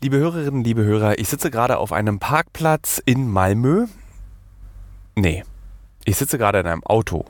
Liebe 0.00 0.18
Hörerinnen, 0.18 0.62
liebe 0.62 0.84
Hörer, 0.84 1.18
ich 1.18 1.28
sitze 1.28 1.50
gerade 1.50 1.78
auf 1.78 1.92
einem 1.92 2.20
Parkplatz 2.20 3.02
in 3.04 3.28
Malmö. 3.28 3.86
Nee, 5.16 5.42
ich 6.04 6.16
sitze 6.16 6.38
gerade 6.38 6.60
in 6.60 6.68
einem 6.68 6.84
Auto 6.84 7.24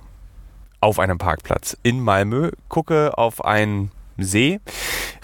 auf 0.78 0.98
einem 0.98 1.16
Parkplatz 1.16 1.78
in 1.82 1.98
Malmö, 1.98 2.50
gucke 2.68 3.16
auf 3.16 3.42
einen 3.42 3.90
See. 4.18 4.60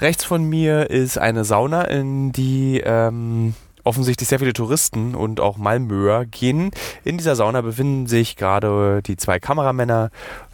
Rechts 0.01 0.25
von 0.25 0.49
mir 0.49 0.89
ist 0.89 1.19
eine 1.19 1.45
Sauna, 1.45 1.83
in 1.83 2.33
die 2.33 2.80
ähm, 2.83 3.53
offensichtlich 3.83 4.27
sehr 4.27 4.39
viele 4.39 4.55
Touristen 4.55 5.15
und 5.15 5.39
auch 5.39 5.59
Malmöer 5.59 6.25
gehen. 6.25 6.71
In 7.05 7.19
dieser 7.19 7.37
Sauna 7.37 7.61
befinden 7.61 8.07
sich 8.07 8.37
gerade 8.37 9.03
die 9.03 9.19
zwei 9.19 9.39
Kameramänner, 9.39 10.11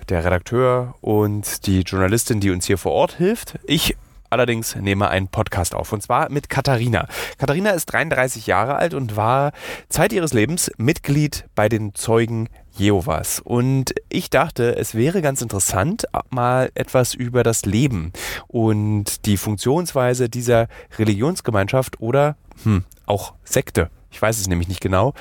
der 0.08 0.24
Redakteur 0.24 0.96
und 1.02 1.68
die 1.68 1.82
Journalistin, 1.82 2.40
die 2.40 2.50
uns 2.50 2.66
hier 2.66 2.78
vor 2.78 2.90
Ort 2.90 3.12
hilft. 3.12 3.60
Ich 3.64 3.96
allerdings 4.30 4.76
nehme 4.76 5.08
einen 5.08 5.28
Podcast 5.28 5.74
auf 5.74 5.92
und 5.92 6.02
zwar 6.02 6.30
mit 6.30 6.48
Katharina. 6.48 7.06
Katharina 7.38 7.70
ist 7.70 7.86
33 7.86 8.46
Jahre 8.46 8.76
alt 8.76 8.94
und 8.94 9.16
war 9.16 9.52
Zeit 9.88 10.12
ihres 10.12 10.32
Lebens 10.32 10.70
Mitglied 10.78 11.44
bei 11.54 11.68
den 11.68 11.94
Zeugen 11.94 12.48
Jehovas. 12.76 13.40
Und 13.40 13.94
ich 14.08 14.30
dachte, 14.30 14.76
es 14.76 14.94
wäre 14.94 15.22
ganz 15.22 15.42
interessant, 15.42 16.06
mal 16.30 16.70
etwas 16.74 17.14
über 17.14 17.42
das 17.42 17.66
Leben 17.66 18.12
und 18.46 19.26
die 19.26 19.36
Funktionsweise 19.36 20.28
dieser 20.28 20.68
Religionsgemeinschaft 20.98 22.00
oder 22.00 22.36
hm, 22.62 22.84
auch 23.06 23.34
Sekte 23.44 23.90
ich 24.10 24.20
weiß 24.20 24.38
es 24.38 24.48
nämlich 24.48 24.68
nicht 24.68 24.80
genau, 24.80 25.14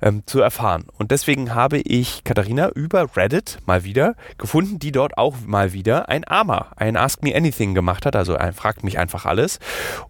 ähm, 0.00 0.22
zu 0.26 0.40
erfahren. 0.40 0.84
Und 0.98 1.10
deswegen 1.10 1.54
habe 1.54 1.78
ich 1.78 2.24
Katharina 2.24 2.68
über 2.70 3.16
Reddit 3.16 3.58
mal 3.66 3.84
wieder 3.84 4.14
gefunden, 4.38 4.78
die 4.78 4.92
dort 4.92 5.16
auch 5.18 5.36
mal 5.46 5.72
wieder 5.72 6.08
ein 6.08 6.26
AMA, 6.26 6.72
ein 6.76 6.96
Ask 6.96 7.22
Me 7.22 7.34
Anything 7.34 7.74
gemacht 7.74 8.06
hat, 8.06 8.16
also 8.16 8.36
ein 8.36 8.52
Fragt 8.52 8.84
mich 8.84 8.98
einfach 8.98 9.26
alles. 9.26 9.58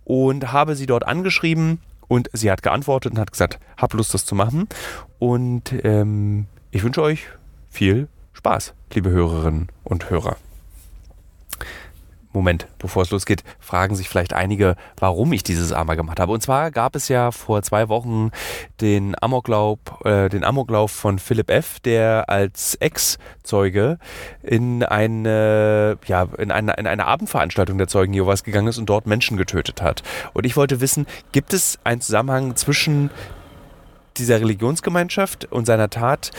Und 0.05 0.53
habe 0.53 0.77
sie 0.77 0.87
dort 0.87 1.07
angeschrieben 1.07 1.81
und 2.09 2.29
sie 2.33 2.51
hat 2.51 2.63
geantwortet 2.63 3.13
und 3.13 3.19
hat 3.19 3.33
gesagt, 3.33 3.59
hab 3.77 3.95
Lust, 3.95 4.15
das 4.15 4.27
zu 4.27 4.35
machen. 4.35 4.69
Und 5.19 5.73
ähm, 5.85 6.47
ich 6.71 6.83
wünsche 6.83 7.03
euch 7.03 7.27
viel 7.71 8.09
Spaß, 8.33 8.75
liebe 8.93 9.11
Hörerinnen 9.11 9.69
und 9.85 10.11
Hörer. 10.11 10.37
Moment, 12.33 12.67
bevor 12.79 13.03
es 13.03 13.11
losgeht, 13.11 13.45
fragen 13.61 13.95
sich 13.95 14.09
vielleicht 14.09 14.33
einige, 14.33 14.77
warum 14.99 15.33
ich 15.33 15.43
dieses 15.43 15.73
AMA 15.73 15.95
gemacht 15.95 16.19
habe. 16.19 16.33
Und 16.33 16.43
zwar 16.43 16.71
gab 16.71 16.97
es 16.97 17.09
ja 17.09 17.31
vor 17.31 17.63
zwei 17.63 17.89
Wochen 17.89 18.31
den 18.81 19.15
Amoklauf, 19.21 19.79
äh, 20.05 20.29
den 20.29 20.45
Amoklauf 20.45 20.91
von 20.91 21.19
Philipp 21.19 21.51
F., 21.51 21.81
der 21.81 22.29
als 22.29 22.75
Ex-Zeuge 22.77 23.99
in 24.43 24.83
eine, 24.83 25.99
ja, 26.07 26.29
in 26.39 26.51
eine, 26.51 26.75
in 26.75 26.87
eine 26.87 27.07
Abendveranstaltung 27.07 27.79
der 27.79 27.89
Zeugen 27.89 28.15
Jehovas 28.15 28.45
gegangen 28.45 28.69
ist 28.69 28.79
und 28.79 28.87
dort 28.87 29.07
Menschen 29.07 29.37
getötet 29.37 29.83
hat. 29.83 30.03
Und 30.33 30.47
ich 30.47 30.57
wollte 30.57 30.81
wissen, 30.81 31.07
gibt 31.33 31.53
es 31.53 31.79
einen 31.85 32.01
Zusammenhang 32.01 32.57
zwischen 32.57 33.11
dieser 34.17 34.41
Religionsgemeinschaft 34.41 35.47
und 35.47 35.67
seiner 35.67 35.91
Tat 35.91 36.31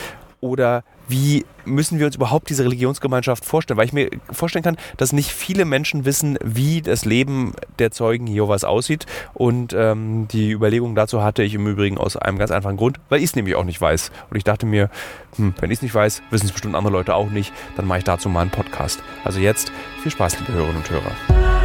oder 0.43 0.83
wie 1.07 1.45
müssen 1.63 1.99
wir 1.99 2.05
uns 2.05 2.17
überhaupt 2.17 2.49
diese 2.49 2.65
Religionsgemeinschaft 2.65 3.45
vorstellen? 3.45 3.77
Weil 3.77 3.85
ich 3.85 3.93
mir 3.93 4.09
vorstellen 4.29 4.63
kann, 4.63 4.75
dass 4.97 5.13
nicht 5.13 5.31
viele 5.31 5.63
Menschen 5.63 6.03
wissen, 6.03 6.37
wie 6.43 6.81
das 6.81 7.05
Leben 7.05 7.53
der 7.79 7.91
Zeugen 7.91 8.27
Jehovas 8.27 8.65
aussieht. 8.65 9.05
Und 9.33 9.73
ähm, 9.73 10.27
die 10.29 10.51
Überlegung 10.51 10.95
dazu 10.95 11.23
hatte 11.23 11.43
ich 11.43 11.53
im 11.53 11.65
Übrigen 11.65 11.97
aus 11.97 12.17
einem 12.17 12.37
ganz 12.37 12.51
einfachen 12.51 12.75
Grund, 12.75 12.99
weil 13.07 13.19
ich 13.19 13.25
es 13.25 13.35
nämlich 13.37 13.55
auch 13.55 13.63
nicht 13.63 13.79
weiß. 13.79 14.11
Und 14.29 14.35
ich 14.35 14.43
dachte 14.43 14.65
mir, 14.65 14.89
hm, 15.37 15.55
wenn 15.61 15.71
ich 15.71 15.77
es 15.77 15.81
nicht 15.81 15.95
weiß, 15.95 16.21
wissen 16.29 16.47
es 16.47 16.51
bestimmt 16.51 16.75
andere 16.75 16.91
Leute 16.91 17.15
auch 17.15 17.29
nicht, 17.29 17.53
dann 17.77 17.87
mache 17.87 17.99
ich 17.99 18.03
dazu 18.03 18.27
mal 18.27 18.41
einen 18.41 18.51
Podcast. 18.51 19.01
Also 19.23 19.39
jetzt 19.39 19.71
viel 20.01 20.11
Spaß, 20.11 20.39
liebe 20.39 20.51
Hörerinnen 20.51 20.81
und 20.81 20.89
Hörer. 20.89 21.62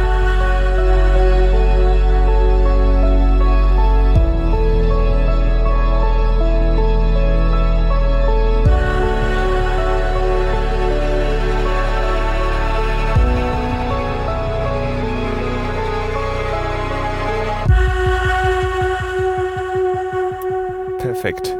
Perfekt. 21.21 21.53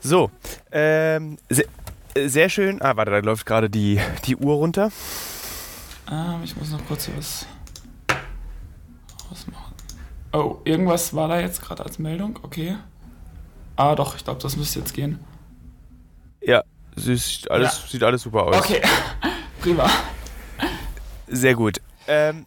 So, 0.00 0.30
ähm, 0.70 1.36
sehr, 1.48 1.66
sehr, 2.16 2.48
schön. 2.48 2.80
Ah, 2.80 2.96
warte, 2.96 3.10
da 3.10 3.18
läuft 3.18 3.44
gerade 3.44 3.68
die, 3.68 4.00
die 4.24 4.36
Uhr 4.36 4.54
runter. 4.54 4.90
Ähm, 6.10 6.42
ich 6.44 6.56
muss 6.56 6.70
noch 6.70 6.84
kurz 6.86 7.10
was 7.16 7.44
ausmachen. 9.30 9.74
Oh, 10.32 10.58
irgendwas 10.64 11.12
war 11.14 11.26
da 11.26 11.40
jetzt 11.40 11.60
gerade 11.60 11.84
als 11.84 11.98
Meldung? 11.98 12.38
Okay. 12.42 12.76
Ah, 13.74 13.96
doch, 13.96 14.14
ich 14.14 14.22
glaube, 14.22 14.40
das 14.40 14.56
müsste 14.56 14.78
jetzt 14.78 14.94
gehen. 14.94 15.18
Ja, 16.40 16.62
sieht 16.94 17.50
alles, 17.50 17.80
ja. 17.82 17.88
sieht 17.88 18.02
alles 18.04 18.22
super 18.22 18.44
aus. 18.44 18.56
Okay, 18.58 18.80
prima. 19.60 19.90
Sehr 21.26 21.56
gut. 21.56 21.80
Ähm, 22.06 22.44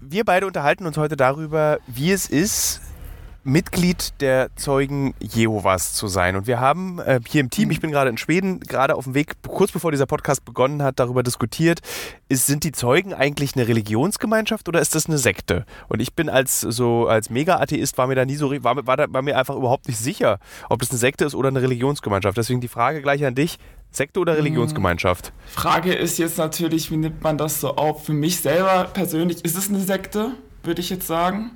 wir 0.00 0.24
beide 0.24 0.46
unterhalten 0.46 0.86
uns 0.86 0.98
heute 0.98 1.16
darüber, 1.16 1.78
wie 1.86 2.12
es 2.12 2.28
ist, 2.28 2.80
Mitglied 3.50 4.12
der 4.20 4.54
Zeugen 4.56 5.14
Jehovas 5.20 5.92
zu 5.94 6.06
sein. 6.06 6.36
Und 6.36 6.46
wir 6.46 6.60
haben 6.60 7.00
äh, 7.00 7.20
hier 7.26 7.40
im 7.40 7.50
Team, 7.50 7.70
ich 7.70 7.80
bin 7.80 7.90
gerade 7.90 8.08
in 8.08 8.16
Schweden, 8.16 8.60
gerade 8.60 8.94
auf 8.94 9.04
dem 9.04 9.14
Weg, 9.14 9.34
kurz 9.42 9.72
bevor 9.72 9.90
dieser 9.90 10.06
Podcast 10.06 10.44
begonnen 10.44 10.82
hat, 10.82 11.00
darüber 11.00 11.22
diskutiert, 11.22 11.80
ist, 12.28 12.46
sind 12.46 12.62
die 12.62 12.72
Zeugen 12.72 13.12
eigentlich 13.12 13.56
eine 13.56 13.66
Religionsgemeinschaft 13.66 14.68
oder 14.68 14.80
ist 14.80 14.94
das 14.94 15.06
eine 15.06 15.18
Sekte? 15.18 15.66
Und 15.88 16.00
ich 16.00 16.14
bin 16.14 16.28
als 16.28 16.60
so 16.60 17.08
als 17.08 17.28
Mega-Atheist 17.28 17.98
war 17.98 18.06
mir 18.06 18.14
da 18.14 18.24
nie 18.24 18.36
so 18.36 18.50
war, 18.62 18.86
war, 18.86 18.96
da, 18.96 19.06
war 19.08 19.22
mir 19.22 19.36
einfach 19.36 19.56
überhaupt 19.56 19.88
nicht 19.88 19.98
sicher, 19.98 20.38
ob 20.68 20.78
das 20.80 20.90
eine 20.90 20.98
Sekte 20.98 21.24
ist 21.24 21.34
oder 21.34 21.48
eine 21.48 21.60
Religionsgemeinschaft. 21.60 22.36
Deswegen 22.36 22.60
die 22.60 22.68
Frage 22.68 23.02
gleich 23.02 23.24
an 23.24 23.34
dich. 23.34 23.58
Sekte 23.90 24.20
oder 24.20 24.34
mhm. 24.34 24.38
Religionsgemeinschaft? 24.38 25.32
Frage 25.46 25.92
ist 25.92 26.18
jetzt 26.18 26.38
natürlich, 26.38 26.92
wie 26.92 26.96
nimmt 26.96 27.24
man 27.24 27.36
das 27.36 27.60
so 27.60 27.74
auf? 27.74 28.04
Für 28.04 28.12
mich 28.12 28.40
selber 28.40 28.84
persönlich 28.84 29.44
ist 29.44 29.58
es 29.58 29.68
eine 29.68 29.80
Sekte, 29.80 30.32
würde 30.62 30.80
ich 30.80 30.90
jetzt 30.90 31.08
sagen 31.08 31.50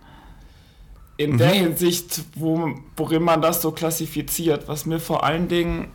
in 1.17 1.33
mhm. 1.33 1.39
der 1.39 1.51
Hinsicht, 1.51 2.23
wo, 2.35 2.75
worin 2.97 3.23
man 3.23 3.41
das 3.43 3.63
so 3.63 3.73
klassifiziert, 3.73 4.69
was 4.69 4.87
mir 4.87 5.01
vor 5.01 5.25
allen 5.25 5.49
Dingen 5.49 5.89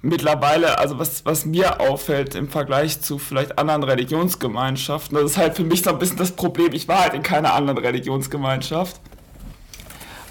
mittlerweile, 0.00 0.78
also 0.78 0.98
was, 0.98 1.24
was 1.24 1.44
mir 1.44 1.80
auffällt 1.80 2.34
im 2.34 2.48
Vergleich 2.48 3.00
zu 3.00 3.18
vielleicht 3.18 3.58
anderen 3.58 3.82
Religionsgemeinschaften, 3.82 5.16
das 5.16 5.32
ist 5.32 5.36
halt 5.36 5.56
für 5.56 5.64
mich 5.64 5.82
so 5.82 5.90
ein 5.90 5.98
bisschen 5.98 6.18
das 6.18 6.32
Problem, 6.32 6.72
ich 6.72 6.86
war 6.86 7.00
halt 7.00 7.14
in 7.14 7.22
keiner 7.22 7.54
anderen 7.54 7.78
Religionsgemeinschaft, 7.78 9.00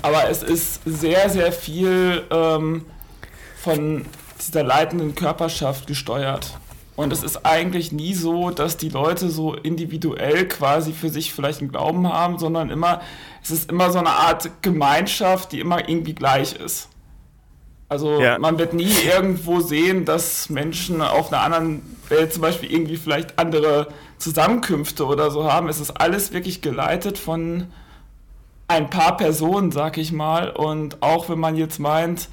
aber 0.01 0.29
es 0.29 0.41
ist 0.41 0.81
sehr, 0.85 1.29
sehr 1.29 1.51
viel 1.51 2.23
ähm, 2.31 2.85
von 3.57 4.05
dieser 4.39 4.63
leitenden 4.63 5.15
Körperschaft 5.15 5.87
gesteuert. 5.87 6.57
Und 6.97 7.13
es 7.13 7.21
ist 7.21 7.45
eigentlich 7.45 7.91
nie 7.91 8.15
so, 8.15 8.49
dass 8.49 8.75
die 8.75 8.89
Leute 8.89 9.29
so 9.29 9.53
individuell 9.53 10.47
quasi 10.47 10.93
für 10.93 11.09
sich 11.09 11.31
vielleicht 11.31 11.61
einen 11.61 11.71
Glauben 11.71 12.11
haben, 12.11 12.39
sondern 12.39 12.71
immer, 12.71 13.01
es 13.43 13.51
ist 13.51 13.69
immer 13.71 13.91
so 13.91 13.99
eine 13.99 14.09
Art 14.09 14.49
Gemeinschaft, 14.63 15.51
die 15.51 15.59
immer 15.59 15.87
irgendwie 15.87 16.15
gleich 16.15 16.55
ist. 16.55 16.89
Also 17.87 18.19
ja. 18.19 18.39
man 18.39 18.57
wird 18.57 18.73
nie 18.73 18.91
irgendwo 19.05 19.59
sehen, 19.59 20.05
dass 20.05 20.49
Menschen 20.49 21.03
auf 21.03 21.31
einer 21.31 21.43
anderen 21.43 21.83
Welt 22.09 22.33
zum 22.33 22.41
Beispiel 22.41 22.71
irgendwie 22.71 22.97
vielleicht 22.97 23.37
andere 23.37 23.89
Zusammenkünfte 24.17 25.05
oder 25.05 25.29
so 25.29 25.49
haben. 25.49 25.69
Es 25.69 25.79
ist 25.79 25.91
alles 25.91 26.33
wirklich 26.33 26.63
geleitet 26.63 27.19
von 27.19 27.67
ein 28.67 28.89
paar 28.89 29.17
Personen, 29.17 29.71
sag 29.71 29.99
ich 29.99 30.11
mal. 30.11 30.49
Und 30.49 31.03
auch 31.03 31.29
wenn 31.29 31.39
man 31.39 31.55
jetzt 31.55 31.79
meint, 31.79 32.27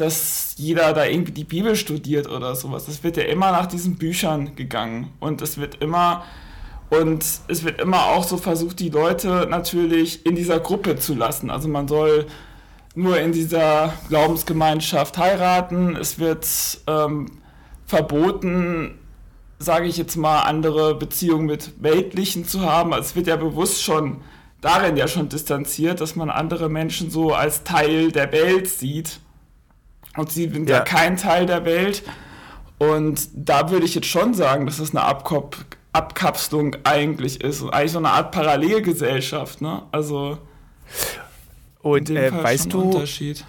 dass 0.00 0.54
jeder 0.56 0.92
da 0.92 1.04
irgendwie 1.04 1.32
die 1.32 1.44
Bibel 1.44 1.76
studiert 1.76 2.28
oder 2.28 2.54
sowas, 2.54 2.88
es 2.88 3.04
wird 3.04 3.16
ja 3.16 3.24
immer 3.24 3.52
nach 3.52 3.66
diesen 3.66 3.96
Büchern 3.96 4.56
gegangen. 4.56 5.12
Und 5.20 5.42
es 5.42 5.58
wird 5.58 5.82
immer 5.82 6.24
und 6.90 7.24
es 7.46 7.64
wird 7.64 7.80
immer 7.80 8.06
auch 8.06 8.24
so 8.24 8.36
versucht, 8.36 8.80
die 8.80 8.88
Leute 8.88 9.46
natürlich 9.48 10.26
in 10.26 10.34
dieser 10.34 10.58
Gruppe 10.58 10.96
zu 10.96 11.14
lassen. 11.14 11.48
Also 11.48 11.68
man 11.68 11.86
soll 11.86 12.26
nur 12.96 13.20
in 13.20 13.30
dieser 13.30 13.92
Glaubensgemeinschaft 14.08 15.16
heiraten. 15.16 15.94
Es 15.94 16.18
wird 16.18 16.46
ähm, 16.88 17.26
verboten, 17.86 18.98
sage 19.60 19.86
ich 19.86 19.96
jetzt 19.96 20.16
mal, 20.16 20.42
andere 20.42 20.96
Beziehungen 20.96 21.46
mit 21.46 21.80
Weltlichen 21.80 22.44
zu 22.44 22.62
haben. 22.62 22.92
Also 22.92 23.10
es 23.10 23.16
wird 23.16 23.28
ja 23.28 23.36
bewusst 23.36 23.82
schon 23.84 24.22
darin 24.60 24.96
ja 24.96 25.06
schon 25.06 25.28
distanziert, 25.28 26.00
dass 26.00 26.16
man 26.16 26.28
andere 26.28 26.68
Menschen 26.68 27.10
so 27.10 27.32
als 27.32 27.62
Teil 27.62 28.10
der 28.10 28.32
Welt 28.32 28.68
sieht. 28.68 29.20
Und 30.16 30.30
sie 30.32 30.48
sind 30.48 30.68
ja, 30.68 30.78
ja 30.78 30.82
kein 30.82 31.16
Teil 31.16 31.46
der 31.46 31.64
Welt. 31.64 32.02
Und 32.78 33.28
da 33.34 33.70
würde 33.70 33.84
ich 33.84 33.94
jetzt 33.94 34.08
schon 34.08 34.34
sagen, 34.34 34.66
dass 34.66 34.78
es 34.78 34.90
eine 34.90 35.02
Abkop 35.02 35.56
Abkapselung 35.92 36.76
eigentlich 36.84 37.40
ist. 37.40 37.62
Eigentlich 37.62 37.92
so 37.92 37.98
eine 37.98 38.10
Art 38.10 38.32
Parallelgesellschaft, 38.32 39.60
ne? 39.60 39.82
Also. 39.90 40.38
Und 41.80 42.10
äh, 42.10 42.32
weißt 42.32 42.72
du. 42.72 42.82
Unterschied. 42.82 43.44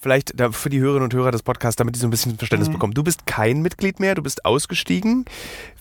Vielleicht 0.00 0.34
für 0.50 0.70
die 0.70 0.80
Hörerinnen 0.80 1.04
und 1.04 1.14
Hörer 1.14 1.30
des 1.30 1.44
Podcasts, 1.44 1.76
damit 1.76 1.94
die 1.94 2.00
so 2.00 2.08
ein 2.08 2.10
bisschen 2.10 2.36
Verständnis 2.36 2.68
mhm. 2.68 2.74
bekommen. 2.74 2.94
Du 2.94 3.04
bist 3.04 3.26
kein 3.26 3.62
Mitglied 3.62 4.00
mehr, 4.00 4.16
du 4.16 4.22
bist 4.22 4.44
ausgestiegen. 4.44 5.24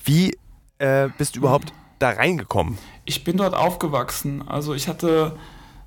Wie 0.06 0.38
äh, 0.78 1.10
bist 1.18 1.36
du 1.36 1.40
überhaupt 1.40 1.74
da 1.98 2.12
reingekommen? 2.12 2.78
Ich 3.06 3.24
bin 3.24 3.38
dort 3.38 3.56
aufgewachsen. 3.56 4.48
Also 4.48 4.76
ich 4.76 4.88
hatte, 4.88 5.36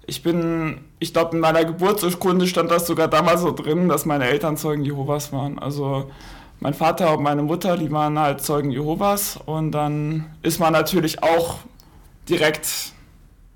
ich 0.06 0.23
bin, 0.23 0.79
ich 0.99 1.12
glaube 1.12 1.35
in 1.35 1.41
meiner 1.41 1.64
Geburtsurkunde 1.64 2.47
stand 2.47 2.70
das 2.70 2.87
sogar 2.87 3.08
damals 3.08 3.41
so 3.41 3.53
drin, 3.53 3.88
dass 3.88 4.06
meine 4.06 4.26
Eltern 4.26 4.56
Zeugen 4.56 4.85
Jehovas 4.85 5.32
waren. 5.32 5.58
Also 5.58 6.11
mein 6.61 6.75
Vater 6.75 7.17
und 7.17 7.23
meine 7.23 7.43
Mutter, 7.43 7.76
die 7.76 7.91
waren 7.91 8.19
halt 8.19 8.41
Zeugen 8.41 8.70
Jehovas 8.70 9.38
und 9.44 9.73
dann 9.73 10.26
ist 10.43 10.61
man 10.61 10.73
natürlich 10.73 11.23
auch 11.23 11.58
direkt, 12.29 12.93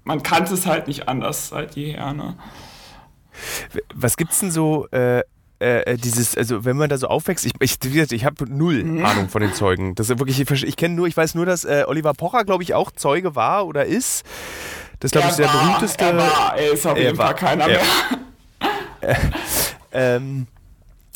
man 0.05 0.23
kannte 0.23 0.55
es 0.55 0.67
halt 0.67 0.88
nicht 0.88 1.08
anders 1.08 1.49
seit 1.49 1.76
jeher. 1.76 2.12
Ne? 2.12 2.37
Was 3.94 4.17
gibt's 4.17 4.41
denn 4.41 4.50
so 4.50 4.87
äh, 4.88 5.23
äh, 5.61 5.96
dieses, 5.96 6.37
also 6.37 6.64
wenn 6.64 6.76
man 6.76 6.88
da 6.88 6.99
so 6.99 7.06
aufwächst, 7.06 7.46
ich, 7.46 7.53
ich, 7.61 8.12
ich 8.12 8.25
habe 8.25 8.50
null 8.50 8.82
mhm. 8.82 9.05
Ahnung 9.05 9.29
von 9.29 9.43
den 9.43 9.55
Zeugen. 9.55 9.94
Das 9.94 10.08
wirklich, 10.08 10.41
ich, 10.41 10.64
ich 10.64 10.76
kenne 10.76 10.94
nur, 10.94 11.06
ich 11.06 11.17
weiß 11.17 11.35
nur, 11.35 11.46
dass 11.46 11.64
äh, 11.64 11.85
Oliver 11.87 12.14
Pocher, 12.14 12.44
glaube 12.44 12.62
ich, 12.62 12.75
auch 12.75 12.91
Zeuge 12.91 13.37
war 13.37 13.67
oder 13.67 13.85
ist. 13.85 14.25
Das 15.00 15.11
glaube 15.11 15.29
ich 15.31 15.37
der 15.37 15.47
war, 15.47 15.64
berühmteste. 15.64 16.05
Er 16.05 16.17
war, 16.17 16.56
er 16.56 16.73
ist 16.73 16.87
auf 16.87 16.99
jeden 16.99 17.17
Fall 17.17 17.35
keiner 17.35 17.67
mehr. 17.67 17.82
ähm, 19.93 20.47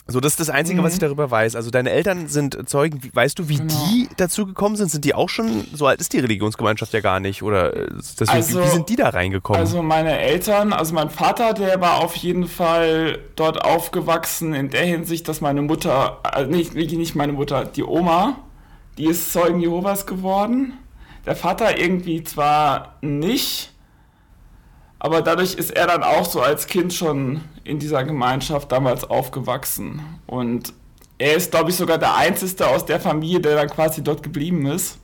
so, 0.06 0.20
das 0.20 0.32
ist 0.32 0.40
das 0.40 0.50
Einzige, 0.50 0.80
mhm. 0.80 0.84
was 0.84 0.92
ich 0.92 0.98
darüber 0.98 1.30
weiß. 1.30 1.56
Also 1.56 1.70
deine 1.70 1.90
Eltern 1.90 2.28
sind 2.28 2.68
Zeugen. 2.68 3.00
Weißt 3.14 3.38
du, 3.38 3.48
wie 3.48 3.56
genau. 3.56 3.72
die 3.86 4.08
dazu 4.18 4.44
gekommen 4.44 4.76
sind? 4.76 4.90
Sind 4.90 5.04
die 5.06 5.14
auch 5.14 5.30
schon, 5.30 5.66
so 5.72 5.86
alt 5.86 5.98
ist 6.00 6.12
die 6.12 6.18
Religionsgemeinschaft 6.18 6.92
ja 6.92 7.00
gar 7.00 7.20
nicht? 7.20 7.42
Oder 7.42 7.74
äh, 7.74 7.88
deswegen, 8.20 8.30
also, 8.30 8.62
wie 8.62 8.68
sind 8.68 8.88
die 8.90 8.96
da 8.96 9.08
reingekommen? 9.08 9.60
Also 9.60 9.82
meine 9.82 10.18
Eltern, 10.18 10.74
also 10.74 10.92
mein 10.94 11.08
Vater, 11.08 11.54
der 11.54 11.80
war 11.80 12.04
auf 12.04 12.16
jeden 12.16 12.48
Fall 12.48 13.18
dort 13.34 13.64
aufgewachsen 13.64 14.52
in 14.52 14.68
der 14.68 14.84
Hinsicht, 14.84 15.26
dass 15.26 15.40
meine 15.40 15.62
Mutter, 15.62 16.18
also 16.22 16.50
nicht, 16.50 16.74
nicht 16.74 17.14
meine 17.14 17.32
Mutter, 17.32 17.64
die 17.64 17.82
Oma, 17.82 18.36
die 18.98 19.06
ist 19.06 19.32
Zeugen 19.32 19.60
Jehovas 19.60 20.06
geworden. 20.06 20.74
Der 21.24 21.34
Vater 21.34 21.78
irgendwie 21.78 22.22
zwar 22.22 22.96
nicht, 23.00 23.72
aber 25.04 25.20
dadurch 25.20 25.52
ist 25.52 25.70
er 25.70 25.86
dann 25.86 26.02
auch 26.02 26.24
so 26.24 26.40
als 26.40 26.66
Kind 26.66 26.94
schon 26.94 27.42
in 27.62 27.78
dieser 27.78 28.04
Gemeinschaft 28.04 28.72
damals 28.72 29.04
aufgewachsen. 29.04 30.00
Und 30.26 30.72
er 31.18 31.34
ist, 31.34 31.50
glaube 31.50 31.68
ich, 31.68 31.76
sogar 31.76 31.98
der 31.98 32.14
Einzige 32.14 32.66
aus 32.66 32.86
der 32.86 32.98
Familie, 32.98 33.38
der 33.38 33.54
dann 33.54 33.68
quasi 33.68 34.02
dort 34.02 34.22
geblieben 34.22 34.64
ist. 34.64 34.96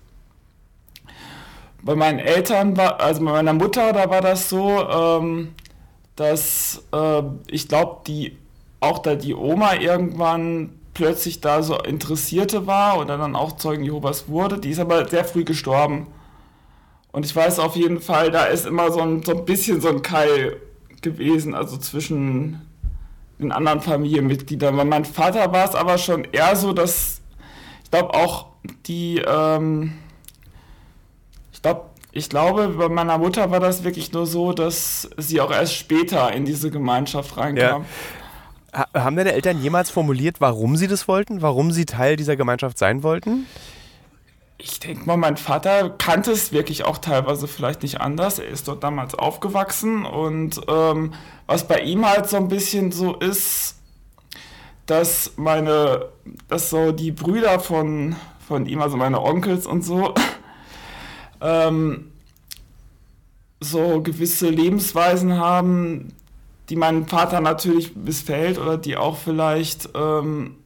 Bei 1.82 1.94
meinen 1.94 2.18
Eltern, 2.18 2.78
war, 2.78 2.98
also 2.98 3.22
bei 3.22 3.30
meiner 3.30 3.52
Mutter, 3.52 3.92
da 3.92 4.08
war 4.08 4.22
das 4.22 4.48
so, 4.48 4.88
ähm, 4.88 5.54
dass 6.16 6.82
äh, 6.94 7.22
ich 7.48 7.68
glaube, 7.68 8.00
die 8.06 8.38
auch 8.80 9.00
da 9.00 9.16
die 9.16 9.34
Oma 9.34 9.74
irgendwann 9.74 10.70
plötzlich 10.94 11.42
da 11.42 11.62
so 11.62 11.76
Interessierte 11.76 12.66
war 12.66 12.96
und 12.96 13.08
dann 13.08 13.36
auch 13.36 13.58
Zeugen 13.58 13.84
Jehovas 13.84 14.28
wurde. 14.30 14.58
Die 14.60 14.70
ist 14.70 14.78
aber 14.78 15.06
sehr 15.06 15.26
früh 15.26 15.44
gestorben. 15.44 16.06
Und 17.12 17.26
ich 17.26 17.34
weiß 17.34 17.58
auf 17.58 17.76
jeden 17.76 18.00
Fall, 18.00 18.30
da 18.30 18.44
ist 18.44 18.66
immer 18.66 18.92
so 18.92 19.00
ein, 19.00 19.22
so 19.22 19.32
ein 19.32 19.44
bisschen 19.44 19.80
so 19.80 19.88
ein 19.88 20.02
Keil 20.02 20.56
gewesen, 21.02 21.54
also 21.54 21.76
zwischen 21.76 22.62
den 23.38 23.52
anderen 23.52 23.80
Familienmitgliedern. 23.80 24.76
Bei 24.76 24.84
meinem 24.84 25.04
Vater 25.04 25.52
war 25.52 25.68
es 25.68 25.74
aber 25.74 25.98
schon 25.98 26.24
eher 26.24 26.54
so, 26.56 26.72
dass 26.72 27.20
ich 27.84 27.90
glaube 27.90 28.14
auch 28.14 28.46
die, 28.86 29.18
ähm, 29.26 29.92
ich 31.52 31.62
glaube, 31.62 31.86
ich 32.12 32.28
glaube, 32.28 32.68
bei 32.68 32.88
meiner 32.88 33.18
Mutter 33.18 33.50
war 33.50 33.60
das 33.60 33.84
wirklich 33.84 34.12
nur 34.12 34.26
so, 34.26 34.52
dass 34.52 35.08
sie 35.16 35.40
auch 35.40 35.50
erst 35.50 35.74
später 35.74 36.32
in 36.32 36.44
diese 36.44 36.70
Gemeinschaft 36.70 37.36
reinkam. 37.36 37.84
Ja. 38.72 38.86
Haben 38.94 39.16
deine 39.16 39.32
Eltern 39.32 39.60
jemals 39.60 39.90
formuliert, 39.90 40.36
warum 40.40 40.76
sie 40.76 40.86
das 40.86 41.08
wollten? 41.08 41.42
Warum 41.42 41.72
sie 41.72 41.86
Teil 41.86 42.16
dieser 42.16 42.36
Gemeinschaft 42.36 42.78
sein 42.78 43.02
wollten? 43.02 43.46
Ich 44.62 44.80
denke 44.80 45.06
mal, 45.06 45.16
mein 45.16 45.36
Vater 45.36 45.90
kannte 45.90 46.32
es 46.32 46.52
wirklich 46.52 46.84
auch 46.84 46.98
teilweise 46.98 47.48
vielleicht 47.48 47.82
nicht 47.82 48.00
anders. 48.00 48.38
Er 48.38 48.48
ist 48.48 48.68
dort 48.68 48.82
damals 48.82 49.14
aufgewachsen 49.14 50.04
und 50.04 50.60
ähm, 50.68 51.14
was 51.46 51.66
bei 51.66 51.80
ihm 51.80 52.06
halt 52.06 52.28
so 52.28 52.36
ein 52.36 52.48
bisschen 52.48 52.92
so 52.92 53.14
ist, 53.16 53.76
dass 54.86 55.32
meine, 55.36 56.06
dass 56.48 56.70
so 56.70 56.92
die 56.92 57.12
Brüder 57.12 57.60
von, 57.60 58.16
von 58.46 58.66
ihm, 58.66 58.82
also 58.82 58.96
meine 58.96 59.22
Onkels 59.22 59.66
und 59.66 59.84
so, 59.84 60.14
ähm, 61.40 62.12
so 63.60 64.02
gewisse 64.02 64.48
Lebensweisen 64.48 65.38
haben, 65.38 66.14
die 66.68 66.76
meinem 66.76 67.06
Vater 67.06 67.40
natürlich 67.40 67.96
missfällt 67.96 68.58
oder 68.58 68.78
die 68.78 68.96
auch 68.96 69.16
vielleicht, 69.16 69.90
ähm, 69.94 70.56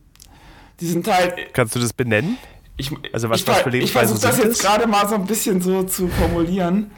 die 0.81 0.87
sind 0.87 1.07
halt. 1.09 1.55
Kannst 1.55 1.77
du 1.77 1.81
das 1.81 1.93
benennen? 1.93 2.37
Ich, 2.77 2.91
also 3.13 3.31
was, 3.31 3.41
ich, 3.41 3.47
was 3.47 3.61
für 3.63 3.71
Lebensweisen 3.71 4.17
Ich 4.17 4.21
versuche 4.23 4.45
das 4.45 4.45
jetzt 4.45 4.63
gerade 4.63 4.87
mal 4.87 5.09
so 5.09 5.15
ein 5.15 5.27
bisschen 5.27 5.61
so 5.61 5.85
zu 5.85 6.09
formulieren. 6.09 6.91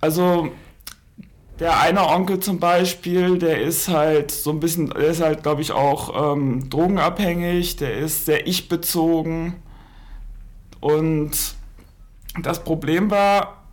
Also 0.00 0.50
der 1.60 1.80
eine 1.80 2.06
Onkel 2.06 2.40
zum 2.40 2.58
Beispiel, 2.58 3.38
der 3.38 3.62
ist 3.62 3.88
halt 3.88 4.30
so 4.30 4.50
ein 4.50 4.60
bisschen, 4.60 4.90
der 4.90 5.08
ist 5.08 5.22
halt, 5.22 5.42
glaube 5.42 5.62
ich, 5.62 5.72
auch 5.72 6.32
ähm, 6.32 6.68
drogenabhängig, 6.68 7.76
der 7.76 7.96
ist 7.96 8.26
sehr 8.26 8.46
ich-bezogen. 8.46 9.62
Und 10.80 11.54
das 12.42 12.64
Problem 12.64 13.10
war, 13.10 13.64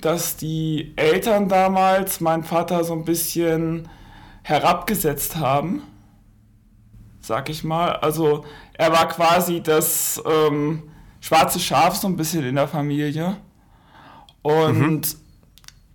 dass 0.00 0.36
die 0.36 0.92
Eltern 0.96 1.48
damals 1.48 2.20
meinen 2.20 2.44
Vater 2.44 2.82
so 2.84 2.94
ein 2.94 3.04
bisschen 3.04 3.88
herabgesetzt 4.42 5.36
haben, 5.36 5.82
sag 7.28 7.48
ich 7.48 7.62
mal. 7.62 7.92
Also 7.92 8.44
er 8.72 8.90
war 8.90 9.06
quasi 9.06 9.62
das 9.62 10.20
ähm, 10.26 10.82
schwarze 11.20 11.60
Schaf 11.60 11.94
so 11.94 12.08
ein 12.08 12.16
bisschen 12.16 12.44
in 12.44 12.56
der 12.56 12.66
Familie. 12.66 13.36
Und 14.42 14.78
mhm. 14.80 15.02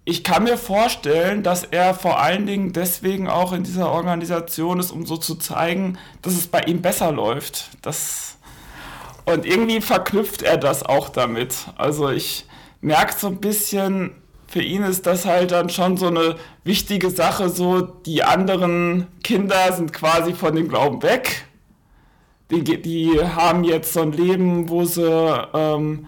ich 0.05 0.23
kann 0.23 0.43
mir 0.43 0.57
vorstellen, 0.57 1.43
dass 1.43 1.63
er 1.63 1.93
vor 1.93 2.19
allen 2.21 2.45
Dingen 2.45 2.71
deswegen 2.71 3.27
auch 3.27 3.51
in 3.51 3.63
dieser 3.63 3.91
Organisation 3.91 4.79
ist, 4.79 4.91
um 4.91 5.05
so 5.05 5.17
zu 5.17 5.35
zeigen, 5.35 5.97
dass 6.21 6.33
es 6.33 6.47
bei 6.47 6.61
ihm 6.61 6.81
besser 6.81 7.11
läuft. 7.11 7.71
Das 7.81 8.37
und 9.25 9.45
irgendwie 9.45 9.81
verknüpft 9.81 10.41
er 10.41 10.57
das 10.57 10.83
auch 10.83 11.09
damit. 11.09 11.55
Also 11.77 12.09
ich 12.09 12.45
merke 12.81 13.15
so 13.17 13.27
ein 13.27 13.39
bisschen, 13.39 14.11
für 14.53 14.61
ihn 14.61 14.83
ist 14.83 15.05
das 15.05 15.25
halt 15.25 15.51
dann 15.51 15.69
schon 15.69 15.97
so 15.97 16.07
eine 16.07 16.35
wichtige 16.63 17.09
Sache, 17.09 17.49
so 17.49 17.81
die 17.81 18.23
anderen 18.23 19.07
Kinder 19.23 19.73
sind 19.73 19.91
quasi 19.91 20.33
von 20.33 20.55
dem 20.55 20.69
Glauben 20.69 21.03
weg 21.03 21.47
die, 22.61 22.81
die 22.81 23.19
haben 23.19 23.63
jetzt 23.63 23.93
so 23.93 24.01
ein 24.01 24.11
Leben, 24.11 24.69
wo 24.69 24.85
sie, 24.85 25.01
ähm, 25.53 26.07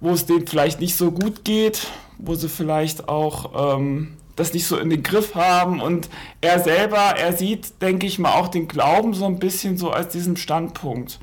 wo 0.00 0.10
es 0.10 0.26
denen 0.26 0.46
vielleicht 0.46 0.80
nicht 0.80 0.96
so 0.96 1.10
gut 1.10 1.44
geht, 1.44 1.86
wo 2.18 2.34
sie 2.34 2.48
vielleicht 2.48 3.08
auch 3.08 3.76
ähm, 3.76 4.16
das 4.36 4.52
nicht 4.52 4.66
so 4.66 4.76
in 4.76 4.90
den 4.90 5.02
Griff 5.02 5.34
haben. 5.34 5.80
Und 5.80 6.08
er 6.40 6.60
selber, 6.60 6.98
er 6.98 7.32
sieht, 7.32 7.80
denke 7.80 8.06
ich 8.06 8.18
mal, 8.18 8.32
auch 8.32 8.48
den 8.48 8.68
Glauben 8.68 9.14
so 9.14 9.26
ein 9.26 9.38
bisschen 9.38 9.78
so 9.78 9.90
als 9.90 10.12
diesen 10.12 10.36
Standpunkt. 10.36 11.18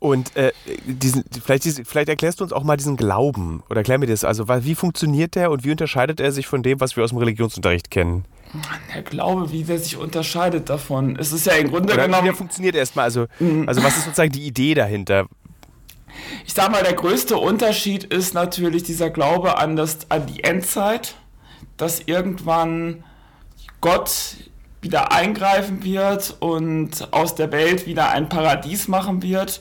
Und 0.00 0.36
äh, 0.36 0.52
diesen, 0.84 1.24
vielleicht, 1.44 1.64
vielleicht 1.64 2.08
erklärst 2.08 2.38
du 2.38 2.44
uns 2.44 2.52
auch 2.52 2.62
mal 2.62 2.76
diesen 2.76 2.96
Glauben 2.96 3.64
oder 3.68 3.78
erklär 3.78 3.98
mir 3.98 4.06
das. 4.06 4.22
Also 4.24 4.46
wie 4.48 4.76
funktioniert 4.76 5.34
der 5.34 5.50
und 5.50 5.64
wie 5.64 5.72
unterscheidet 5.72 6.20
er 6.20 6.30
sich 6.30 6.46
von 6.46 6.62
dem, 6.62 6.80
was 6.80 6.96
wir 6.96 7.02
aus 7.02 7.10
dem 7.10 7.18
Religionsunterricht 7.18 7.90
kennen? 7.90 8.24
Der 8.94 9.02
Glaube, 9.02 9.50
wie 9.50 9.64
der 9.64 9.78
sich 9.78 9.96
unterscheidet 9.96 10.70
davon. 10.70 11.16
Es 11.16 11.32
ist 11.32 11.46
ja 11.46 11.54
im 11.54 11.68
Grunde 11.68 11.94
Oder 11.94 12.04
genommen. 12.04 12.22
Wie 12.22 12.28
der 12.28 12.36
funktioniert 12.36 12.76
erstmal. 12.76 13.06
Also, 13.06 13.26
mhm. 13.40 13.68
also, 13.68 13.82
was 13.82 13.96
ist 13.96 14.04
sozusagen 14.04 14.32
die 14.32 14.46
Idee 14.46 14.74
dahinter? 14.74 15.26
Ich 16.46 16.54
sag 16.54 16.70
mal, 16.70 16.82
der 16.82 16.94
größte 16.94 17.36
Unterschied 17.36 18.04
ist 18.04 18.34
natürlich 18.34 18.84
dieser 18.84 19.10
Glaube 19.10 19.58
an, 19.58 19.76
das, 19.76 20.10
an 20.10 20.26
die 20.26 20.44
Endzeit, 20.44 21.16
dass 21.76 22.00
irgendwann 22.00 23.04
Gott 23.80 24.36
wieder 24.80 25.12
eingreifen 25.12 25.82
wird 25.82 26.36
und 26.40 27.12
aus 27.12 27.34
der 27.34 27.52
Welt 27.52 27.86
wieder 27.86 28.10
ein 28.10 28.28
Paradies 28.28 28.88
machen 28.88 29.22
wird. 29.22 29.60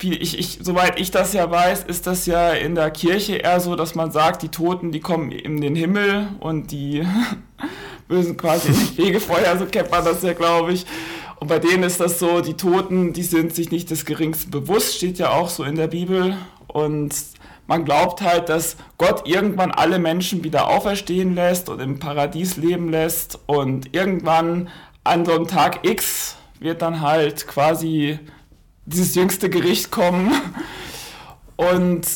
Ich, 0.00 0.38
ich, 0.38 0.58
soweit 0.62 1.00
ich 1.00 1.10
das 1.10 1.32
ja 1.32 1.50
weiß, 1.50 1.84
ist 1.84 2.06
das 2.06 2.26
ja 2.26 2.52
in 2.52 2.76
der 2.76 2.90
Kirche 2.92 3.36
eher 3.36 3.58
so, 3.58 3.74
dass 3.74 3.96
man 3.96 4.12
sagt, 4.12 4.42
die 4.42 4.48
Toten, 4.48 4.92
die 4.92 5.00
kommen 5.00 5.32
in 5.32 5.60
den 5.60 5.74
Himmel 5.74 6.28
und 6.38 6.70
die 6.70 7.04
Bösen 8.08 8.36
quasi 8.36 8.68
ins 8.68 8.90
Fegefeuer, 8.90 9.58
so 9.58 9.66
kennt 9.66 9.90
man 9.90 10.04
das 10.04 10.22
ja, 10.22 10.34
glaube 10.34 10.72
ich. 10.72 10.86
Und 11.40 11.48
bei 11.48 11.58
denen 11.58 11.82
ist 11.82 12.00
das 12.00 12.18
so, 12.18 12.40
die 12.40 12.54
Toten, 12.54 13.12
die 13.12 13.22
sind 13.22 13.54
sich 13.54 13.70
nicht 13.70 13.90
des 13.90 14.04
Geringsten 14.04 14.50
bewusst, 14.50 14.96
steht 14.96 15.18
ja 15.18 15.30
auch 15.30 15.48
so 15.48 15.64
in 15.64 15.76
der 15.76 15.88
Bibel. 15.88 16.36
Und 16.68 17.14
man 17.66 17.84
glaubt 17.84 18.22
halt, 18.22 18.48
dass 18.48 18.76
Gott 18.98 19.28
irgendwann 19.28 19.70
alle 19.70 19.98
Menschen 19.98 20.42
wieder 20.42 20.68
auferstehen 20.68 21.34
lässt 21.34 21.68
und 21.68 21.80
im 21.80 21.98
Paradies 21.98 22.56
leben 22.56 22.88
lässt. 22.88 23.38
Und 23.46 23.94
irgendwann 23.94 24.68
an 25.04 25.24
so 25.24 25.32
einem 25.32 25.46
Tag 25.46 25.86
X 25.86 26.36
wird 26.60 26.82
dann 26.82 27.00
halt 27.00 27.46
quasi 27.46 28.18
dieses 28.88 29.14
jüngste 29.14 29.50
Gericht 29.50 29.90
kommen. 29.90 30.32
Und 31.56 32.06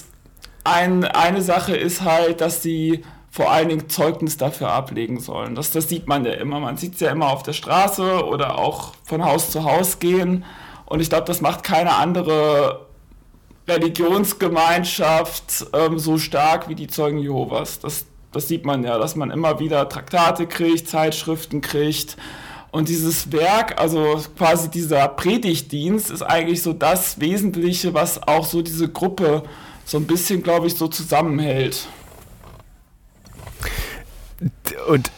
ein, 0.64 1.04
eine 1.04 1.42
Sache 1.42 1.76
ist 1.76 2.02
halt, 2.02 2.40
dass 2.40 2.62
sie 2.62 3.02
vor 3.30 3.50
allen 3.50 3.68
Dingen 3.68 3.88
Zeugnis 3.88 4.36
dafür 4.36 4.72
ablegen 4.72 5.18
sollen. 5.18 5.54
Das, 5.54 5.70
das 5.70 5.88
sieht 5.88 6.06
man 6.06 6.24
ja 6.24 6.32
immer. 6.32 6.60
Man 6.60 6.76
sieht 6.76 6.94
es 6.94 7.00
ja 7.00 7.10
immer 7.10 7.30
auf 7.30 7.42
der 7.42 7.54
Straße 7.54 8.26
oder 8.26 8.58
auch 8.58 8.92
von 9.04 9.24
Haus 9.24 9.50
zu 9.50 9.64
Haus 9.64 9.98
gehen. 9.98 10.44
Und 10.84 11.00
ich 11.00 11.08
glaube, 11.08 11.24
das 11.24 11.40
macht 11.40 11.62
keine 11.62 11.94
andere 11.94 12.86
Religionsgemeinschaft 13.66 15.66
ähm, 15.72 15.98
so 15.98 16.18
stark 16.18 16.68
wie 16.68 16.74
die 16.74 16.88
Zeugen 16.88 17.18
Jehovas. 17.18 17.80
Das, 17.80 18.04
das 18.32 18.48
sieht 18.48 18.66
man 18.66 18.84
ja, 18.84 18.98
dass 18.98 19.16
man 19.16 19.30
immer 19.30 19.58
wieder 19.58 19.88
Traktate 19.88 20.46
kriegt, 20.46 20.88
Zeitschriften 20.88 21.62
kriegt. 21.62 22.18
Und 22.72 22.88
dieses 22.88 23.30
Werk, 23.30 23.78
also 23.78 24.20
quasi 24.36 24.70
dieser 24.70 25.06
Predigtdienst, 25.06 26.10
ist 26.10 26.22
eigentlich 26.22 26.62
so 26.62 26.72
das 26.72 27.20
Wesentliche, 27.20 27.92
was 27.92 28.20
auch 28.26 28.46
so 28.46 28.62
diese 28.62 28.88
Gruppe 28.88 29.42
so 29.84 29.98
ein 29.98 30.06
bisschen, 30.06 30.42
glaube 30.42 30.68
ich, 30.68 30.74
so 30.74 30.88
zusammenhält. 30.88 31.86
Und 34.88 35.12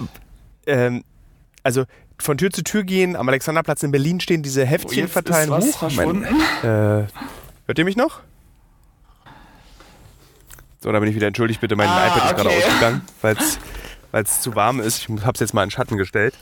ähm, 0.66 1.04
also 1.62 1.84
von 2.18 2.36
Tür 2.38 2.50
zu 2.50 2.64
Tür 2.64 2.82
gehen, 2.82 3.14
am 3.14 3.28
Alexanderplatz 3.28 3.84
in 3.84 3.92
Berlin 3.92 4.18
stehen, 4.18 4.42
diese 4.42 4.64
Heftchen 4.64 5.04
oh, 5.04 5.08
verteilen. 5.08 5.52
Ist 5.52 5.56
was 5.56 5.66
Huch, 5.66 5.78
verschwunden. 5.78 6.26
Mein, 6.62 6.70
äh, 6.70 7.06
hört 7.66 7.78
ihr 7.78 7.84
mich 7.84 7.96
noch? 7.96 8.20
So, 10.80 10.90
da 10.90 10.98
bin 10.98 11.08
ich 11.08 11.14
wieder 11.14 11.28
entschuldigt, 11.28 11.60
bitte. 11.60 11.76
Mein 11.76 11.88
ah, 11.88 12.08
iPad 12.08 12.16
ist 12.16 12.24
okay. 12.24 12.42
gerade 12.42 12.56
ausgegangen, 12.56 13.02
weil 13.22 13.36
es 13.36 13.58
zu 14.22 14.54
warm 14.54 14.80
ist. 14.80 14.98
Ich 14.98 15.08
habe 15.08 15.32
es 15.34 15.40
jetzt 15.40 15.54
mal 15.54 15.64
in 15.64 15.70
Schatten 15.70 15.96
gestellt. 15.96 16.34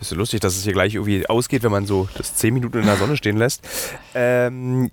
Ist 0.00 0.10
so 0.10 0.16
lustig, 0.16 0.40
dass 0.40 0.56
es 0.56 0.64
hier 0.64 0.72
gleich 0.72 0.94
irgendwie 0.94 1.26
ausgeht, 1.28 1.62
wenn 1.62 1.72
man 1.72 1.86
so 1.86 2.08
das 2.16 2.34
10 2.36 2.54
Minuten 2.54 2.78
in 2.78 2.86
der 2.86 2.96
Sonne 2.96 3.16
stehen 3.16 3.36
lässt. 3.36 3.66
Ähm, 4.14 4.88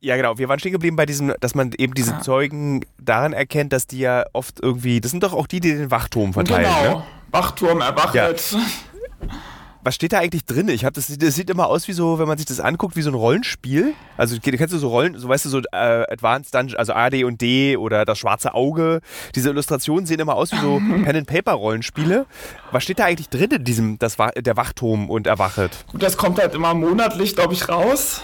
ja, 0.00 0.16
genau. 0.16 0.38
Wir 0.38 0.48
waren 0.48 0.58
stehen 0.58 0.72
geblieben 0.72 0.96
bei 0.96 1.06
diesem, 1.06 1.34
dass 1.40 1.54
man 1.54 1.72
eben 1.76 1.94
diese 1.94 2.16
ah. 2.16 2.20
Zeugen 2.20 2.84
daran 2.98 3.32
erkennt, 3.32 3.72
dass 3.72 3.86
die 3.86 3.98
ja 3.98 4.24
oft 4.32 4.60
irgendwie, 4.60 5.00
das 5.00 5.10
sind 5.10 5.22
doch 5.22 5.34
auch 5.34 5.46
die, 5.46 5.60
die 5.60 5.74
den 5.74 5.90
Wachturm 5.90 6.32
verteilen. 6.32 6.64
Genau. 6.82 6.98
Ne? 6.98 7.04
Wachturm 7.30 7.80
erwachet. 7.80 8.52
Ja. 8.52 9.28
Was 9.82 9.94
steht 9.94 10.12
da 10.12 10.18
eigentlich 10.18 10.44
drin? 10.44 10.68
Ich 10.68 10.84
habe 10.84 10.92
das, 10.92 11.06
das 11.06 11.34
sieht 11.34 11.48
immer 11.48 11.68
aus 11.68 11.88
wie 11.88 11.92
so, 11.92 12.18
wenn 12.18 12.28
man 12.28 12.36
sich 12.36 12.46
das 12.46 12.60
anguckt, 12.60 12.96
wie 12.96 13.02
so 13.02 13.10
ein 13.10 13.14
Rollenspiel. 13.14 13.94
Also 14.18 14.36
kennst 14.38 14.74
du 14.74 14.78
so 14.78 14.88
Rollen, 14.88 15.18
so 15.18 15.28
weißt 15.28 15.46
du 15.46 15.48
so 15.48 15.60
äh, 15.72 16.04
Advanced 16.10 16.54
Dungeon, 16.54 16.78
also 16.78 16.92
A, 16.92 17.08
D 17.08 17.24
und 17.24 17.40
D 17.40 17.78
oder 17.78 18.04
das 18.04 18.18
schwarze 18.18 18.52
Auge. 18.52 19.00
Diese 19.34 19.48
Illustrationen 19.48 20.04
sehen 20.04 20.20
immer 20.20 20.34
aus 20.34 20.52
wie 20.52 20.58
so 20.58 20.76
Pen 21.04 21.16
and 21.16 21.26
Paper 21.26 21.52
Rollenspiele. 21.52 22.26
Was 22.72 22.84
steht 22.84 22.98
da 22.98 23.06
eigentlich 23.06 23.30
drin 23.30 23.50
in 23.50 23.64
diesem, 23.64 23.98
das 23.98 24.16
der 24.16 24.56
Wachturm 24.56 25.08
und 25.08 25.26
erwachet? 25.26 25.70
Gut, 25.90 26.02
das 26.02 26.18
kommt 26.18 26.38
halt 26.38 26.54
immer 26.54 26.74
monatlich, 26.74 27.34
glaube 27.34 27.54
ich, 27.54 27.68
raus 27.68 28.22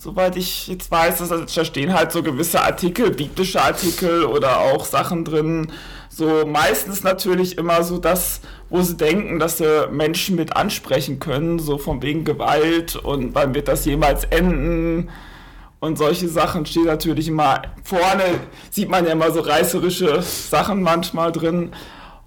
soweit 0.00 0.36
ich 0.36 0.68
jetzt 0.68 0.90
weiß, 0.90 1.28
da 1.28 1.64
stehen 1.64 1.92
halt 1.92 2.10
so 2.10 2.22
gewisse 2.22 2.62
Artikel, 2.62 3.10
biblische 3.10 3.60
Artikel 3.60 4.24
oder 4.24 4.60
auch 4.60 4.86
Sachen 4.86 5.24
drin. 5.24 5.70
So 6.08 6.46
meistens 6.46 7.02
natürlich 7.02 7.58
immer 7.58 7.84
so 7.84 7.98
das, 7.98 8.40
wo 8.70 8.80
sie 8.82 8.96
denken, 8.96 9.38
dass 9.38 9.58
sie 9.58 9.88
Menschen 9.90 10.36
mit 10.36 10.56
ansprechen 10.56 11.18
können, 11.18 11.58
so 11.58 11.76
von 11.76 12.00
wegen 12.02 12.24
Gewalt 12.24 12.96
und 12.96 13.34
wann 13.34 13.54
wird 13.54 13.68
das 13.68 13.84
jemals 13.84 14.24
enden 14.24 15.10
und 15.80 15.96
solche 15.98 16.28
Sachen 16.28 16.66
stehen 16.66 16.84
natürlich 16.84 17.28
immer 17.28 17.62
vorne, 17.82 18.40
sieht 18.70 18.88
man 18.88 19.04
ja 19.06 19.12
immer 19.12 19.30
so 19.32 19.40
reißerische 19.40 20.22
Sachen 20.22 20.82
manchmal 20.82 21.32
drin. 21.32 21.72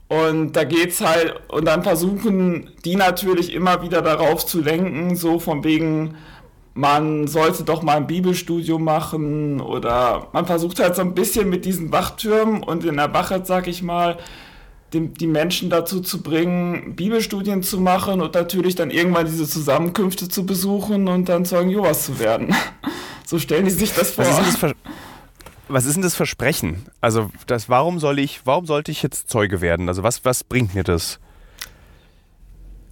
Und 0.09 0.53
da 0.53 0.63
geht's 0.63 1.01
halt, 1.01 1.39
und 1.47 1.65
dann 1.65 1.83
versuchen 1.83 2.71
die 2.83 2.95
natürlich 2.95 3.53
immer 3.53 3.81
wieder 3.81 4.01
darauf 4.01 4.45
zu 4.45 4.62
lenken, 4.62 5.15
so 5.15 5.39
von 5.39 5.63
wegen, 5.63 6.15
man 6.73 7.27
sollte 7.27 7.63
doch 7.63 7.83
mal 7.83 7.97
ein 7.97 8.07
Bibelstudium 8.07 8.83
machen 8.83 9.62
oder 9.62 10.27
man 10.33 10.45
versucht 10.47 10.79
halt 10.79 10.95
so 10.95 11.01
ein 11.01 11.13
bisschen 11.13 11.50
mit 11.50 11.65
diesen 11.65 11.91
Wachtürmen 11.91 12.63
und 12.63 12.83
in 12.83 12.97
der 12.97 13.13
Wachet, 13.13 13.45
sag 13.45 13.67
ich 13.67 13.83
mal, 13.83 14.17
die, 14.93 15.07
die 15.07 15.27
Menschen 15.27 15.69
dazu 15.69 16.01
zu 16.01 16.21
bringen, 16.21 16.95
Bibelstudien 16.95 17.63
zu 17.63 17.79
machen 17.79 18.21
und 18.21 18.35
natürlich 18.35 18.75
dann 18.75 18.91
irgendwann 18.91 19.25
diese 19.25 19.47
Zusammenkünfte 19.47 20.29
zu 20.29 20.45
besuchen 20.45 21.07
und 21.07 21.29
dann 21.29 21.45
Zeugen 21.45 21.69
Jehovas 21.69 22.05
zu 22.05 22.19
werden. 22.19 22.55
So 23.25 23.39
stellen 23.39 23.63
die 23.63 23.71
sich 23.71 23.93
das 23.93 24.12
vor. 24.12 24.25
Was 24.25 24.47
ist, 24.47 24.62
das 24.62 24.73
was 25.69 25.85
ist 25.85 25.95
denn 25.95 26.03
das 26.03 26.13
Versprechen? 26.13 26.85
Also 27.00 27.31
das, 27.47 27.69
warum 27.69 27.97
soll 28.00 28.19
ich, 28.19 28.41
warum 28.43 28.65
sollte 28.65 28.91
ich 28.91 29.01
jetzt 29.01 29.29
Zeuge 29.29 29.62
werden? 29.62 29.88
Also 29.88 30.03
was, 30.03 30.25
was 30.25 30.43
bringt 30.43 30.75
mir 30.75 30.83
das? 30.83 31.19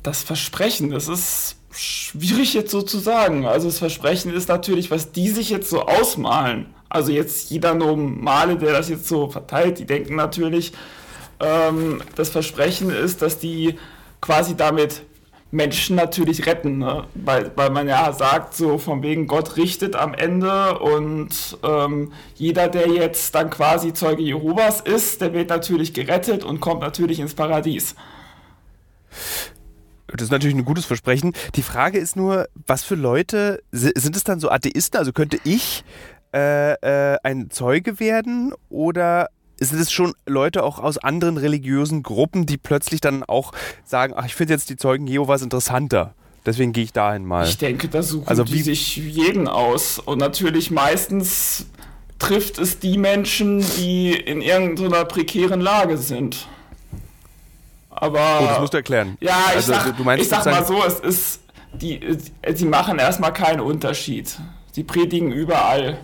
Das 0.01 0.23
Versprechen, 0.23 0.89
das 0.89 1.09
ist 1.09 1.57
schwierig 1.71 2.53
jetzt 2.53 2.71
so 2.71 2.81
zu 2.81 2.97
sagen. 2.97 3.45
Also 3.45 3.67
das 3.67 3.77
Versprechen 3.77 4.33
ist 4.33 4.47
natürlich, 4.47 4.89
was 4.89 5.11
die 5.11 5.29
sich 5.29 5.49
jetzt 5.49 5.69
so 5.69 5.81
ausmalen. 5.81 6.73
Also 6.89 7.11
jetzt 7.11 7.51
jeder 7.51 7.75
normale, 7.75 8.57
der 8.57 8.71
das 8.71 8.89
jetzt 8.89 9.07
so 9.07 9.29
verteilt, 9.29 9.79
die 9.79 9.85
denken 9.85 10.15
natürlich, 10.15 10.73
ähm, 11.41 12.01
das 12.15 12.29
Versprechen 12.29 12.89
ist, 12.89 13.21
dass 13.21 13.39
die 13.39 13.77
quasi 14.21 14.55
damit 14.55 15.03
Menschen 15.51 15.97
natürlich 15.97 16.45
retten, 16.45 16.77
ne? 16.77 17.03
weil, 17.13 17.51
weil 17.55 17.69
man 17.69 17.87
ja 17.87 18.13
sagt, 18.13 18.55
so 18.55 18.77
von 18.77 19.03
wegen 19.03 19.27
Gott 19.27 19.57
richtet 19.57 19.95
am 19.97 20.13
Ende 20.13 20.79
und 20.79 21.57
ähm, 21.63 22.13
jeder, 22.35 22.69
der 22.69 22.87
jetzt 22.87 23.35
dann 23.35 23.49
quasi 23.49 23.93
Zeuge 23.93 24.23
Jehovas 24.23 24.79
ist, 24.79 25.19
der 25.19 25.33
wird 25.33 25.49
natürlich 25.49 25.93
gerettet 25.93 26.45
und 26.45 26.61
kommt 26.61 26.81
natürlich 26.81 27.19
ins 27.19 27.33
Paradies. 27.33 27.95
Das 30.07 30.23
ist 30.23 30.31
natürlich 30.31 30.55
ein 30.55 30.65
gutes 30.65 30.85
Versprechen. 30.85 31.33
Die 31.55 31.63
Frage 31.63 31.97
ist 31.97 32.15
nur, 32.15 32.47
was 32.67 32.83
für 32.83 32.95
Leute, 32.95 33.61
sind 33.71 34.15
es 34.15 34.23
dann 34.23 34.39
so 34.39 34.49
Atheisten? 34.49 34.97
Also 34.97 35.11
könnte 35.13 35.37
ich 35.43 35.83
äh, 36.33 36.73
äh, 36.73 37.17
ein 37.23 37.49
Zeuge 37.49 37.99
werden 37.99 38.53
oder 38.69 39.27
sind 39.69 39.79
es 39.79 39.91
schon 39.91 40.13
Leute 40.25 40.63
auch 40.63 40.79
aus 40.79 40.97
anderen 40.97 41.37
religiösen 41.37 42.03
Gruppen, 42.03 42.45
die 42.45 42.57
plötzlich 42.57 43.01
dann 43.01 43.23
auch 43.23 43.51
sagen, 43.85 44.13
ach, 44.15 44.25
ich 44.25 44.35
finde 44.35 44.53
jetzt 44.53 44.69
die 44.69 44.77
Zeugen 44.77 45.07
Jehovas 45.07 45.41
interessanter. 45.41 46.13
Deswegen 46.45 46.73
gehe 46.73 46.83
ich 46.83 46.93
dahin 46.93 47.25
mal. 47.25 47.47
Ich 47.47 47.57
denke, 47.57 47.87
da 47.87 48.01
suchen 48.01 48.27
also 48.27 48.43
die 48.43 48.61
sich 48.63 48.95
jeden 48.97 49.47
aus. 49.47 49.99
Und 49.99 50.17
natürlich 50.17 50.71
meistens 50.71 51.67
trifft 52.17 52.57
es 52.57 52.79
die 52.79 52.97
Menschen, 52.97 53.63
die 53.77 54.13
in 54.13 54.41
irgendeiner 54.41 55.05
prekären 55.05 55.61
Lage 55.61 55.97
sind. 55.97 56.47
Aber. 57.91 58.39
Oh, 58.41 58.45
das 58.45 58.59
musst 58.59 58.73
du 58.73 58.77
erklären. 58.77 59.17
Ja, 59.19 59.37
ich 59.49 59.57
also, 59.57 59.73
sag, 59.73 59.95
du 59.95 60.03
meinst 60.03 60.23
ich 60.23 60.29
sag 60.29 60.45
mal 60.45 60.65
so, 60.65 60.83
es 60.83 60.99
ist. 60.99 61.41
Die, 61.73 62.17
sie 62.53 62.65
machen 62.65 62.99
erstmal 62.99 63.31
keinen 63.31 63.61
Unterschied. 63.61 64.37
Sie 64.71 64.83
predigen 64.83 65.31
überall. 65.31 65.99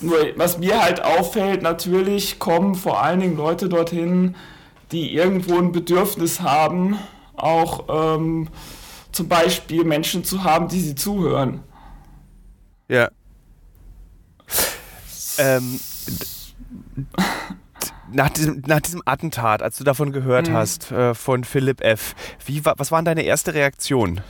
Nur 0.00 0.18
was 0.36 0.58
mir 0.58 0.82
halt 0.82 1.02
auffällt, 1.02 1.62
natürlich 1.62 2.38
kommen 2.38 2.74
vor 2.74 3.02
allen 3.02 3.20
Dingen 3.20 3.36
Leute 3.36 3.68
dorthin, 3.68 4.36
die 4.92 5.14
irgendwo 5.14 5.58
ein 5.58 5.72
Bedürfnis 5.72 6.40
haben, 6.40 6.98
auch 7.36 8.16
ähm, 8.16 8.48
zum 9.12 9.28
Beispiel 9.28 9.84
Menschen 9.84 10.24
zu 10.24 10.44
haben, 10.44 10.68
die 10.68 10.80
sie 10.80 10.94
zuhören. 10.94 11.62
Ja. 12.88 13.08
Ähm, 15.38 15.80
nach 18.12 18.30
diesem, 18.30 18.62
nach 18.66 18.80
diesem 18.80 19.02
Attentat, 19.04 19.62
als 19.62 19.78
du 19.78 19.84
davon 19.84 20.12
gehört 20.12 20.48
mhm. 20.48 20.54
hast, 20.54 20.90
äh, 20.90 21.14
von 21.14 21.44
Philipp 21.44 21.80
F., 21.80 22.14
wie, 22.44 22.64
was 22.64 22.90
war 22.90 23.02
deine 23.02 23.22
erste 23.22 23.54
Reaktion? 23.54 24.20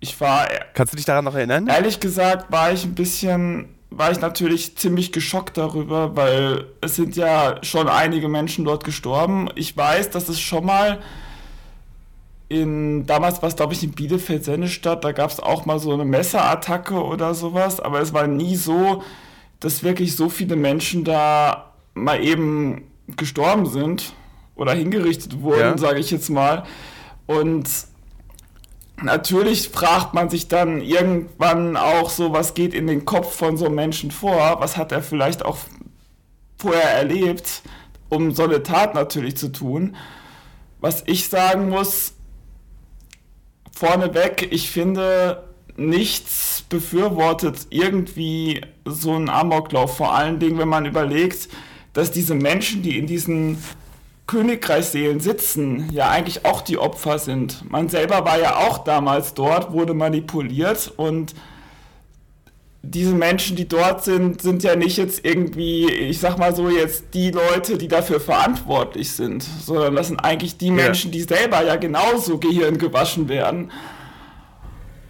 Ich 0.00 0.20
war. 0.20 0.48
Kannst 0.74 0.92
du 0.92 0.96
dich 0.96 1.06
daran 1.06 1.24
noch 1.24 1.34
erinnern? 1.34 1.66
Ehrlich 1.66 2.00
gesagt 2.00 2.50
war 2.50 2.72
ich 2.72 2.84
ein 2.84 2.94
bisschen. 2.94 3.74
War 3.90 4.10
ich 4.12 4.20
natürlich 4.20 4.76
ziemlich 4.76 5.12
geschockt 5.12 5.56
darüber, 5.56 6.14
weil 6.14 6.66
es 6.80 6.96
sind 6.96 7.16
ja 7.16 7.58
schon 7.62 7.88
einige 7.88 8.28
Menschen 8.28 8.64
dort 8.64 8.84
gestorben. 8.84 9.48
Ich 9.54 9.76
weiß, 9.76 10.10
dass 10.10 10.28
es 10.28 10.40
schon 10.40 10.66
mal 10.66 10.98
in, 12.48 13.06
damals 13.06 13.42
war 13.42 13.48
es 13.48 13.56
glaube 13.56 13.74
ich 13.74 13.82
in 13.82 13.92
Bielefeld 13.92 14.44
Sennestadt, 14.44 15.04
da 15.04 15.12
gab 15.12 15.30
es 15.30 15.38
auch 15.38 15.66
mal 15.66 15.78
so 15.78 15.92
eine 15.92 16.04
Messerattacke 16.04 16.94
oder 16.94 17.34
sowas, 17.34 17.78
aber 17.78 18.00
es 18.00 18.14
war 18.14 18.26
nie 18.26 18.56
so, 18.56 19.02
dass 19.60 19.82
wirklich 19.82 20.16
so 20.16 20.28
viele 20.28 20.56
Menschen 20.56 21.04
da 21.04 21.72
mal 21.94 22.22
eben 22.24 22.84
gestorben 23.16 23.66
sind 23.66 24.12
oder 24.54 24.72
hingerichtet 24.72 25.40
wurden, 25.40 25.60
ja. 25.60 25.78
sage 25.78 26.00
ich 26.00 26.10
jetzt 26.10 26.30
mal. 26.30 26.64
Und 27.26 27.68
natürlich 29.02 29.68
fragt 29.68 30.14
man 30.14 30.30
sich 30.30 30.48
dann 30.48 30.80
irgendwann 30.80 31.76
auch 31.76 32.10
so, 32.10 32.32
was 32.32 32.54
geht 32.54 32.74
in 32.74 32.86
den 32.86 33.04
Kopf 33.04 33.34
von 33.34 33.56
so 33.56 33.66
einem 33.66 33.74
Menschen 33.74 34.10
vor? 34.10 34.56
Was 34.60 34.76
hat 34.76 34.92
er 34.92 35.02
vielleicht 35.02 35.44
auch 35.44 35.58
vorher 36.58 36.90
erlebt, 36.90 37.62
um 38.08 38.32
so 38.32 38.44
eine 38.44 38.62
Tat 38.62 38.94
natürlich 38.94 39.36
zu 39.36 39.52
tun? 39.52 39.96
Was 40.80 41.02
ich 41.06 41.28
sagen 41.28 41.68
muss, 41.68 42.14
vorneweg, 43.72 44.48
ich 44.50 44.70
finde, 44.70 45.44
nichts 45.76 46.64
befürwortet 46.68 47.68
irgendwie 47.70 48.60
so 48.84 49.14
einen 49.14 49.28
Amoklauf. 49.28 49.96
Vor 49.96 50.14
allen 50.14 50.38
Dingen, 50.38 50.58
wenn 50.58 50.68
man 50.68 50.86
überlegt, 50.86 51.48
dass 51.92 52.10
diese 52.10 52.34
Menschen, 52.34 52.82
die 52.82 52.98
in 52.98 53.06
diesen 53.06 53.62
Königreichsseelen 54.28 55.18
sitzen, 55.18 55.88
ja 55.90 56.10
eigentlich 56.10 56.44
auch 56.44 56.60
die 56.60 56.78
Opfer 56.78 57.18
sind. 57.18 57.68
Man 57.68 57.88
selber 57.88 58.24
war 58.24 58.38
ja 58.38 58.56
auch 58.56 58.78
damals 58.78 59.34
dort, 59.34 59.72
wurde 59.72 59.94
manipuliert 59.94 60.92
und 60.96 61.34
diese 62.82 63.12
Menschen, 63.12 63.56
die 63.56 63.66
dort 63.66 64.04
sind, 64.04 64.40
sind 64.40 64.62
ja 64.62 64.76
nicht 64.76 64.98
jetzt 64.98 65.24
irgendwie, 65.24 65.90
ich 65.90 66.20
sag 66.20 66.38
mal 66.38 66.54
so, 66.54 66.68
jetzt 66.68 67.06
die 67.14 67.30
Leute, 67.30 67.76
die 67.76 67.88
dafür 67.88 68.20
verantwortlich 68.20 69.10
sind, 69.12 69.42
sondern 69.42 69.96
das 69.96 70.08
sind 70.08 70.20
eigentlich 70.20 70.58
die 70.58 70.70
Menschen, 70.70 71.10
die 71.10 71.22
selber 71.22 71.64
ja 71.64 71.76
genauso 71.76 72.38
Gehirn 72.38 72.78
gewaschen 72.78 73.28
werden. 73.28 73.72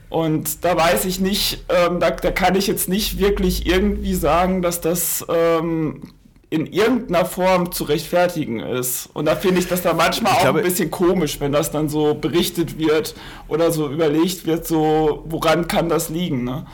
Und 0.08 0.64
da 0.64 0.76
weiß 0.76 1.04
ich 1.04 1.20
nicht, 1.20 1.66
ähm, 1.68 2.00
da, 2.00 2.10
da, 2.10 2.30
kann 2.30 2.54
ich 2.54 2.66
jetzt 2.66 2.88
nicht 2.88 3.18
wirklich 3.18 3.66
irgendwie 3.66 4.14
sagen, 4.14 4.62
dass 4.62 4.80
das 4.80 5.26
ähm, 5.28 6.14
in 6.50 6.66
irgendeiner 6.66 7.26
Form 7.26 7.72
zu 7.72 7.84
rechtfertigen 7.84 8.60
ist. 8.60 9.10
Und 9.12 9.26
da 9.26 9.36
finde 9.36 9.60
ich 9.60 9.68
das 9.68 9.82
da 9.82 9.92
manchmal 9.92 10.32
ich 10.32 10.38
auch 10.38 10.42
glaube, 10.42 10.58
ein 10.60 10.64
bisschen 10.64 10.90
komisch, 10.90 11.40
wenn 11.40 11.52
das 11.52 11.70
dann 11.70 11.88
so 11.88 12.14
berichtet 12.14 12.78
wird 12.78 13.14
oder 13.48 13.70
so 13.70 13.90
überlegt 13.90 14.46
wird, 14.46 14.66
so 14.66 15.24
woran 15.26 15.68
kann 15.68 15.90
das 15.90 16.08
liegen. 16.08 16.44
Ne? 16.44 16.64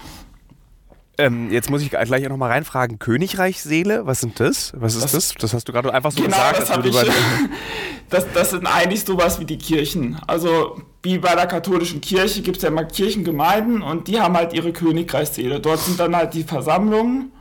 Ähm, 1.18 1.50
jetzt 1.50 1.70
muss 1.70 1.82
ich 1.82 1.90
gleich 1.90 2.24
auch 2.24 2.30
nochmal 2.30 2.50
reinfragen, 2.50 2.98
Königreichsseele, 2.98 4.06
was 4.06 4.20
sind 4.20 4.38
das? 4.38 4.72
Was 4.76 4.94
ist 4.94 5.04
das? 5.04 5.12
Das, 5.12 5.34
das 5.34 5.54
hast 5.54 5.68
du 5.68 5.72
gerade 5.72 5.92
einfach 5.92 6.12
so 6.12 6.22
genau, 6.22 6.36
gesagt. 6.36 6.60
Das, 6.60 6.70
hab 6.70 6.84
ich, 6.84 6.94
das, 8.10 8.26
das 8.32 8.50
sind 8.50 8.66
eigentlich 8.66 9.04
sowas 9.04 9.40
wie 9.40 9.44
die 9.44 9.58
Kirchen. 9.58 10.18
Also 10.26 10.80
wie 11.02 11.18
bei 11.18 11.34
der 11.34 11.46
katholischen 11.46 12.00
Kirche 12.00 12.42
gibt 12.42 12.58
es 12.58 12.62
ja 12.62 12.68
immer 12.68 12.84
Kirchengemeinden 12.84 13.82
und 13.82 14.06
die 14.06 14.20
haben 14.20 14.36
halt 14.36 14.52
ihre 14.52 14.72
Königreichsseele. 14.72 15.58
Dort 15.60 15.80
sind 15.80 15.98
dann 15.98 16.14
halt 16.14 16.34
die 16.34 16.44
Versammlungen 16.44 17.32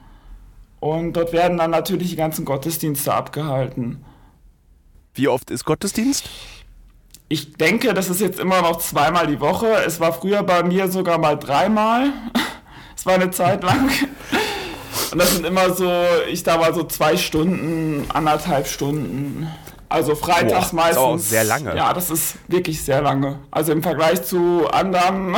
und 0.83 1.13
dort 1.13 1.31
werden 1.31 1.57
dann 1.57 1.71
natürlich 1.71 2.09
die 2.09 2.17
ganzen 2.17 2.43
Gottesdienste 2.43 3.13
abgehalten. 3.13 4.03
Wie 5.13 5.29
oft 5.29 5.49
ist 5.49 5.63
Gottesdienst? 5.63 6.29
Ich 7.29 7.53
denke, 7.53 7.93
das 7.93 8.09
ist 8.09 8.19
jetzt 8.19 8.37
immer 8.37 8.61
noch 8.61 8.79
zweimal 8.79 9.27
die 9.27 9.39
Woche. 9.39 9.67
Es 9.87 10.01
war 10.01 10.11
früher 10.11 10.43
bei 10.43 10.61
mir 10.61 10.91
sogar 10.91 11.17
mal 11.17 11.37
dreimal. 11.39 12.11
Es 12.95 13.07
war 13.07 13.15
eine 13.15 13.31
Zeit 13.31 13.63
lang. 13.63 13.89
Und 15.11 15.17
das 15.17 15.33
sind 15.33 15.45
immer 15.45 15.73
so, 15.73 15.91
ich 16.29 16.43
da 16.43 16.57
mal 16.57 16.73
so 16.73 16.83
zwei 16.83 17.17
Stunden, 17.17 18.05
anderthalb 18.13 18.67
Stunden. 18.67 19.47
Also 19.89 20.15
freitags 20.15 20.69
Boah, 20.69 20.75
meistens. 20.75 20.95
Das 20.95 21.21
ist 21.21 21.27
auch 21.27 21.29
sehr 21.29 21.43
lange. 21.43 21.75
Ja, 21.75 21.93
das 21.93 22.09
ist 22.11 22.35
wirklich 22.47 22.81
sehr 22.81 23.01
lange. 23.01 23.39
Also 23.51 23.71
im 23.71 23.83
Vergleich 23.83 24.23
zu 24.23 24.67
anderen, 24.69 25.35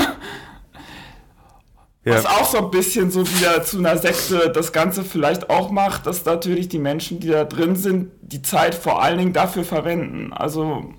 ja. 2.06 2.16
was 2.16 2.26
auch 2.26 2.46
so 2.46 2.60
ein 2.60 2.72
bisschen 2.72 3.12
so 3.12 3.28
wieder 3.28 3.64
zu 3.64 3.80
einer 3.80 3.98
Sekte 3.98 4.50
das 4.50 4.72
Ganze 4.72 5.04
vielleicht 5.04 5.50
auch 5.50 5.72
macht, 5.72 6.06
dass 6.06 6.24
natürlich 6.24 6.70
die 6.70 6.80
Menschen, 6.80 7.20
die 7.20 7.28
da 7.28 7.44
drin 7.44 7.76
sind, 7.76 8.12
die 8.22 8.42
Zeit 8.42 8.76
vor 8.76 9.02
allen 9.02 9.18
Dingen 9.18 9.34
dafür 9.34 9.64
verwenden. 9.64 10.32
Also 10.32 10.94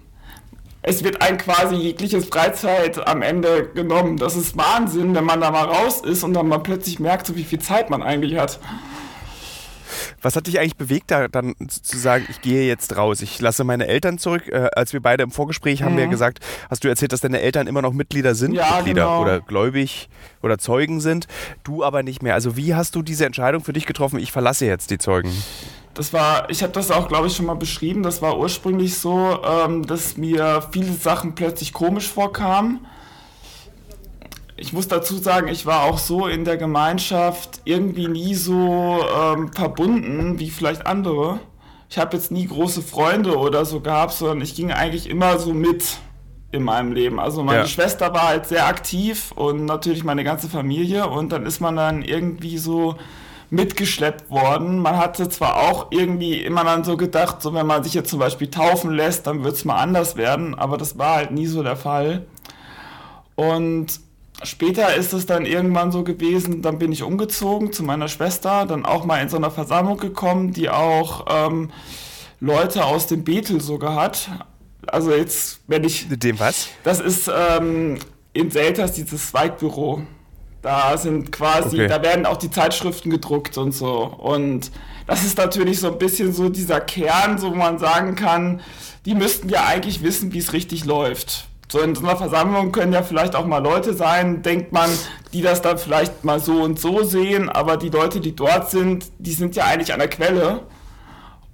es 0.83 1.03
wird 1.03 1.23
ein 1.23 1.39
quasi 1.39 1.77
jegliches 1.77 2.27
Freizeit 2.27 3.07
am 3.07 3.23
Ende 3.23 3.69
genommen. 3.75 4.19
Das 4.19 4.37
ist 4.37 4.57
Wahnsinn, 4.57 5.15
wenn 5.15 5.25
man 5.25 5.41
da 5.41 5.51
mal 5.51 5.65
raus 5.65 6.01
ist 6.01 6.23
und 6.23 6.35
dann 6.35 6.49
mal 6.49 6.59
plötzlich 6.59 7.01
merkt, 7.01 7.27
so 7.27 7.37
wie 7.37 7.45
viel 7.45 7.61
Zeit 7.61 7.91
man 7.91 8.03
eigentlich 8.03 8.39
hat. 8.39 8.61
Was 10.27 10.35
hat 10.35 10.49
dich 10.49 10.59
eigentlich 10.59 10.77
bewegt, 10.77 11.13
da 11.13 11.29
dann 11.29 11.55
zu 11.69 11.97
sagen, 11.97 12.27
ich 12.29 12.41
gehe 12.41 12.67
jetzt 12.67 12.97
raus, 12.97 13.21
ich 13.21 13.41
lasse 13.41 13.63
meine 13.63 13.87
Eltern 13.87 14.19
zurück? 14.19 14.49
Äh, 14.49 14.71
als 14.75 14.93
wir 14.93 15.01
beide 15.01 15.23
im 15.23 15.31
Vorgespräch 15.31 15.85
haben 15.85 15.93
mhm. 15.93 15.99
wir 15.99 16.07
gesagt, 16.09 16.41
hast 16.69 16.83
du 16.83 16.89
erzählt, 16.89 17.13
dass 17.13 17.21
deine 17.21 17.41
Eltern 17.41 17.69
immer 17.69 17.81
noch 17.81 17.93
Mitglieder 17.93 18.35
sind, 18.35 18.53
ja, 18.53 18.75
Mitglieder 18.75 19.03
genau. 19.03 19.23
oder 19.23 19.39
gläubig 19.41 20.09
oder 20.43 20.59
Zeugen 20.59 21.01
sind, 21.01 21.29
du 21.63 21.85
aber 21.85 22.03
nicht 22.03 22.25
mehr. 22.25 22.35
Also 22.35 22.57
wie 22.57 22.75
hast 22.75 22.97
du 22.97 23.03
diese 23.03 23.25
Entscheidung 23.25 23.63
für 23.63 23.73
dich 23.73 23.87
getroffen, 23.87 24.19
ich 24.19 24.33
verlasse 24.33 24.67
jetzt 24.67 24.91
die 24.91 24.99
Zeugen? 24.99 25.31
Das 25.95 26.13
war, 26.13 26.51
ich 26.51 26.65
habe 26.65 26.73
das 26.73 26.91
auch, 26.91 27.07
glaube 27.07 27.29
ich, 27.29 27.37
schon 27.37 27.47
mal 27.47 27.55
beschrieben. 27.55 28.03
Das 28.03 28.21
war 28.21 28.37
ursprünglich 28.37 28.99
so, 28.99 29.39
ähm, 29.45 29.87
dass 29.87 30.17
mir 30.17 30.61
viele 30.73 30.93
Sachen 30.93 31.37
plötzlich 31.37 31.73
komisch 31.73 32.09
vorkamen. 32.09 32.85
Ich 34.59 34.73
muss 34.73 34.89
dazu 34.89 35.19
sagen, 35.19 35.49
ich 35.49 35.67
war 35.67 35.85
auch 35.85 35.99
so 35.99 36.27
in 36.27 36.45
der 36.45 36.57
Gemeinschaft 36.57 37.61
irgendwie 37.65 38.09
nie 38.09 38.35
so 38.35 38.99
ähm, 39.15 39.53
verbunden 39.53 40.39
wie 40.39 40.51
vielleicht 40.51 40.87
andere. 40.87 41.41
Ich 41.91 41.99
habe 41.99 42.17
jetzt 42.17 42.31
nie 42.31 42.47
große 42.47 42.81
Freunde 42.81 43.37
oder 43.37 43.65
so 43.67 43.81
gehabt, 43.81 44.13
sondern 44.15 44.41
ich 44.41 44.55
ging 44.55 44.73
eigentlich 44.73 45.11
immer 45.11 45.39
so 45.39 45.53
mit 45.53 45.99
in 46.53 46.63
meinem 46.63 46.93
Leben. 46.93 47.21
Also 47.21 47.43
meine 47.43 47.61
ja. 47.61 47.67
Schwester 47.67 48.15
war 48.15 48.29
halt 48.29 48.47
sehr 48.47 48.67
aktiv 48.67 49.33
und 49.33 49.67
natürlich 49.67 50.05
meine 50.05 50.25
ganze 50.25 50.49
Familie 50.49 51.07
und 51.07 51.33
dann 51.33 51.45
ist 51.45 51.61
man 51.61 51.77
dann 51.77 52.03
irgendwie 52.03 52.57
so 52.57 52.97
mitgeschleppt 53.51 54.31
worden. 54.31 54.79
Man 54.79 54.97
hatte 54.97 55.29
zwar 55.29 55.57
auch 55.57 55.89
irgendwie 55.91 56.43
immer 56.43 56.65
dann 56.65 56.83
so 56.83 56.97
gedacht, 56.97 57.43
so 57.43 57.53
wenn 57.55 57.67
man 57.67 57.85
sich 57.85 57.95
jetzt 57.95 58.11
zum 58.11 58.19
Beispiel 58.19 58.51
taufen 58.51 58.91
lässt, 58.91 59.27
dann 59.27 59.45
wird 59.45 59.55
es 59.55 59.65
mal 59.65 59.77
anders 59.77 60.17
werden, 60.17 60.55
aber 60.55 60.79
das 60.79 60.99
war 60.99 61.17
halt 61.17 61.31
nie 61.31 61.47
so 61.47 61.63
der 61.63 61.77
Fall. 61.77 62.27
Und 63.37 64.01
später 64.43 64.95
ist 64.95 65.13
es 65.13 65.27
dann 65.27 65.47
irgendwann 65.47 65.93
so 65.93 66.05
gewesen, 66.05 66.63
dann 66.63 66.79
bin 66.79 66.93
ich 66.93 67.03
umgezogen 67.03 67.73
zu 67.73 67.83
meiner 67.83 68.09
Schwester, 68.09 68.67
dann 68.67 68.85
auch 68.85 69.05
mal 69.05 69.21
in 69.23 69.29
so 69.29 69.37
einer 69.37 69.51
Versammlung 69.51 69.99
gekommen, 69.99 70.53
die 70.53 70.69
auch 70.71 71.27
ähm, 71.29 71.71
Leute 72.41 72.85
aus 72.85 73.07
dem 73.07 73.25
Bethel 73.25 73.61
sogar 73.61 73.95
hat. 73.95 74.29
Also 74.87 75.13
jetzt, 75.13 75.61
wenn 75.67 75.85
ich... 75.85 76.09
Mit 76.09 76.23
dem 76.23 76.39
was? 76.39 76.69
Das 76.85 77.01
ist 77.01 77.29
ähm, 77.29 77.99
in 78.33 78.51
Selters 78.51 78.93
dieses 78.93 79.31
Zweigbüro. 79.31 80.03
Da 80.63 80.99
sind 80.99 81.31
quasi, 81.33 81.77
okay. 81.77 81.87
da 81.87 82.03
werden 82.03 82.27
auch 82.27 82.37
die 82.37 82.51
Zeitschriften 82.51 83.11
gedruckt 83.11 83.57
und 83.57 83.73
so. 83.73 84.03
Und 84.03 84.71
das 85.07 85.25
ist 85.25 85.39
natürlich 85.39 85.81
so 85.81 85.93
ein 85.93 85.99
bisschen 85.99 86.33
so 86.33 86.49
dieser 86.49 86.81
Kern, 86.81 87.39
so 87.39 87.53
wo 87.53 87.55
man 87.55 87.79
sagen 87.79 88.17
kann, 88.17 88.61
die 89.05 89.15
müssten 89.15 89.49
ja 89.49 89.65
eigentlich 89.67 90.03
wissen, 90.03 90.33
wie 90.33 90.39
es 90.39 90.53
richtig 90.53 90.85
läuft. 90.85 91.47
So 91.69 91.81
in 91.81 91.95
so 91.95 92.03
einer 92.03 92.17
Versammlung 92.17 92.71
können 92.71 92.93
ja 92.93 93.03
vielleicht 93.03 93.35
auch 93.35 93.45
mal 93.45 93.59
Leute 93.59 93.95
sein, 93.95 94.43
denkt 94.43 94.73
man, 94.73 94.89
die 95.33 95.43
das 95.43 95.63
dann 95.63 95.79
vielleicht 95.79 96.25
mal 96.25 96.39
so 96.39 96.63
und 96.63 96.79
so 96.79 97.03
sehen, 97.03 97.49
aber 97.49 97.77
die 97.77 97.89
Leute, 97.89 98.21
die 98.21 98.37
dort 98.37 98.71
sind, 98.71 99.07
die 99.19 99.33
sind 99.33 99.57
ja 99.57 99.65
eigentlich 99.65 99.93
an 99.93 99.99
der 99.99 100.09
Quelle. 100.09 100.63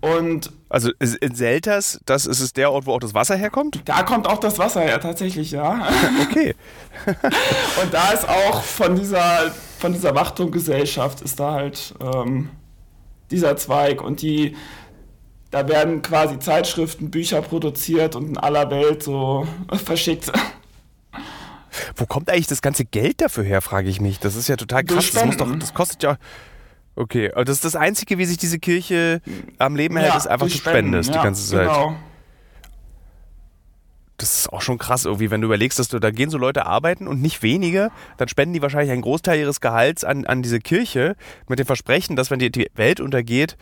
Und 0.02 0.50
also 0.68 0.90
in 0.98 1.34
Selters, 1.34 2.00
das 2.06 2.26
ist 2.26 2.40
es 2.40 2.52
der 2.52 2.72
Ort, 2.72 2.86
wo 2.86 2.94
auch 2.94 2.98
das 2.98 3.14
Wasser 3.14 3.36
herkommt? 3.36 3.80
Da 3.84 4.02
kommt 4.02 4.26
auch 4.26 4.38
das 4.38 4.58
Wasser 4.58 4.80
her, 4.80 5.00
tatsächlich, 5.00 5.52
ja. 5.52 5.86
okay. 6.28 6.54
und 7.82 7.94
da 7.94 8.10
ist 8.10 8.28
auch 8.28 8.62
von 8.62 8.96
dieser, 8.96 9.52
von 9.78 9.92
dieser 9.92 10.14
Wachturmgesellschaft 10.14 11.20
ist 11.20 11.38
da 11.38 11.52
halt 11.52 11.94
ähm, 12.00 12.50
dieser 13.30 13.56
Zweig 13.56 14.02
und 14.02 14.22
die, 14.22 14.56
da 15.52 15.68
werden 15.68 16.02
quasi 16.02 16.40
Zeitschriften, 16.40 17.10
Bücher 17.10 17.40
produziert 17.42 18.16
und 18.16 18.30
in 18.30 18.38
aller 18.38 18.70
Welt 18.70 19.04
so 19.04 19.46
verschickt. 19.84 20.32
Wo 21.94 22.06
kommt 22.06 22.28
eigentlich 22.28 22.48
das 22.48 22.60
ganze 22.60 22.84
Geld 22.84 23.20
dafür 23.20 23.44
her, 23.44 23.62
frage 23.62 23.88
ich 23.88 24.00
mich. 24.00 24.18
Das 24.18 24.34
ist 24.34 24.48
ja 24.48 24.56
total 24.56 24.84
krass. 24.84 25.10
Das, 25.12 25.36
doch, 25.36 25.58
das 25.58 25.72
kostet 25.72 26.02
ja 26.02 26.18
Okay, 26.94 27.32
und 27.34 27.48
das 27.48 27.56
ist 27.56 27.64
das 27.64 27.76
Einzige, 27.76 28.18
wie 28.18 28.26
sich 28.26 28.36
diese 28.36 28.58
Kirche 28.58 29.22
am 29.58 29.76
Leben 29.76 29.96
hält, 29.96 30.10
ja, 30.10 30.18
ist 30.18 30.26
einfach, 30.26 30.46
du 30.46 30.52
spendest 30.52 31.08
ja, 31.08 31.16
die 31.16 31.24
ganze 31.24 31.48
Zeit. 31.48 31.68
Genau. 31.68 31.96
Das 34.22 34.38
ist 34.38 34.52
auch 34.52 34.60
schon 34.60 34.78
krass, 34.78 35.04
irgendwie, 35.04 35.32
wenn 35.32 35.40
du 35.40 35.46
überlegst, 35.46 35.80
dass 35.80 35.88
du, 35.88 35.98
da 35.98 36.12
gehen 36.12 36.30
so 36.30 36.38
Leute 36.38 36.64
arbeiten 36.64 37.08
und 37.08 37.20
nicht 37.20 37.42
wenige, 37.42 37.90
dann 38.18 38.28
spenden 38.28 38.54
die 38.54 38.62
wahrscheinlich 38.62 38.92
einen 38.92 39.02
Großteil 39.02 39.40
ihres 39.40 39.60
Gehalts 39.60 40.04
an, 40.04 40.24
an 40.26 40.42
diese 40.42 40.60
Kirche 40.60 41.16
mit 41.48 41.58
dem 41.58 41.66
Versprechen, 41.66 42.14
dass 42.14 42.30
wenn 42.30 42.38
die, 42.38 42.52
die 42.52 42.70
Welt 42.76 43.00
untergeht, 43.00 43.56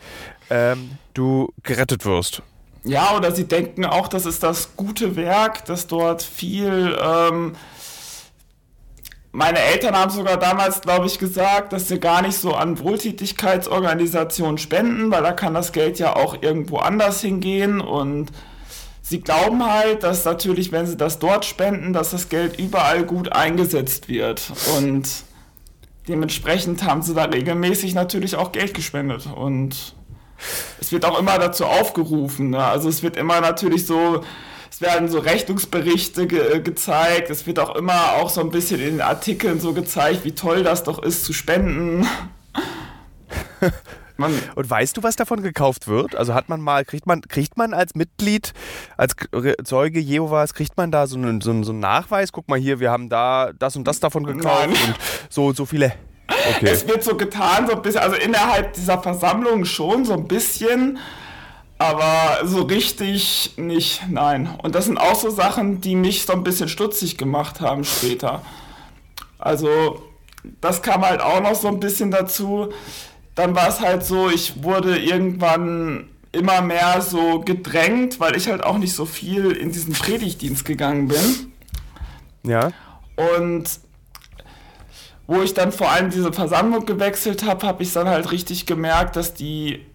ähm, 0.51 0.91
du 1.15 1.51
gerettet 1.63 2.05
wirst. 2.05 2.43
Ja, 2.83 3.17
oder 3.17 3.31
sie 3.31 3.47
denken 3.47 3.85
auch, 3.85 4.07
das 4.07 4.27
ist 4.27 4.43
das 4.43 4.75
gute 4.75 5.15
Werk, 5.15 5.65
dass 5.65 5.87
dort 5.87 6.21
viel 6.21 6.95
ähm, 7.03 7.55
meine 9.31 9.59
Eltern 9.59 9.95
haben 9.95 10.11
sogar 10.11 10.37
damals, 10.37 10.81
glaube 10.81 11.07
ich, 11.07 11.17
gesagt, 11.17 11.73
dass 11.73 11.87
sie 11.87 11.99
gar 11.99 12.21
nicht 12.21 12.37
so 12.37 12.53
an 12.53 12.77
Wohltätigkeitsorganisationen 12.77 14.59
spenden, 14.59 15.09
weil 15.09 15.23
da 15.23 15.31
kann 15.31 15.55
das 15.55 15.71
Geld 15.71 15.97
ja 15.97 16.15
auch 16.15 16.43
irgendwo 16.43 16.77
anders 16.77 17.21
hingehen 17.21 17.81
und 17.81 18.31
sie 19.11 19.19
glauben 19.19 19.63
halt, 19.65 20.03
dass 20.03 20.25
natürlich, 20.25 20.71
wenn 20.71 20.87
sie 20.87 20.97
das 20.97 21.19
dort 21.19 21.45
spenden, 21.45 21.91
dass 21.93 22.11
das 22.11 22.29
Geld 22.29 22.57
überall 22.59 23.03
gut 23.03 23.33
eingesetzt 23.33 24.07
wird 24.07 24.41
und 24.77 25.07
dementsprechend 26.07 26.83
haben 26.83 27.01
sie 27.01 27.13
da 27.13 27.25
regelmäßig 27.25 27.93
natürlich 27.93 28.35
auch 28.35 28.53
Geld 28.53 28.73
gespendet 28.73 29.27
und 29.35 29.95
es 30.79 30.91
wird 30.91 31.05
auch 31.05 31.19
immer 31.19 31.37
dazu 31.37 31.65
aufgerufen. 31.65 32.51
Ne? 32.51 32.63
Also 32.63 32.89
es 32.89 33.03
wird 33.03 33.17
immer 33.17 33.41
natürlich 33.41 33.85
so 33.85 34.23
es 34.71 34.79
werden 34.79 35.09
so 35.09 35.19
Rechnungsberichte 35.19 36.25
ge 36.27 36.55
äh, 36.55 36.59
gezeigt. 36.61 37.29
Es 37.29 37.45
wird 37.45 37.59
auch 37.59 37.75
immer 37.75 38.13
auch 38.13 38.29
so 38.29 38.39
ein 38.39 38.49
bisschen 38.49 38.79
in 38.79 38.91
den 38.91 39.01
Artikeln 39.01 39.59
so 39.59 39.73
gezeigt, 39.73 40.23
wie 40.23 40.31
toll 40.31 40.63
das 40.63 40.83
doch 40.83 41.03
ist 41.03 41.25
zu 41.25 41.33
spenden. 41.33 42.07
Man 44.21 44.33
und 44.55 44.69
weißt 44.69 44.95
du, 44.95 45.03
was 45.03 45.15
davon 45.15 45.43
gekauft 45.43 45.87
wird? 45.87 46.15
Also 46.15 46.33
hat 46.33 46.47
man 46.47 46.61
mal, 46.61 46.85
kriegt 46.85 47.05
man, 47.05 47.21
kriegt 47.21 47.57
man 47.57 47.73
als 47.73 47.95
Mitglied, 47.95 48.53
als 48.97 49.15
Zeuge 49.63 49.99
Jehovas, 49.99 50.53
kriegt 50.53 50.77
man 50.77 50.91
da 50.91 51.07
so 51.07 51.17
einen, 51.17 51.41
so, 51.41 51.51
einen, 51.51 51.63
so 51.63 51.71
einen 51.71 51.81
Nachweis? 51.81 52.31
Guck 52.31 52.47
mal 52.47 52.57
hier, 52.57 52.79
wir 52.79 52.91
haben 52.91 53.09
da 53.09 53.51
das 53.57 53.75
und 53.75 53.85
das 53.85 53.99
davon 53.99 54.25
gekauft 54.25 54.69
Nein. 54.69 54.69
und 54.69 54.95
so, 55.29 55.51
so 55.51 55.65
viele. 55.65 55.93
Okay. 56.27 56.69
Es 56.69 56.87
wird 56.87 57.03
so 57.03 57.17
getan, 57.17 57.67
so 57.67 57.73
ein 57.73 57.81
bisschen, 57.81 58.01
also 58.01 58.15
innerhalb 58.15 58.73
dieser 58.73 59.01
Versammlung 59.01 59.65
schon 59.65 60.05
so 60.05 60.13
ein 60.13 60.27
bisschen, 60.27 60.97
aber 61.77 62.45
so 62.45 62.61
richtig 62.61 63.53
nicht, 63.57 64.03
nein. 64.09 64.49
Und 64.61 64.75
das 64.75 64.85
sind 64.85 64.97
auch 64.97 65.15
so 65.15 65.29
Sachen, 65.29 65.81
die 65.81 65.95
mich 65.95 66.25
so 66.25 66.33
ein 66.33 66.43
bisschen 66.43 66.69
stutzig 66.69 67.17
gemacht 67.17 67.59
haben 67.59 67.83
später. 67.83 68.43
Also, 69.39 70.03
das 70.61 70.81
kam 70.81 71.01
halt 71.01 71.21
auch 71.21 71.41
noch 71.41 71.55
so 71.55 71.67
ein 71.67 71.79
bisschen 71.79 72.11
dazu. 72.11 72.69
Dann 73.35 73.55
war 73.55 73.69
es 73.69 73.79
halt 73.79 74.05
so, 74.05 74.29
ich 74.29 74.63
wurde 74.63 74.97
irgendwann 74.97 76.09
immer 76.31 76.61
mehr 76.61 77.01
so 77.01 77.39
gedrängt, 77.39 78.19
weil 78.19 78.35
ich 78.35 78.47
halt 78.47 78.63
auch 78.63 78.77
nicht 78.77 78.93
so 78.93 79.05
viel 79.05 79.51
in 79.51 79.71
diesen 79.71 79.93
Predigtdienst 79.93 80.65
gegangen 80.65 81.07
bin. 81.07 81.51
Ja. 82.43 82.71
Und 83.15 83.79
wo 85.27 85.41
ich 85.41 85.53
dann 85.53 85.71
vor 85.71 85.89
allem 85.89 86.09
diese 86.09 86.33
Versammlung 86.33 86.85
gewechselt 86.85 87.45
habe, 87.45 87.65
habe 87.65 87.83
ich 87.83 87.93
dann 87.93 88.07
halt 88.07 88.31
richtig 88.31 88.65
gemerkt, 88.65 89.15
dass 89.15 89.33
die 89.33 89.85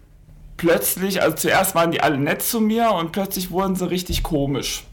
plötzlich, 0.57 1.21
also 1.21 1.35
zuerst 1.35 1.75
waren 1.75 1.91
die 1.91 2.01
alle 2.01 2.17
nett 2.17 2.41
zu 2.41 2.59
mir 2.59 2.91
und 2.91 3.11
plötzlich 3.11 3.51
wurden 3.51 3.75
sie 3.75 3.89
richtig 3.89 4.23
komisch. 4.23 4.83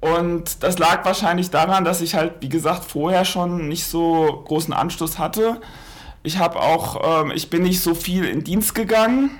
Und 0.00 0.62
das 0.62 0.78
lag 0.78 1.04
wahrscheinlich 1.04 1.50
daran, 1.50 1.84
dass 1.84 2.00
ich 2.00 2.14
halt, 2.14 2.34
wie 2.40 2.48
gesagt, 2.48 2.84
vorher 2.84 3.24
schon 3.24 3.68
nicht 3.68 3.86
so 3.86 4.42
großen 4.46 4.74
Anschluss 4.74 5.18
hatte. 5.18 5.60
Ich 6.26 6.38
habe 6.38 6.60
auch, 6.60 7.22
ähm, 7.22 7.30
ich 7.32 7.50
bin 7.50 7.62
nicht 7.62 7.80
so 7.80 7.94
viel 7.94 8.24
in 8.24 8.42
Dienst 8.42 8.74
gegangen. 8.74 9.30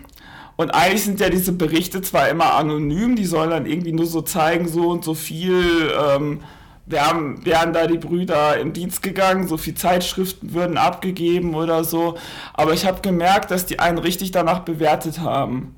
Und 0.55 0.71
eigentlich 0.71 1.05
sind 1.05 1.19
ja 1.19 1.29
diese 1.29 1.53
Berichte 1.53 2.01
zwar 2.01 2.29
immer 2.29 2.55
anonym, 2.55 3.17
die 3.17 3.27
sollen 3.27 3.51
dann 3.51 3.67
irgendwie 3.67 3.93
nur 3.93 4.07
so 4.07 4.23
zeigen, 4.23 4.69
so 4.69 4.89
und 4.89 5.05
so 5.05 5.13
viel 5.13 5.93
ähm, 6.01 6.41
wären, 6.87 7.45
wären 7.45 7.73
da 7.73 7.89
die 7.89 7.99
Brüder 7.99 8.57
im 8.59 8.73
Dienst 8.73 9.03
gegangen, 9.03 9.49
so 9.49 9.57
viel 9.57 9.75
Zeitschriften 9.75 10.55
würden 10.55 10.79
abgegeben 10.79 11.55
oder 11.57 11.83
so. 11.83 12.17
Aber 12.55 12.73
ich 12.73 12.87
habe 12.87 13.03
gemerkt, 13.03 13.51
dass 13.51 13.67
die 13.67 13.81
einen 13.81 13.99
richtig 13.99 14.31
danach 14.31 14.61
bewertet 14.61 15.19
haben. 15.19 15.75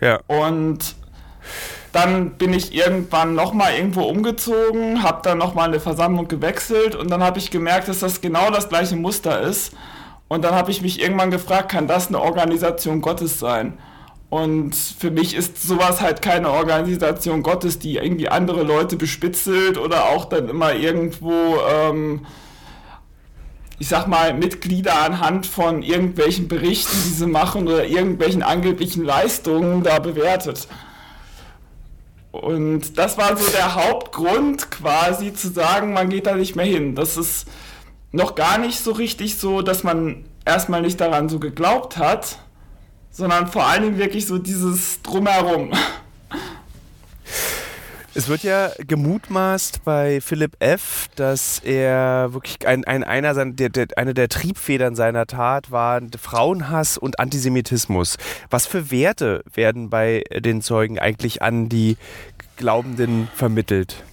Ja. 0.00 0.20
Und 0.28 0.94
dann 1.94 2.30
bin 2.30 2.52
ich 2.52 2.74
irgendwann 2.74 3.36
nochmal 3.36 3.74
irgendwo 3.74 4.02
umgezogen, 4.02 5.04
habe 5.04 5.20
dann 5.22 5.38
nochmal 5.38 5.68
eine 5.68 5.78
Versammlung 5.78 6.26
gewechselt 6.26 6.96
und 6.96 7.08
dann 7.08 7.22
habe 7.22 7.38
ich 7.38 7.52
gemerkt, 7.52 7.86
dass 7.86 8.00
das 8.00 8.20
genau 8.20 8.50
das 8.50 8.68
gleiche 8.68 8.96
Muster 8.96 9.40
ist. 9.40 9.72
Und 10.26 10.42
dann 10.42 10.56
habe 10.56 10.72
ich 10.72 10.82
mich 10.82 11.00
irgendwann 11.00 11.30
gefragt, 11.30 11.70
kann 11.70 11.86
das 11.86 12.08
eine 12.08 12.20
Organisation 12.20 13.00
Gottes 13.00 13.38
sein? 13.38 13.78
Und 14.28 14.74
für 14.74 15.12
mich 15.12 15.36
ist 15.36 15.62
sowas 15.62 16.00
halt 16.00 16.20
keine 16.20 16.50
Organisation 16.50 17.44
Gottes, 17.44 17.78
die 17.78 17.94
irgendwie 17.94 18.28
andere 18.28 18.64
Leute 18.64 18.96
bespitzelt 18.96 19.78
oder 19.78 20.06
auch 20.06 20.24
dann 20.24 20.48
immer 20.48 20.74
irgendwo, 20.74 21.58
ähm, 21.72 22.26
ich 23.78 23.86
sag 23.86 24.08
mal, 24.08 24.34
Mitglieder 24.34 25.00
anhand 25.00 25.46
von 25.46 25.82
irgendwelchen 25.84 26.48
Berichten, 26.48 26.96
die 27.04 27.10
sie 27.10 27.28
machen 27.28 27.68
oder 27.68 27.86
irgendwelchen 27.86 28.42
angeblichen 28.42 29.04
Leistungen 29.04 29.84
da 29.84 30.00
bewertet. 30.00 30.66
Und 32.34 32.98
das 32.98 33.16
war 33.16 33.36
so 33.36 33.48
der 33.52 33.76
Hauptgrund 33.76 34.68
quasi 34.72 35.32
zu 35.32 35.52
sagen, 35.52 35.92
man 35.92 36.08
geht 36.08 36.26
da 36.26 36.34
nicht 36.34 36.56
mehr 36.56 36.66
hin. 36.66 36.96
Das 36.96 37.16
ist 37.16 37.46
noch 38.10 38.34
gar 38.34 38.58
nicht 38.58 38.80
so 38.80 38.90
richtig 38.90 39.38
so, 39.38 39.62
dass 39.62 39.84
man 39.84 40.24
erstmal 40.44 40.82
nicht 40.82 41.00
daran 41.00 41.28
so 41.28 41.38
geglaubt 41.38 41.96
hat, 41.96 42.38
sondern 43.12 43.46
vor 43.46 43.66
allen 43.66 43.82
Dingen 43.82 43.98
wirklich 43.98 44.26
so 44.26 44.38
dieses 44.38 45.00
Drumherum. 45.02 45.70
Es 48.16 48.28
wird 48.28 48.44
ja 48.44 48.70
gemutmaßt 48.78 49.82
bei 49.84 50.20
Philipp 50.20 50.56
F., 50.60 51.08
dass 51.16 51.58
er 51.58 52.32
wirklich 52.32 52.64
ein, 52.64 52.84
ein 52.84 53.02
einer 53.02 53.34
der, 53.44 53.70
der, 53.70 53.88
eine 53.96 54.14
der 54.14 54.28
Triebfedern 54.28 54.94
seiner 54.94 55.26
Tat 55.26 55.72
war 55.72 56.00
Frauenhass 56.20 56.96
und 56.96 57.18
Antisemitismus. 57.18 58.16
Was 58.50 58.68
für 58.68 58.92
Werte 58.92 59.42
werden 59.52 59.90
bei 59.90 60.22
den 60.32 60.62
Zeugen 60.62 61.00
eigentlich 61.00 61.42
an 61.42 61.68
die 61.68 61.96
Glaubenden 62.56 63.28
vermittelt? 63.34 64.04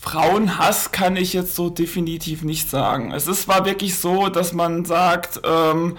Frauenhass 0.00 0.90
kann 0.90 1.16
ich 1.16 1.34
jetzt 1.34 1.54
so 1.54 1.70
definitiv 1.70 2.42
nicht 2.42 2.68
sagen. 2.68 3.12
Es 3.12 3.28
ist 3.28 3.42
zwar 3.42 3.64
wirklich 3.64 3.96
so, 3.96 4.28
dass 4.28 4.52
man 4.52 4.84
sagt, 4.84 5.40
ähm, 5.44 5.98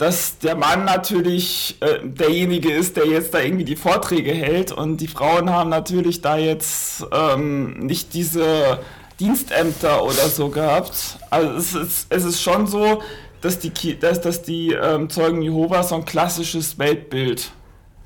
dass 0.00 0.38
der 0.38 0.56
Mann 0.56 0.86
natürlich 0.86 1.76
äh, 1.80 1.98
derjenige 2.02 2.72
ist, 2.72 2.96
der 2.96 3.06
jetzt 3.06 3.34
da 3.34 3.40
irgendwie 3.40 3.66
die 3.66 3.76
Vorträge 3.76 4.32
hält 4.32 4.72
und 4.72 4.96
die 4.96 5.08
Frauen 5.08 5.50
haben 5.50 5.68
natürlich 5.68 6.22
da 6.22 6.38
jetzt 6.38 7.04
ähm, 7.12 7.80
nicht 7.80 8.14
diese 8.14 8.80
Dienstämter 9.20 10.02
oder 10.02 10.30
so 10.30 10.48
gehabt. 10.48 11.18
Also 11.28 11.50
es 11.50 11.74
ist, 11.74 12.06
es 12.08 12.24
ist 12.24 12.40
schon 12.40 12.66
so, 12.66 13.02
dass 13.42 13.58
die, 13.58 13.98
dass, 13.98 14.22
dass 14.22 14.40
die 14.40 14.72
ähm, 14.72 15.10
Zeugen 15.10 15.42
Jehovas 15.42 15.90
so 15.90 15.96
ein 15.96 16.06
klassisches 16.06 16.78
Weltbild, 16.78 17.50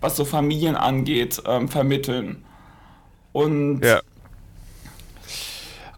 was 0.01 0.17
so 0.17 0.25
Familien 0.25 0.75
angeht, 0.75 1.41
ähm, 1.47 1.69
vermitteln. 1.69 2.45
Und 3.33 3.83
ja. 3.85 4.01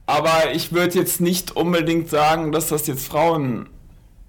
aber 0.04 0.52
ich 0.52 0.72
würde 0.72 0.98
jetzt 0.98 1.22
nicht 1.22 1.56
unbedingt 1.56 2.10
sagen, 2.10 2.52
dass 2.52 2.68
das 2.68 2.86
jetzt 2.86 3.06
Frauen 3.06 3.70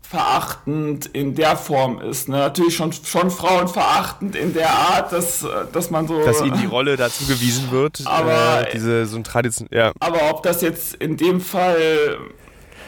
verachtend 0.09 1.05
in 1.07 1.35
der 1.35 1.57
Form 1.57 1.99
ist. 1.99 2.29
Ne? 2.29 2.37
Natürlich 2.37 2.75
schon, 2.75 2.93
schon 2.93 3.29
frauenverachtend 3.29 4.35
in 4.35 4.53
der 4.53 4.69
Art, 4.69 5.11
dass, 5.11 5.45
dass 5.73 5.89
man 5.89 6.07
so. 6.07 6.23
Dass 6.23 6.41
ihnen 6.41 6.57
die 6.57 6.65
Rolle 6.65 6.95
dazu 6.95 7.25
gewiesen 7.25 7.71
wird. 7.71 8.03
Aber, 8.05 8.67
äh, 8.67 8.71
diese, 8.71 9.05
so 9.05 9.17
ein 9.17 9.23
Tradition, 9.23 9.67
ja. 9.71 9.91
aber 9.99 10.29
ob 10.29 10.43
das 10.43 10.61
jetzt 10.61 10.95
in 10.95 11.17
dem 11.17 11.41
Fall. 11.41 12.17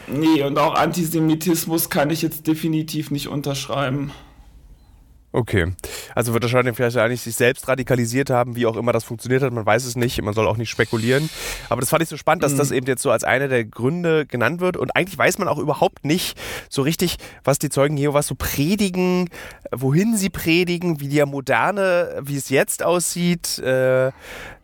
Nee, 0.06 0.42
und 0.42 0.58
auch 0.58 0.74
Antisemitismus 0.74 1.88
kann 1.88 2.10
ich 2.10 2.22
jetzt 2.22 2.46
definitiv 2.46 3.10
nicht 3.10 3.28
unterschreiben. 3.28 4.10
Okay. 5.32 5.72
Also 6.16 6.32
wird 6.32 6.42
wahrscheinlich 6.42 6.74
vielleicht 6.74 6.96
eigentlich 6.96 7.20
sich 7.20 7.36
selbst 7.36 7.68
radikalisiert 7.68 8.30
haben, 8.30 8.56
wie 8.56 8.66
auch 8.66 8.76
immer 8.76 8.92
das 8.92 9.04
funktioniert 9.04 9.42
hat. 9.42 9.52
Man 9.52 9.64
weiß 9.64 9.84
es 9.84 9.94
nicht, 9.94 10.20
man 10.22 10.34
soll 10.34 10.48
auch 10.48 10.56
nicht 10.56 10.70
spekulieren. 10.70 11.30
Aber 11.68 11.80
das 11.80 11.90
fand 11.90 12.02
ich 12.02 12.08
so 12.08 12.16
spannend, 12.16 12.42
dass 12.42 12.54
mhm. 12.54 12.58
das 12.58 12.70
eben 12.72 12.86
jetzt 12.86 13.02
so 13.02 13.12
als 13.12 13.22
einer 13.22 13.46
der 13.46 13.64
Gründe 13.64 14.26
genannt 14.26 14.60
wird. 14.60 14.76
Und 14.76 14.96
eigentlich 14.96 15.16
weiß 15.16 15.38
man 15.38 15.46
auch 15.46 15.58
überhaupt 15.58 16.04
nicht 16.04 16.36
so 16.68 16.82
richtig, 16.82 17.16
was 17.44 17.60
die 17.60 17.68
Zeugen 17.68 17.96
Jehovas 17.96 18.26
so 18.26 18.34
predigen, 18.34 19.28
wohin 19.70 20.16
sie 20.16 20.30
predigen, 20.30 21.00
wie 21.00 21.08
die 21.08 21.24
Moderne, 21.24 22.20
wie 22.22 22.36
es 22.36 22.48
jetzt 22.48 22.82
aussieht. 22.82 23.58
Äh, 23.60 24.10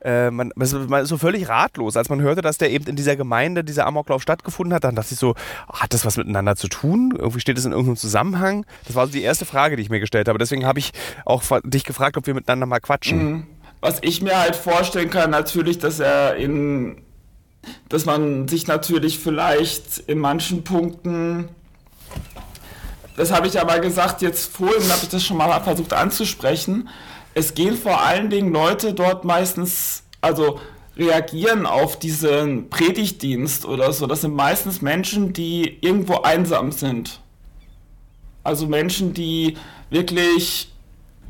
äh, 0.06 0.30
man, 0.30 0.52
man, 0.54 1.02
ist 1.02 1.08
so 1.08 1.18
völlig 1.18 1.48
ratlos. 1.48 1.96
Als 1.96 2.08
man 2.08 2.20
hörte, 2.20 2.40
dass 2.40 2.58
der 2.58 2.70
eben 2.70 2.86
in 2.86 2.94
dieser 2.94 3.16
Gemeinde 3.16 3.64
dieser 3.64 3.86
Amoklauf 3.86 4.22
stattgefunden 4.22 4.72
hat, 4.72 4.84
dann 4.84 4.94
dachte 4.94 5.14
ich 5.14 5.18
so, 5.18 5.34
hat 5.68 5.92
das 5.92 6.04
was 6.04 6.16
miteinander 6.16 6.54
zu 6.54 6.68
tun? 6.68 7.12
Irgendwie 7.18 7.40
steht 7.40 7.58
es 7.58 7.64
in 7.64 7.72
irgendeinem 7.72 7.96
Zusammenhang? 7.96 8.64
Das 8.86 8.94
war 8.94 9.06
so 9.06 9.12
die 9.12 9.22
erste 9.22 9.46
Frage, 9.46 9.74
die 9.74 9.82
ich 9.82 9.90
mir 9.90 9.98
gestellt 9.98 10.28
habe. 10.28 10.38
Deswegen 10.38 10.64
habe 10.64 10.78
ich 10.78 10.92
auch 11.24 11.42
dich 11.64 11.82
gefragt, 11.82 12.16
ob 12.16 12.26
wir 12.28 12.34
miteinander 12.34 12.66
mal 12.66 12.78
quatschen. 12.78 13.24
Mhm. 13.24 13.46
Was 13.80 13.98
ich 14.02 14.22
mir 14.22 14.38
halt 14.38 14.54
vorstellen 14.54 15.10
kann, 15.10 15.30
natürlich, 15.30 15.78
dass 15.78 15.98
er 15.98 16.36
in, 16.36 17.02
dass 17.88 18.04
man 18.06 18.46
sich 18.46 18.68
natürlich 18.68 19.18
vielleicht 19.18 19.98
in 20.06 20.20
manchen 20.20 20.62
Punkten 20.62 21.48
das 23.16 23.32
habe 23.32 23.46
ich 23.46 23.58
aber 23.58 23.78
gesagt, 23.80 24.20
jetzt 24.20 24.54
vorhin 24.54 24.90
habe 24.90 25.00
ich 25.02 25.08
das 25.08 25.24
schon 25.24 25.38
mal 25.38 25.58
versucht 25.60 25.94
anzusprechen, 25.94 26.90
es 27.36 27.52
gehen 27.52 27.76
vor 27.76 28.00
allen 28.00 28.30
Dingen 28.30 28.50
Leute 28.50 28.94
dort 28.94 29.26
meistens, 29.26 30.04
also 30.22 30.58
reagieren 30.96 31.66
auf 31.66 31.98
diesen 31.98 32.70
Predigtdienst 32.70 33.66
oder 33.66 33.92
so. 33.92 34.06
Das 34.06 34.22
sind 34.22 34.34
meistens 34.34 34.80
Menschen, 34.80 35.34
die 35.34 35.76
irgendwo 35.82 36.22
einsam 36.22 36.72
sind. 36.72 37.20
Also 38.42 38.66
Menschen, 38.66 39.12
die 39.12 39.58
wirklich 39.90 40.72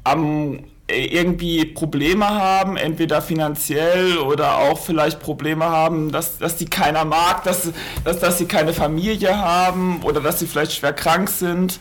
am 0.05 0.61
irgendwie 0.87 1.65
Probleme 1.65 2.29
haben, 2.29 2.77
entweder 2.77 3.21
finanziell 3.21 4.19
oder 4.19 4.59
auch 4.59 4.79
vielleicht 4.79 5.19
Probleme 5.19 5.65
haben, 5.65 6.13
dass, 6.13 6.39
dass 6.39 6.57
die 6.57 6.67
keiner 6.67 7.05
mag, 7.05 7.43
dass, 7.43 7.73
dass, 8.05 8.21
dass 8.21 8.39
sie 8.39 8.47
keine 8.47 8.73
Familie 8.73 9.37
haben 9.37 10.01
oder 10.05 10.21
dass 10.21 10.39
sie 10.39 10.47
vielleicht 10.47 10.71
schwer 10.71 10.93
krank 10.93 11.29
sind. 11.29 11.81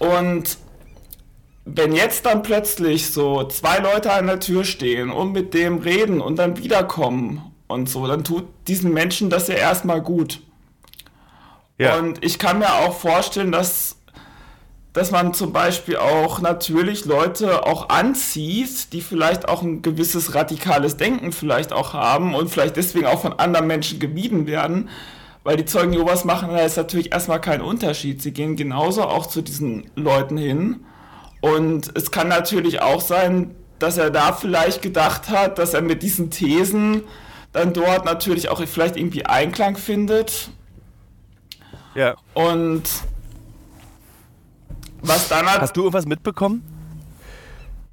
Und 0.00 0.58
wenn 1.64 1.92
jetzt 1.92 2.26
dann 2.26 2.42
plötzlich 2.42 3.12
so 3.12 3.44
zwei 3.44 3.78
Leute 3.78 4.12
an 4.12 4.26
der 4.26 4.40
Tür 4.40 4.64
stehen 4.64 5.10
und 5.10 5.32
mit 5.32 5.54
dem 5.54 5.78
reden 5.78 6.20
und 6.20 6.36
dann 6.36 6.58
wiederkommen 6.58 7.52
und 7.68 7.88
so, 7.88 8.06
dann 8.06 8.24
tut 8.24 8.44
diesen 8.66 8.92
Menschen 8.92 9.30
das 9.30 9.48
ja 9.48 9.54
erstmal 9.54 10.02
gut. 10.02 10.40
Ja. 11.78 11.96
Und 11.96 12.24
ich 12.24 12.38
kann 12.38 12.58
mir 12.58 12.74
auch 12.74 12.96
vorstellen, 12.96 13.52
dass, 13.52 13.96
dass 14.92 15.12
man 15.12 15.34
zum 15.34 15.52
Beispiel 15.52 15.96
auch 15.96 16.40
natürlich 16.40 17.04
Leute 17.04 17.64
auch 17.64 17.88
anzieht, 17.88 18.92
die 18.92 19.00
vielleicht 19.00 19.48
auch 19.48 19.62
ein 19.62 19.82
gewisses 19.82 20.34
radikales 20.34 20.96
Denken 20.96 21.32
vielleicht 21.32 21.72
auch 21.72 21.94
haben 21.94 22.34
und 22.34 22.50
vielleicht 22.50 22.76
deswegen 22.76 23.06
auch 23.06 23.22
von 23.22 23.38
anderen 23.38 23.68
Menschen 23.68 24.00
gemieden 24.00 24.46
werden. 24.46 24.88
Weil 25.44 25.56
die 25.56 25.64
Zeugen 25.64 25.92
Jehovas 25.92 26.24
machen 26.24 26.50
da 26.50 26.60
jetzt 26.60 26.76
natürlich 26.76 27.12
erstmal 27.12 27.40
keinen 27.40 27.62
Unterschied. 27.62 28.22
Sie 28.22 28.32
gehen 28.32 28.54
genauso 28.54 29.02
auch 29.02 29.26
zu 29.26 29.42
diesen 29.42 29.90
Leuten 29.96 30.36
hin 30.36 30.84
und 31.42 31.90
es 31.94 32.10
kann 32.12 32.28
natürlich 32.28 32.80
auch 32.80 33.00
sein, 33.00 33.54
dass 33.80 33.98
er 33.98 34.10
da 34.10 34.32
vielleicht 34.32 34.80
gedacht 34.80 35.28
hat, 35.28 35.58
dass 35.58 35.74
er 35.74 35.82
mit 35.82 36.02
diesen 36.02 36.30
Thesen 36.30 37.02
dann 37.52 37.72
dort 37.72 38.04
natürlich 38.04 38.48
auch 38.48 38.64
vielleicht 38.64 38.96
irgendwie 38.96 39.26
Einklang 39.26 39.76
findet. 39.76 40.50
Ja. 41.96 42.14
Und 42.32 42.84
was 45.00 45.28
dann 45.28 45.46
hat. 45.46 45.60
Hast 45.60 45.76
du 45.76 45.80
irgendwas 45.80 46.06
mitbekommen? 46.06 46.62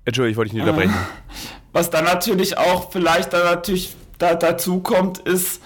Entschuldigung, 0.06 0.32
ich 0.32 0.38
wollte 0.38 0.52
dich 0.52 0.62
nicht 0.62 0.70
unterbrechen. 0.70 0.96
Was 1.72 1.92
dann 1.92 2.06
natürlich 2.06 2.58
auch 2.58 2.92
vielleicht 2.92 3.32
dann 3.32 3.44
natürlich 3.44 3.96
da, 4.18 4.34
dazu 4.34 4.80
kommt, 4.80 5.20
ist, 5.20 5.62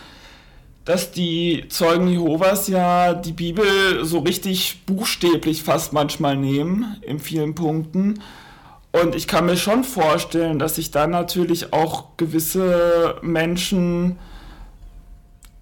dass 0.86 1.12
die 1.12 1.66
Zeugen 1.70 2.08
Jehovas 2.08 2.68
ja 2.68 3.14
die 3.14 3.32
Bibel 3.32 4.04
so 4.04 4.20
richtig 4.20 4.86
buchstäblich 4.86 5.64
fast 5.64 5.94
manchmal 5.94 6.36
nehmen, 6.36 6.98
in 7.02 7.20
vielen 7.20 7.56
Punkten. 7.56 8.22
Und 8.92 9.16
ich 9.16 9.28
kann 9.28 9.46
mir 9.46 9.58
schon 9.58 9.84
vorstellen, 9.84 10.60
dass 10.60 10.76
sich 10.76 10.92
da 10.92 11.08
natürlich 11.08 11.74
auch 11.74 12.18
gewisse 12.18 13.16
Menschen 13.22 14.20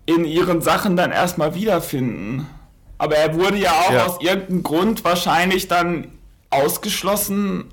in 0.05 0.25
ihren 0.25 0.61
Sachen 0.61 0.97
dann 0.97 1.11
erstmal 1.11 1.55
wiederfinden. 1.55 2.47
Aber 2.97 3.15
er 3.15 3.35
wurde 3.35 3.57
ja 3.57 3.71
auch 3.71 3.93
ja. 3.93 4.05
aus 4.05 4.21
irgendeinem 4.21 4.63
Grund 4.63 5.03
wahrscheinlich 5.03 5.67
dann 5.67 6.07
ausgeschlossen. 6.49 7.65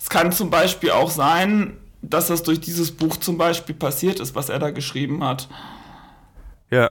Es 0.00 0.08
kann 0.08 0.32
zum 0.32 0.50
Beispiel 0.50 0.92
auch 0.92 1.10
sein, 1.10 1.76
dass 2.00 2.28
das 2.28 2.42
durch 2.42 2.60
dieses 2.60 2.92
Buch 2.92 3.16
zum 3.16 3.38
Beispiel 3.38 3.74
passiert 3.74 4.18
ist, 4.18 4.34
was 4.34 4.48
er 4.48 4.58
da 4.58 4.70
geschrieben 4.70 5.22
hat. 5.22 5.48
Ja. 6.72 6.88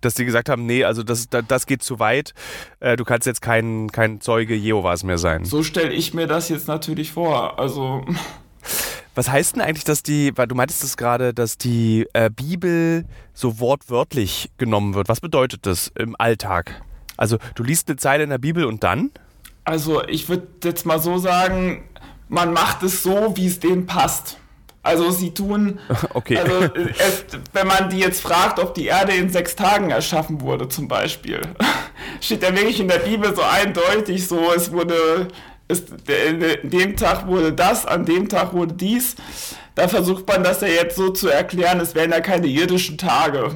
Dass 0.00 0.14
die 0.14 0.24
gesagt 0.24 0.48
haben, 0.48 0.64
nee, 0.66 0.84
also 0.84 1.02
das, 1.02 1.28
das 1.28 1.66
geht 1.66 1.82
zu 1.82 1.98
weit, 1.98 2.32
äh, 2.78 2.96
du 2.96 3.04
kannst 3.04 3.26
jetzt 3.26 3.42
kein, 3.42 3.90
kein 3.90 4.20
Zeuge 4.20 4.54
Jehovas 4.54 5.02
mehr 5.02 5.18
sein. 5.18 5.44
So 5.44 5.64
stelle 5.64 5.90
ich 5.90 6.14
mir 6.14 6.28
das 6.28 6.48
jetzt 6.50 6.68
natürlich 6.68 7.10
vor. 7.10 7.58
Also. 7.58 8.04
Was 9.16 9.28
heißt 9.28 9.56
denn 9.56 9.62
eigentlich, 9.62 9.82
dass 9.82 10.04
die, 10.04 10.30
weil 10.36 10.46
du 10.46 10.54
meintest 10.54 10.84
es 10.84 10.96
gerade, 10.96 11.34
dass 11.34 11.58
die 11.58 12.06
äh, 12.12 12.30
Bibel 12.30 13.04
so 13.34 13.58
wortwörtlich 13.58 14.50
genommen 14.58 14.94
wird? 14.94 15.08
Was 15.08 15.20
bedeutet 15.20 15.66
das 15.66 15.90
im 15.98 16.14
Alltag? 16.16 16.80
Also 17.16 17.38
du 17.56 17.64
liest 17.64 17.88
eine 17.88 17.96
Zeile 17.96 18.22
in 18.22 18.30
der 18.30 18.38
Bibel 18.38 18.64
und 18.64 18.84
dann? 18.84 19.10
Also 19.64 20.06
ich 20.06 20.28
würde 20.28 20.46
jetzt 20.62 20.86
mal 20.86 21.00
so 21.00 21.18
sagen, 21.18 21.82
man 22.28 22.52
macht 22.52 22.84
es 22.84 23.02
so, 23.02 23.36
wie 23.36 23.48
es 23.48 23.58
denen 23.58 23.86
passt. 23.86 24.38
Also 24.88 25.10
sie 25.10 25.34
tun, 25.34 25.78
okay. 26.14 26.38
also 26.38 26.70
es, 26.98 27.26
wenn 27.52 27.66
man 27.66 27.90
die 27.90 27.98
jetzt 27.98 28.22
fragt, 28.22 28.58
ob 28.58 28.72
die 28.72 28.86
Erde 28.86 29.12
in 29.12 29.28
sechs 29.28 29.54
Tagen 29.54 29.90
erschaffen 29.90 30.40
wurde 30.40 30.68
zum 30.70 30.88
Beispiel, 30.88 31.42
steht 32.22 32.42
ja 32.42 32.54
wirklich 32.54 32.80
in 32.80 32.88
der 32.88 33.00
Bibel 33.00 33.36
so 33.36 33.42
eindeutig 33.42 34.26
so, 34.26 34.50
es 34.56 34.72
wurde, 34.72 35.28
es, 35.68 35.82
in 36.62 36.70
dem 36.70 36.96
Tag 36.96 37.26
wurde 37.26 37.52
das, 37.52 37.84
an 37.84 38.06
dem 38.06 38.30
Tag 38.30 38.54
wurde 38.54 38.72
dies. 38.72 39.16
Da 39.74 39.88
versucht 39.88 40.26
man 40.26 40.42
das 40.42 40.62
ja 40.62 40.68
jetzt 40.68 40.96
so 40.96 41.10
zu 41.10 41.28
erklären, 41.28 41.80
es 41.80 41.94
wären 41.94 42.10
ja 42.10 42.20
keine 42.20 42.46
irdischen 42.46 42.96
Tage. 42.96 43.54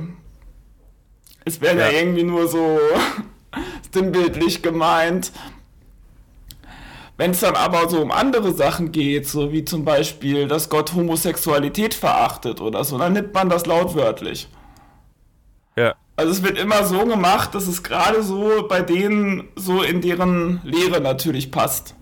Es 1.46 1.62
wäre 1.62 1.78
ja. 1.78 1.90
ja 1.90 1.98
irgendwie 1.98 2.24
nur 2.24 2.46
so 2.46 2.78
sinnbildlich 3.92 4.62
gemeint. 4.62 5.32
Wenn 7.16 7.32
es 7.32 7.40
dann 7.40 7.54
aber 7.54 7.88
so 7.88 8.00
um 8.00 8.10
andere 8.10 8.52
Sachen 8.52 8.90
geht, 8.90 9.28
so 9.28 9.52
wie 9.52 9.64
zum 9.64 9.84
Beispiel, 9.84 10.48
dass 10.48 10.68
Gott 10.68 10.94
Homosexualität 10.94 11.94
verachtet 11.94 12.60
oder 12.60 12.84
so, 12.84 12.98
dann 12.98 13.12
nimmt 13.12 13.34
man 13.34 13.48
das 13.48 13.66
lautwörtlich. 13.66 14.48
Ja. 15.76 15.94
Also 16.16 16.32
es 16.32 16.42
wird 16.42 16.58
immer 16.58 16.84
so 16.84 17.04
gemacht, 17.04 17.54
dass 17.54 17.66
es 17.66 17.82
gerade 17.82 18.22
so 18.22 18.66
bei 18.68 18.82
denen 18.82 19.48
so 19.56 19.82
in 19.82 20.00
deren 20.00 20.60
Lehre 20.64 21.00
natürlich 21.00 21.50
passt. 21.50 21.94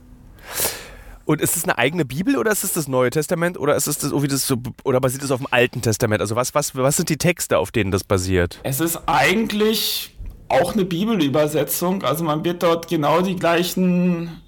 Und 1.24 1.40
ist 1.40 1.56
es 1.56 1.62
eine 1.62 1.78
eigene 1.78 2.04
Bibel 2.04 2.36
oder 2.36 2.50
ist 2.50 2.64
es 2.64 2.72
das 2.72 2.88
Neue 2.88 3.10
Testament 3.10 3.56
oder 3.56 3.76
ist 3.76 3.86
es 3.86 3.98
das, 3.98 4.10
das 4.10 4.46
so, 4.46 4.56
oder 4.82 5.00
basiert 5.00 5.22
es 5.22 5.30
auf 5.30 5.38
dem 5.38 5.46
Alten 5.50 5.80
Testament? 5.80 6.20
Also 6.20 6.34
was, 6.34 6.54
was, 6.54 6.74
was 6.74 6.96
sind 6.96 7.08
die 7.08 7.18
Texte, 7.18 7.58
auf 7.58 7.70
denen 7.70 7.92
das 7.92 8.02
basiert? 8.02 8.58
Es 8.64 8.80
ist 8.80 9.00
eigentlich 9.06 10.16
auch 10.48 10.72
eine 10.72 10.84
Bibelübersetzung. 10.84 12.02
Also 12.02 12.24
man 12.24 12.44
wird 12.44 12.64
dort 12.64 12.88
genau 12.88 13.20
die 13.20 13.36
gleichen 13.36 14.42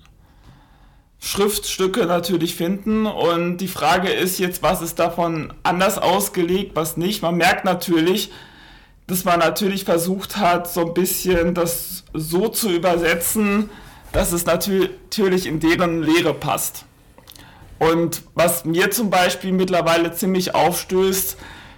Schriftstücke 1.25 2.05
natürlich 2.07 2.57
finden. 2.57 3.07
Und 3.07 3.59
die 3.59 3.69
Frage 3.69 4.11
ist 4.11 4.41
jetzt, 4.41 4.63
was 4.63 4.83
ist 4.83 4.99
davon 4.99 5.55
anders 5.63 5.97
ausgelegt, 5.97 6.73
was 6.75 6.97
nicht. 6.97 7.23
Man 7.23 7.37
merkt 7.37 7.65
natürlich, 7.65 8.33
dass 9.07 9.25
man 9.25 9.39
natürlich 9.39 9.85
versucht 9.85 10.37
hat, 10.37 10.69
so 10.69 10.85
ein 10.85 10.95
bisschen 10.95 11.55
das 11.55 12.03
so 12.13 12.49
zu 12.49 12.71
übersetzen, 12.71 13.71
dass 14.11 14.33
es 14.33 14.47
natürlich 14.47 15.47
in 15.47 15.61
deren 15.61 16.03
Lehre 16.03 16.35
passt. 16.35 16.87
Und 17.79 18.23
was 18.35 18.65
mir 18.65 18.91
zum 18.91 19.09
Beispiel 19.09 19.53
mittlerweile 19.53 20.13
ziemlich 20.13 20.57
aufstößt, 20.57 21.37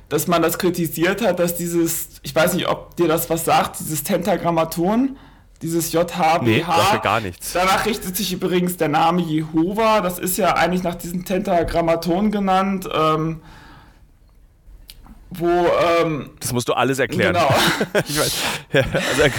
dass 0.09 0.27
man 0.27 0.41
das 0.41 0.59
kritisiert 0.59 1.21
hat, 1.23 1.39
dass 1.39 1.55
dieses, 1.55 2.09
ich 2.23 2.35
weiß 2.35 2.55
nicht, 2.55 2.69
ob 2.69 2.97
dir 2.97 3.09
das 3.09 3.29
was 3.29 3.45
sagt, 3.45 3.79
dieses 3.81 4.05
Tentagrammaton, 4.05 5.17
dieses 5.63 5.93
JHBH. 5.93 6.43
Nee, 6.43 6.65
gar 7.03 7.21
nichts. 7.21 7.53
Danach 7.53 7.87
richtet 7.87 8.17
sich 8.17 8.33
übrigens 8.33 8.77
der 8.77 8.89
Name 8.89 9.23
Jehova. 9.23 10.01
Das 10.01 10.19
ist 10.19 10.37
ja 10.37 10.55
eigentlich 10.55 10.83
nach 10.83 10.95
diesem 10.95 11.25
Tentagrammaton 11.25 12.31
genannt. 12.31 12.89
Ähm, 12.93 13.41
wo. 15.31 15.47
Ähm, 15.47 16.31
das 16.41 16.53
musst 16.53 16.69
du 16.69 16.75
alles 16.75 16.99
erklären. 16.99 17.35
Genau. 17.35 17.49
ich 18.09 18.19
weiß. 18.19 18.35
Ja, 18.73 18.83
also, 18.83 19.35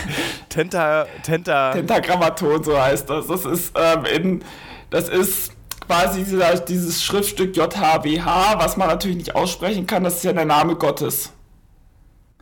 Tenta, 0.50 1.06
Tenta. 1.24 1.72
Tentagrammaton, 1.72 2.64
so 2.64 2.82
heißt 2.82 3.10
das. 3.10 3.28
Das 3.28 3.46
ist, 3.46 3.74
ähm, 3.76 4.06
in, 4.06 4.44
das 4.90 5.10
ist 5.10 5.52
quasi 5.86 6.24
dieser, 6.24 6.60
dieses 6.60 7.04
Schriftstück 7.04 7.56
JHWH, 7.56 8.56
was 8.58 8.78
man 8.78 8.88
natürlich 8.88 9.18
nicht 9.18 9.36
aussprechen 9.36 9.86
kann. 9.86 10.04
Das 10.04 10.18
ist 10.18 10.24
ja 10.24 10.34
der 10.34 10.46
Name 10.46 10.76
Gottes. 10.76 11.32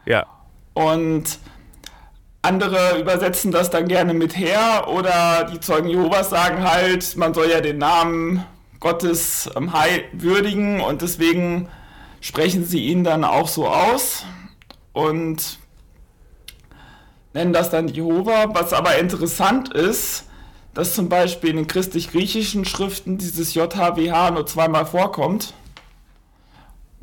Ja. 0.05 0.25
Und 0.73 1.39
andere 2.43 2.99
übersetzen 2.99 3.51
das 3.51 3.69
dann 3.69 3.87
gerne 3.87 4.13
mit 4.13 4.37
her 4.37 4.87
oder 4.87 5.49
die 5.51 5.59
Zeugen 5.61 5.87
Jehovas 5.87 6.29
sagen 6.29 6.63
halt, 6.63 7.15
man 7.15 7.33
soll 7.33 7.49
ja 7.49 7.61
den 7.61 7.77
Namen 7.77 8.43
Gottes 8.81 9.49
ähm, 9.55 9.71
würdigen 10.11 10.81
und 10.81 11.01
deswegen 11.01 11.69
sprechen 12.19 12.65
sie 12.65 12.85
ihn 12.85 13.05
dann 13.05 13.23
auch 13.23 13.47
so 13.47 13.67
aus 13.67 14.25
und 14.91 15.57
nennen 17.33 17.53
das 17.53 17.69
dann 17.69 17.87
Jehova. 17.87 18.53
Was 18.53 18.73
aber 18.73 18.97
interessant 18.97 19.73
ist, 19.73 20.25
dass 20.73 20.95
zum 20.95 21.07
Beispiel 21.07 21.51
in 21.51 21.55
den 21.55 21.67
christlich-griechischen 21.67 22.65
Schriften 22.65 23.17
dieses 23.17 23.53
JHWH 23.53 24.31
nur 24.31 24.45
zweimal 24.45 24.85
vorkommt 24.85 25.53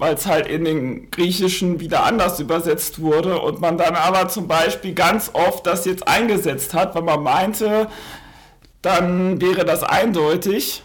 weil 0.00 0.14
es 0.14 0.26
halt 0.26 0.46
in 0.46 0.64
den 0.64 1.10
Griechischen 1.10 1.78
wieder 1.78 2.04
anders 2.04 2.40
übersetzt 2.40 3.02
wurde 3.02 3.38
und 3.38 3.60
man 3.60 3.76
dann 3.76 3.94
aber 3.94 4.28
zum 4.28 4.48
Beispiel 4.48 4.94
ganz 4.94 5.30
oft 5.34 5.66
das 5.66 5.84
jetzt 5.84 6.08
eingesetzt 6.08 6.72
hat, 6.72 6.94
weil 6.94 7.02
man 7.02 7.22
meinte, 7.22 7.86
dann 8.80 9.42
wäre 9.42 9.66
das 9.66 9.82
eindeutig. 9.82 10.82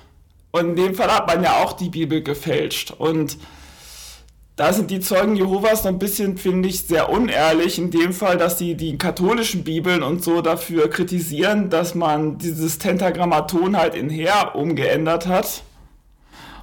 Und 0.52 0.72
in 0.72 0.76
dem 0.76 0.96
Fall 0.96 1.10
hat 1.10 1.28
man 1.28 1.42
ja 1.42 1.64
auch 1.64 1.74
die 1.74 1.88
Bibel 1.88 2.24
gefälscht. 2.24 2.92
Und 2.92 3.38
da 4.58 4.74
sind 4.74 4.92
die 4.92 5.00
Zeugen 5.00 5.38
Jehovas 5.38 5.86
noch 5.86 5.92
ein 5.92 6.00
bisschen, 6.00 6.38
finde 6.38 6.68
ich, 6.68 6.82
sehr 6.82 7.10
unehrlich. 7.10 7.78
In 7.78 7.92
dem 7.92 8.12
Fall, 8.12 8.38
dass 8.38 8.58
sie 8.58 8.76
die 8.76 8.98
katholischen 8.98 9.64
Bibeln 9.64 10.04
und 10.04 10.26
so 10.26 10.42
dafür 10.42 10.90
kritisieren, 10.90 11.70
dass 11.70 11.96
man 11.96 12.38
dieses 12.38 12.80
Tentagrammaton 12.80 13.78
halt 13.78 13.96
in 13.96 14.10
Her 14.10 14.56
umgeändert 14.56 15.26
hat 15.26 15.64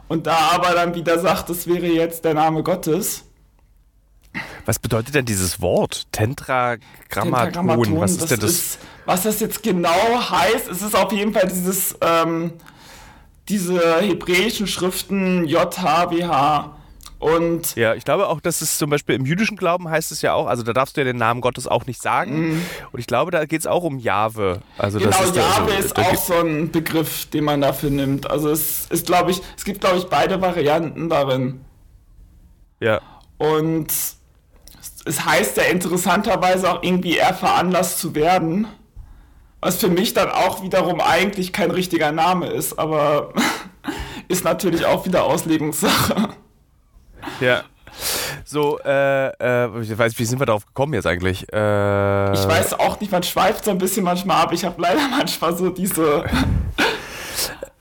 und 0.09 0.27
da 0.27 0.37
aber 0.53 0.73
dann 0.75 0.95
wieder 0.95 1.19
sagt, 1.19 1.51
das 1.51 1.67
wäre 1.67 1.87
jetzt 1.87 2.25
der 2.25 2.35
Name 2.35 2.63
Gottes. 2.63 3.25
Was 4.65 4.79
bedeutet 4.79 5.15
denn 5.15 5.25
dieses 5.25 5.61
Wort? 5.61 6.07
Tentragrammaton? 6.13 7.53
Tentragrammaton 7.53 8.01
was 8.01 8.13
ist 8.13 8.31
denn 8.31 8.41
das? 8.41 8.51
Ist, 8.51 8.79
was 9.05 9.23
das 9.25 9.41
jetzt 9.41 9.63
genau 9.63 10.31
heißt, 10.31 10.69
es 10.69 10.83
ist 10.83 10.95
auf 10.95 11.13
jeden 11.13 11.33
Fall 11.33 11.49
dieses, 11.49 11.97
ähm, 12.01 12.53
diese 13.49 14.01
hebräischen 14.01 14.67
Schriften 14.67 15.45
JHWH 15.47 16.77
und 17.23 17.77
ja, 17.77 17.95
ich 17.95 18.05
glaube 18.05 18.27
auch, 18.27 18.41
dass 18.41 18.63
es 18.63 18.79
zum 18.79 18.91
Beispiel 18.91 19.15
im 19.15 19.25
jüdischen 19.25 19.57
Glauben 19.57 19.89
heißt 19.89 20.11
es 20.11 20.23
ja 20.23 20.35
auch, 20.35 20.49
also 20.49 20.65
da 20.65 20.73
darfst 20.73 20.97
du 20.97 21.03
ja 21.03 21.05
den 21.05 21.19
Namen 21.19 21.41
Gottes 21.41 21.69
auch 21.69 21.87
nicht 21.87 22.03
sagen. 22.03 22.49
Mhm. 22.49 22.63
Und 22.91 22.99
ich 22.99 23.07
glaube, 23.07 23.31
da 23.31 23.45
geht 23.45 23.61
es 23.61 23.69
auch 23.69 23.85
um 23.85 24.01
Jahwe. 24.01 24.61
Also 24.77 24.99
genau, 24.99 25.13
das 25.13 25.27
ist 25.27 25.37
Jahwe 25.37 25.73
also, 25.73 25.79
ist 25.79 25.97
auch 25.97 26.17
so 26.17 26.35
ein 26.35 26.73
Begriff, 26.73 27.27
den 27.27 27.45
man 27.45 27.61
dafür 27.61 27.91
nimmt. 27.91 28.29
Also 28.29 28.51
es 28.51 28.87
ist, 28.91 29.07
glaube 29.07 29.31
ich, 29.31 29.41
es 29.57 29.65
gibt, 29.65 29.83
glaube 29.83 29.99
ich, 29.99 30.07
beide 30.07 30.41
Varianten 30.41 31.09
darin. 31.09 31.61
Ja. 32.81 33.01
Und 33.39 33.93
es 35.05 35.25
heißt 35.25 35.57
ja 35.59 35.63
interessanterweise 35.63 36.73
auch 36.73 36.83
irgendwie 36.83 37.19
eher 37.19 37.35
veranlasst 37.35 38.01
zu 38.01 38.17
werden. 38.17 38.67
Was 39.61 39.77
für 39.77 39.91
mich 39.91 40.13
dann 40.13 40.29
auch 40.29 40.65
wiederum 40.65 41.01
eigentlich 41.01 41.53
kein 41.53 41.71
richtiger 41.71 42.11
Name 42.11 42.49
ist, 42.49 42.81
aber 42.81 43.33
ist 44.27 44.43
natürlich 44.43 44.87
auch 44.87 45.07
wieder 45.07 45.23
Auslegungssache. 45.23 46.31
Ja. 47.41 47.63
So, 48.45 48.79
äh, 48.85 49.29
äh, 49.29 49.81
ich 49.83 49.97
weiß, 49.97 50.19
wie 50.19 50.25
sind 50.25 50.41
wir 50.41 50.47
darauf 50.47 50.67
gekommen 50.67 50.95
jetzt 50.95 51.07
eigentlich? 51.07 51.43
Äh, 51.53 52.33
ich 52.33 52.47
weiß 52.47 52.75
auch 52.75 53.01
nicht, 53.01 53.13
man 53.13 53.23
schweift 53.23 53.65
so 53.65 53.71
ein 53.71 53.79
bisschen 53.79 54.05
manchmal 54.05 54.43
ab. 54.43 54.53
Ich 54.53 54.65
habe 54.65 54.81
leider 54.81 55.09
manchmal 55.09 55.57
so 55.57 55.71
diese. 55.71 56.25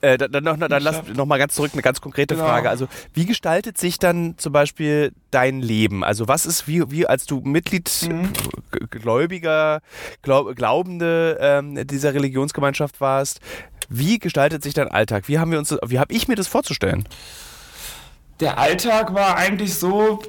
Äh, 0.04 0.18
dann 0.18 0.44
noch, 0.44 0.58
dann 0.58 0.82
lass 0.82 1.04
noch 1.14 1.28
mal 1.28 1.38
ganz 1.38 1.54
zurück 1.54 1.72
eine 1.74 1.84
ganz 1.84 2.02
konkrete 2.02 2.34
genau. 2.34 2.48
Frage. 2.48 2.72
Also 2.72 2.88
wie 3.14 3.28
gestaltet 3.28 3.78
sich 3.78 4.00
dann 4.00 4.36
zum 4.38 4.52
Beispiel 4.52 5.14
dein 5.30 5.62
Leben? 5.62 6.04
Also 6.04 6.28
was 6.28 6.48
ist 6.48 6.68
wie, 6.68 6.90
wie 6.90 7.06
als 7.06 7.28
du 7.28 7.42
Mitglied 7.42 7.90
mhm. 8.10 8.34
gläubiger, 8.90 9.82
glaub, 10.24 10.56
glaubende 10.56 11.38
ähm, 11.40 11.86
dieser 11.86 12.16
Religionsgemeinschaft 12.16 13.00
warst? 13.00 13.42
Wie 13.90 14.18
gestaltet 14.18 14.64
sich 14.64 14.74
dein 14.74 14.88
Alltag? 14.88 15.28
Wie 15.28 15.38
haben 15.38 15.52
wir 15.52 15.60
uns, 15.60 15.76
wie 15.86 16.00
habe 16.00 16.12
ich 16.14 16.28
mir 16.28 16.36
das 16.36 16.48
vorzustellen? 16.48 17.08
Der 18.42 18.58
Alltag 18.58 19.14
war 19.14 19.38
eigentlich 19.38 19.76
so, 19.76 20.20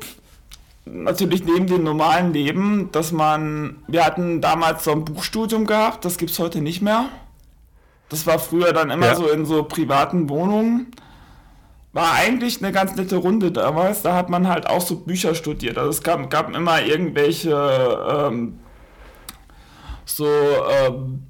natürlich 0.85 1.45
neben 1.45 1.67
dem 1.67 1.83
normalen 1.83 2.33
Leben, 2.33 2.91
dass 2.93 3.11
man, 3.11 3.83
wir 3.89 4.05
hatten 4.05 4.41
damals 4.41 4.85
so 4.85 4.93
ein 4.93 5.05
Buchstudium 5.05 5.67
gehabt, 5.67 6.05
das 6.05 6.19
gibt 6.19 6.31
es 6.31 6.39
heute 6.39 6.61
nicht 6.61 6.83
mehr. 6.83 7.07
Das 8.09 8.27
war 8.27 8.39
früher 8.39 8.75
dann 8.75 8.91
immer 8.91 9.07
ja. 9.07 9.15
so 9.17 9.29
in 9.31 9.47
so 9.47 9.65
privaten 9.65 10.29
Wohnungen. 10.29 10.89
war 11.95 12.13
eigentlich 12.13 12.63
eine 12.63 12.71
ganz 12.73 12.95
nette 12.95 13.17
Runde 13.17 13.51
damals. 13.53 14.03
Da 14.03 14.15
hat 14.15 14.29
man 14.29 14.49
halt 14.49 14.67
auch 14.67 14.83
so 14.83 14.97
Bücher 14.97 15.35
studiert. 15.35 15.79
Also 15.79 15.91
es 15.91 16.03
gab, 16.03 16.29
gab 16.29 16.55
immer 16.55 16.83
irgendwelche 16.83 17.51
ähm, 17.51 18.59
so 20.05 20.27
ähm, 20.27 21.27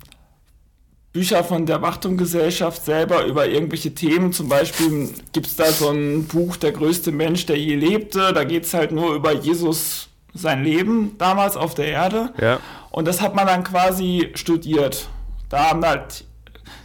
Bücher 1.13 1.45
von 1.45 1.67
der 1.67 1.83
Wachtumgesellschaft 1.83 2.85
selber 2.85 3.27
über 3.27 3.47
irgendwelche 3.47 3.95
Themen. 3.95 4.33
Zum 4.33 4.49
Beispiel 4.49 5.11
gibt 5.33 5.47
es 5.47 5.57
da 5.57 5.71
so 5.71 5.91
ein 5.91 6.25
Buch, 6.25 6.57
Der 6.57 6.73
größte 6.73 7.13
Mensch, 7.13 7.45
der 7.45 7.59
je 7.59 7.75
lebte. 7.75 8.33
Da 8.33 8.45
geht 8.45 8.65
es 8.65 8.73
halt 8.73 8.93
nur 8.93 9.15
über 9.15 9.33
Jesus, 9.33 10.09
sein 10.33 10.65
Leben 10.65 11.17
damals 11.19 11.57
auf 11.57 11.75
der 11.75 11.89
Erde. 11.89 12.33
Ja. 12.41 12.61
Und 12.91 13.07
das 13.07 13.21
hat 13.21 13.35
man 13.35 13.47
dann 13.47 13.63
quasi 13.63 14.31
studiert. 14.35 15.09
Da 15.51 15.71
haben 15.71 15.85
halt, 15.85 16.25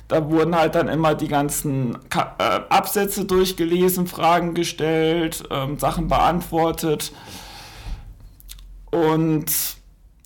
da 0.09 0.29
wurden 0.29 0.55
halt 0.55 0.75
dann 0.75 0.89
immer 0.89 1.15
die 1.15 1.29
ganzen 1.29 1.97
Ka 2.09 2.35
äh, 2.37 2.73
Absätze 2.73 3.23
durchgelesen, 3.23 4.07
Fragen 4.07 4.53
gestellt, 4.53 5.43
ähm, 5.49 5.79
Sachen 5.79 6.09
beantwortet. 6.09 7.13
Und 8.91 9.76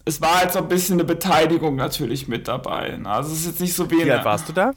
es 0.06 0.22
war 0.22 0.40
halt 0.40 0.52
so 0.52 0.60
ein 0.60 0.68
bisschen 0.68 0.96
eine 0.96 1.04
Beteiligung 1.04 1.76
natürlich 1.76 2.28
mit 2.28 2.48
dabei. 2.48 2.98
Ne? 2.98 3.10
Also 3.10 3.32
es 3.32 3.42
ist 3.42 3.46
jetzt 3.48 3.62
nicht 3.62 3.74
so 3.74 3.90
wie. 3.92 4.06
Wie 4.06 4.12
alt 4.12 4.26
warst 4.26 4.50
du 4.50 4.54
da? 4.54 4.72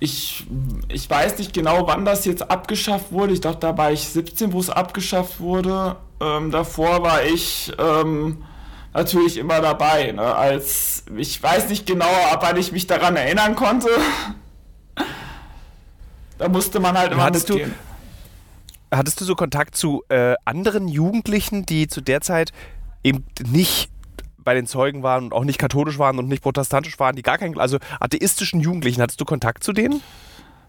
Ich, 0.00 0.44
ich 0.88 1.08
weiß 1.08 1.38
nicht 1.38 1.52
genau, 1.52 1.86
wann 1.86 2.04
das 2.04 2.24
jetzt 2.24 2.50
abgeschafft 2.50 3.12
wurde. 3.12 3.32
Ich 3.32 3.40
dachte, 3.40 3.60
da 3.60 3.78
war 3.78 3.92
ich 3.92 4.08
17, 4.08 4.52
wo 4.52 4.60
es 4.60 4.68
abgeschafft 4.68 5.40
wurde. 5.40 5.96
Ähm, 6.20 6.50
davor 6.50 7.02
war 7.02 7.24
ich 7.24 7.72
ähm, 7.78 8.44
natürlich 8.92 9.36
immer 9.36 9.60
dabei. 9.60 10.12
Ne? 10.12 10.22
Als 10.22 11.04
ich 11.16 11.42
weiß 11.42 11.68
nicht 11.68 11.86
genau, 11.86 12.10
wann 12.40 12.56
ich 12.56 12.72
mich 12.72 12.86
daran 12.86 13.16
erinnern 13.16 13.54
konnte. 13.54 13.88
da 16.38 16.48
musste 16.48 16.80
man 16.80 16.98
halt 16.98 17.12
immer 17.12 17.22
hattest 17.22 17.48
mitgehen. 17.48 17.74
Du, 18.90 18.96
hattest 18.96 19.20
du 19.20 19.24
so 19.24 19.36
Kontakt 19.36 19.76
zu 19.76 20.02
äh, 20.08 20.34
anderen 20.44 20.88
Jugendlichen, 20.88 21.66
die 21.66 21.86
zu 21.86 22.00
der 22.00 22.20
Zeit 22.20 22.52
eben 23.04 23.24
nicht 23.46 23.90
bei 24.44 24.54
den 24.54 24.66
Zeugen 24.66 25.02
waren 25.02 25.24
und 25.24 25.32
auch 25.32 25.44
nicht 25.44 25.58
katholisch 25.58 25.98
waren 25.98 26.18
und 26.18 26.28
nicht 26.28 26.42
protestantisch 26.42 26.98
waren, 26.98 27.16
die 27.16 27.22
gar 27.22 27.38
keinen, 27.38 27.58
also 27.58 27.78
atheistischen 28.00 28.60
Jugendlichen, 28.60 29.00
hattest 29.00 29.20
du 29.20 29.24
Kontakt 29.24 29.64
zu 29.64 29.72
denen? 29.72 30.02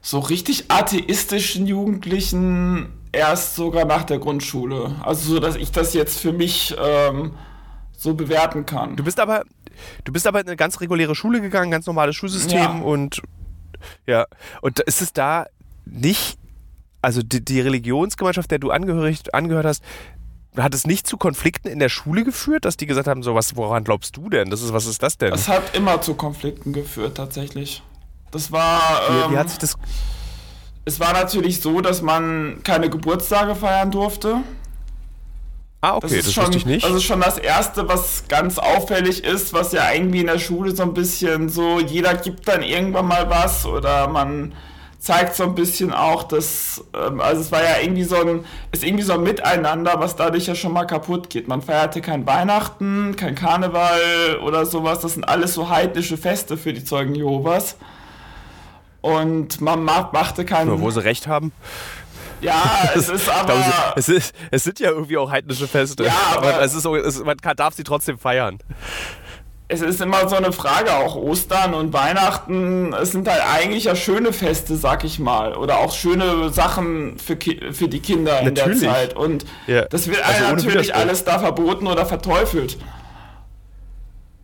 So 0.02 0.20
richtig 0.20 0.72
atheistischen 0.72 1.68
Jugendlichen 1.68 2.90
erst 3.12 3.56
sogar 3.56 3.86
nach 3.86 4.04
der 4.04 4.20
Grundschule. 4.20 4.96
Also 5.04 5.34
so, 5.34 5.40
dass 5.40 5.56
ich 5.56 5.72
das 5.72 5.94
jetzt 5.94 6.20
für 6.20 6.32
mich 6.32 6.76
ähm, 6.80 7.32
so 7.92 8.14
bewerten 8.14 8.66
kann. 8.66 8.96
Du 8.96 9.04
bist 9.04 9.20
aber, 9.20 9.44
du 10.04 10.14
bist 10.14 10.28
aber 10.28 10.42
in 10.42 10.48
eine 10.48 10.58
ganz 10.58 10.80
reguläre 10.82 11.16
Schule 11.16 11.42
gegangen, 11.42 11.72
ganz 11.72 11.86
normales 11.88 12.16
Schulsystem 12.16 12.58
Ja. 12.58 12.80
und 12.82 13.22
ja, 14.08 14.26
und 14.62 14.80
ist 14.82 15.02
es 15.02 15.14
da 15.14 15.46
nicht, 15.86 16.38
also 17.02 17.22
die, 17.22 17.44
die 17.44 17.62
Religionsgemeinschaft, 17.62 18.50
der 18.50 18.60
du 18.60 18.72
angehörig, 18.72 19.34
angehört 19.34 19.66
hast, 19.66 19.84
hat 20.58 20.74
es 20.74 20.88
nicht 20.88 21.08
zu 21.08 21.18
Konflikten 21.18 21.68
in 21.68 21.80
der 21.80 21.90
Schule 21.90 22.24
geführt, 22.24 22.66
dass 22.66 22.78
die 22.78 22.86
gesagt 22.86 23.08
haben, 23.08 23.24
so 23.24 23.36
was, 23.36 23.56
woran 23.56 23.84
glaubst 23.84 24.18
du 24.18 24.30
denn? 24.30 24.50
Das 24.50 24.62
ist, 24.62 24.74
was 24.74 24.86
ist 24.86 25.04
das 25.04 25.18
denn? 25.18 25.34
Es 25.34 25.48
hat 25.48 25.76
immer 25.76 26.02
zu 26.02 26.16
Konflikten 26.16 26.74
geführt, 26.74 27.18
tatsächlich. 27.18 27.84
Das 28.32 28.52
war. 28.52 29.02
wie, 29.10 29.30
wie 29.30 29.34
ähm, 29.34 29.40
hat 29.40 29.50
sich 29.50 29.60
das, 29.60 29.78
es 30.86 31.00
war 31.00 31.14
natürlich 31.14 31.62
so, 31.62 31.82
dass 31.82 32.02
man 32.02 32.62
keine 32.64 32.90
Geburtstage 32.90 33.56
feiern 33.56 33.90
durfte. 33.90 34.38
ah, 35.82 35.96
okay, 35.96 36.18
das, 36.18 36.28
ist 36.28 36.34
schon, 36.34 36.46
wusste 36.46 36.58
ich 36.58 36.66
nicht. 36.66 36.86
Das 36.86 36.94
ist 36.94 37.04
schon 37.04 37.22
das 37.22 37.40
Erste, 37.40 37.88
was 37.88 38.28
ganz 38.28 38.60
auffällig 38.60 39.24
ist, 39.24 39.52
was 39.54 39.72
ja 39.72 39.92
irgendwie 39.92 40.22
in 40.22 40.28
der 40.28 40.38
Schule 40.38 40.76
so 40.76 40.84
ein 40.84 40.94
bisschen 40.94 41.50
so, 41.50 41.80
jeder 41.80 42.14
gibt 42.14 42.48
dann 42.48 42.62
irgendwann 42.62 43.08
mal 43.08 43.30
was 43.30 43.66
oder 43.66 44.08
man 44.08 44.54
zeigt 45.06 45.36
so 45.36 45.44
ein 45.44 45.54
bisschen 45.54 45.94
auch, 45.94 46.24
dass, 46.24 46.84
ähm, 46.96 47.22
also 47.22 47.42
es 47.42 47.52
war 47.52 47.62
ja 47.64 47.78
irgendwie 47.80 48.04
so 48.04 48.16
ein, 48.16 48.44
ist 48.72 48.84
irgendwie 48.84 49.04
so 49.04 49.14
ein 49.14 49.22
Miteinander, 49.22 50.00
was 50.00 50.16
dadurch 50.16 50.48
ja 50.48 50.56
schon 50.56 50.74
mal 50.74 50.86
kaputt 50.86 51.30
geht. 51.30 51.48
Man 51.48 51.62
feierte 51.62 52.02
kein 52.02 52.26
Weihnachten, 52.26 53.16
kein 53.16 53.36
Karneval 53.36 54.40
oder 54.44 54.66
sowas, 54.66 55.02
das 55.02 55.14
sind 55.14 55.24
alles 55.24 55.54
so 55.54 55.70
heidnische 55.70 56.18
Feste 56.18 56.58
für 56.58 56.74
die 56.74 56.84
Zeugen 56.84 57.14
Jehovas. 57.14 57.78
Und 59.02 59.62
man 59.62 59.84
ma 59.84 60.10
machte 60.12 60.44
keinen. 60.44 60.70
Nur 60.70 60.82
wo 60.82 60.90
sie 60.90 61.04
recht 61.04 61.28
haben. 61.28 61.52
Ja, 62.42 62.90
es 62.96 63.08
ist 63.08 63.30
aber. 63.30 63.46
glaube, 63.54 63.64
es, 63.98 64.10
ist, 64.10 64.34
es 64.50 64.64
sind 64.64 64.80
ja 64.80 64.90
irgendwie 64.90 65.18
auch 65.18 65.30
heidnische 65.30 65.68
Feste. 65.68 66.06
Ja, 66.06 66.14
aber- 66.36 66.64
es 66.64 66.74
ist 66.74 66.84
es, 66.86 67.24
man 67.24 67.38
kann, 67.38 67.56
darf 67.56 67.76
sie 67.76 67.84
trotzdem 67.84 68.18
feiern. 68.18 68.58
Es 69.68 69.82
ist 69.82 70.00
immer 70.00 70.30
so 70.30 70.36
eine 70.36 70.52
Frage, 70.52 70.94
auch 70.94 71.16
Ostern 71.16 71.74
und 71.74 71.92
Weihnachten, 71.92 72.94
es 72.94 73.12
sind 73.12 73.28
halt 73.28 73.42
eigentlich 73.52 73.86
ja 73.86 73.96
schöne 73.96 74.32
Feste, 74.32 74.76
sag 74.76 75.04
ich 75.04 75.18
mal. 75.20 75.56
Oder 75.56 75.78
auch 75.80 75.94
schöne 75.94 76.50
Sachen 76.50 77.18
für, 77.18 77.36
Ki 77.36 77.60
für 77.72 77.88
die 77.88 78.00
Kinder 78.00 78.40
in 78.42 78.54
Natürlich. 78.54 78.82
der 78.82 78.92
Zeit. 78.94 79.16
Und 79.16 79.46
Ja. 79.66 79.86
das 79.86 80.08
wird 80.08 80.24
Also 80.24 80.56
natürlich 80.56 80.94
alles 80.94 81.24
da 81.24 81.40
verboten 81.40 81.88
oder 81.88 82.06
verteufelt. 82.06 82.78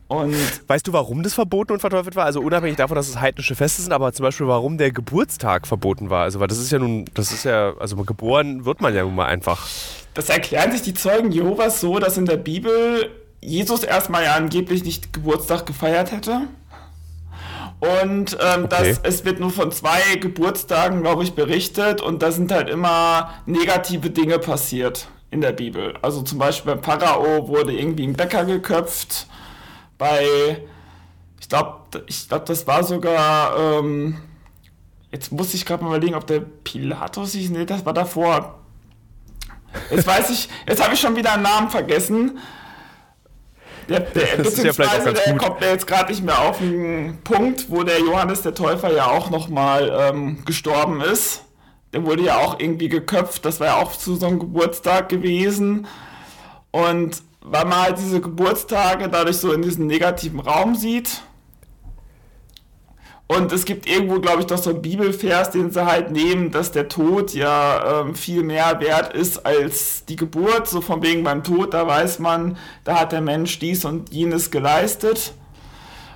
Und 0.08 0.36
Weißt 0.68 0.86
du, 0.88 0.92
warum 0.92 1.24
das 1.24 1.34
verboten 1.36 1.72
und 1.72 1.80
verteufelt 1.80 2.18
war? 2.18 2.26
Also 2.26 2.42
unabhängig 2.42 2.76
davon, 2.76 2.96
dass 2.96 3.08
es 3.08 3.22
heidnische 3.22 3.56
Feste 3.56 3.82
sind, 3.82 3.94
aber 3.94 4.12
zum 4.12 4.24
Beispiel, 4.26 4.46
warum 4.46 4.78
der 4.78 4.92
Geburtstag 4.92 5.66
verboten 5.68 6.10
war. 6.10 6.24
Also, 6.24 6.42
weil 6.42 6.48
das 6.48 6.58
ist 6.58 6.70
ja 6.72 6.80
nun, 6.80 7.06
das 7.14 7.32
ist 7.32 7.46
ja, 7.46 7.74
also 7.80 7.96
geboren 7.98 8.66
wird 8.66 8.82
man 8.82 8.94
ja 8.94 9.04
nun 9.04 9.16
mal 9.16 9.28
einfach. 9.28 9.68
das 10.14 10.28
erklären 10.28 10.72
sich 10.74 10.82
die 10.82 10.94
Zeugen 10.94 11.32
Jehovas 11.32 11.80
so, 11.80 11.98
dass 12.00 12.18
in 12.18 12.26
der 12.26 12.36
Bibel 12.36 13.10
Jesus 13.42 13.84
erstmal 13.84 14.24
ja 14.24 14.36
angeblich 14.36 14.84
nicht 14.84 15.14
Geburtstag 15.14 15.66
gefeiert 15.66 16.12
hätte. 16.12 16.42
Und 17.80 18.38
ähm, 18.40 18.66
Okay. 18.66 18.68
das, 18.70 19.00
es 19.04 19.26
wird 19.26 19.40
nur 19.40 19.50
von 19.50 19.72
zwei 19.72 20.16
Geburtstagen, 20.20 21.02
glaube 21.02 21.24
ich, 21.24 21.34
berichtet 21.34 22.00
und 22.02 22.22
da 22.22 22.32
sind 22.32 22.52
halt 22.52 22.70
immer 22.70 23.32
negative 23.48 24.12
Dinge 24.12 24.38
passiert 24.38 25.08
in 25.32 25.42
der 25.42 25.52
Bibel. 25.52 25.96
Also 26.04 26.22
zum 26.22 26.38
Beispiel 26.38 26.76
beim 26.76 26.84
Pharao 26.84 27.48
wurde 27.48 27.74
irgendwie 27.74 28.06
ein 28.06 28.14
Bäcker 28.14 28.46
geköpft. 28.46 29.26
Bei, 29.98 30.60
ich 31.40 31.50
glaube, 31.50 32.04
ich 32.06 32.28
glaub, 32.30 32.46
das 32.46 32.68
war 32.68 32.84
sogar, 32.84 33.58
ähm, 33.58 34.18
jetzt 35.12 35.32
muss 35.32 35.56
ich 35.56 35.66
gerade 35.66 35.84
mal 35.84 35.90
überlegen, 35.90 36.16
ob 36.16 36.28
der 36.28 36.42
Pilatus 36.42 37.32
hieß. 37.32 37.50
Nee, 37.50 37.66
das 37.66 37.84
war 37.84 37.94
davor. 37.94 38.60
Jetzt 39.90 40.06
weiß 40.06 40.30
ich, 40.30 40.50
jetzt 40.68 40.84
habe 40.84 40.94
ich 40.94 41.00
schon 41.00 41.16
wieder 41.16 41.34
einen 41.34 41.44
Namen 41.44 41.70
vergessen. 41.70 42.38
Der, 43.92 44.00
der, 44.02 44.38
Das 44.38 44.54
ist 44.54 44.64
ja 44.64 44.74
vielleicht 44.74 45.00
auch 45.02 45.06
ganz 45.06 45.24
der 45.24 45.34
gut. 45.34 45.42
kommt 45.42 45.60
mir 45.60 45.70
jetzt 45.70 45.86
gerade 45.88 46.12
nicht 46.12 46.24
mehr 46.24 46.40
auf 46.40 46.58
den 46.60 47.20
Punkt, 47.24 47.70
wo 47.70 47.84
der 47.84 48.00
Johannes 48.00 48.42
der 48.42 48.54
Täufer 48.54 48.94
ja 48.94 49.08
auch 49.08 49.30
nochmal 49.30 49.92
ähm, 50.00 50.44
gestorben 50.46 51.02
ist. 51.02 51.44
Der 51.94 52.06
wurde 52.06 52.24
ja 52.24 52.38
auch 52.38 52.60
irgendwie 52.60 52.88
geköpft, 52.88 53.44
das 53.44 53.60
war 53.60 53.68
ja 53.68 53.76
auch 53.76 53.92
zu 53.96 54.16
so 54.16 54.26
einem 54.26 54.40
Geburtstag 54.40 55.10
gewesen. 55.10 55.88
Und 56.72 57.22
weil 57.42 57.66
man 57.66 57.82
halt 57.82 57.98
diese 57.98 58.22
Geburtstage 58.22 59.10
dadurch 59.10 59.38
so 59.38 59.52
in 59.52 59.62
diesem 59.62 59.88
negativen 59.88 60.40
Raum 60.40 60.76
sieht. 60.76 61.22
Und 63.38 63.54
es 63.54 63.64
gibt 63.64 63.88
irgendwo, 63.88 64.20
glaube 64.20 64.42
ich, 64.42 64.48
doch 64.48 64.58
so 64.58 64.72
einen 64.72 64.82
Bibelvers, 64.82 65.52
den 65.52 65.72
sie 65.72 65.86
halt 65.86 66.12
nehmen, 66.12 66.52
dass 66.52 66.74
der 66.74 66.90
Tod 66.90 67.34
ja 67.34 68.02
ähm, 68.02 68.14
viel 68.14 68.44
mehr 68.44 68.82
wert 68.82 69.14
ist 69.14 69.46
als 69.46 70.04
die 70.04 70.18
Geburt. 70.18 70.68
So 70.68 70.82
von 70.82 71.02
wegen 71.02 71.24
beim 71.24 71.42
Tod, 71.42 71.74
da 71.74 71.88
weiß 71.88 72.20
man, 72.20 72.58
da 72.84 73.00
hat 73.00 73.14
der 73.14 73.22
Mensch 73.22 73.58
dies 73.60 73.86
und 73.86 74.12
jenes 74.12 74.52
geleistet. 74.52 75.34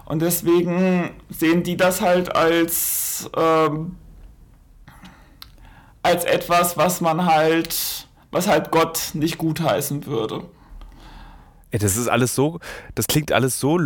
Und 0.03 0.21
deswegen 0.21 1.11
sehen 1.29 1.63
die 1.63 1.77
das 1.77 2.01
halt 2.01 2.35
als, 2.35 3.29
ähm, 3.37 3.95
als 6.03 6.25
etwas, 6.25 6.75
was 6.75 6.99
man 6.99 7.25
halt, 7.25 8.09
was 8.31 8.49
halt 8.49 8.71
Gott 8.71 9.11
nicht 9.13 9.37
gutheißen 9.37 10.05
würde. 10.05 10.43
Das 11.71 11.95
ist 11.95 12.09
alles 12.09 12.35
so, 12.35 12.59
das 12.93 13.07
klingt 13.07 13.31
alles 13.31 13.57
so, 13.57 13.79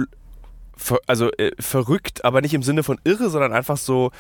ver, 0.80 1.00
also 1.08 1.32
äh, 1.34 1.52
verrückt, 1.60 2.26
aber 2.26 2.42
nicht 2.42 2.54
im 2.54 2.64
Sinne 2.64 2.84
von 2.84 3.00
irre, 3.04 3.30
sondern 3.30 3.54
einfach 3.54 3.78
so. 3.78 4.12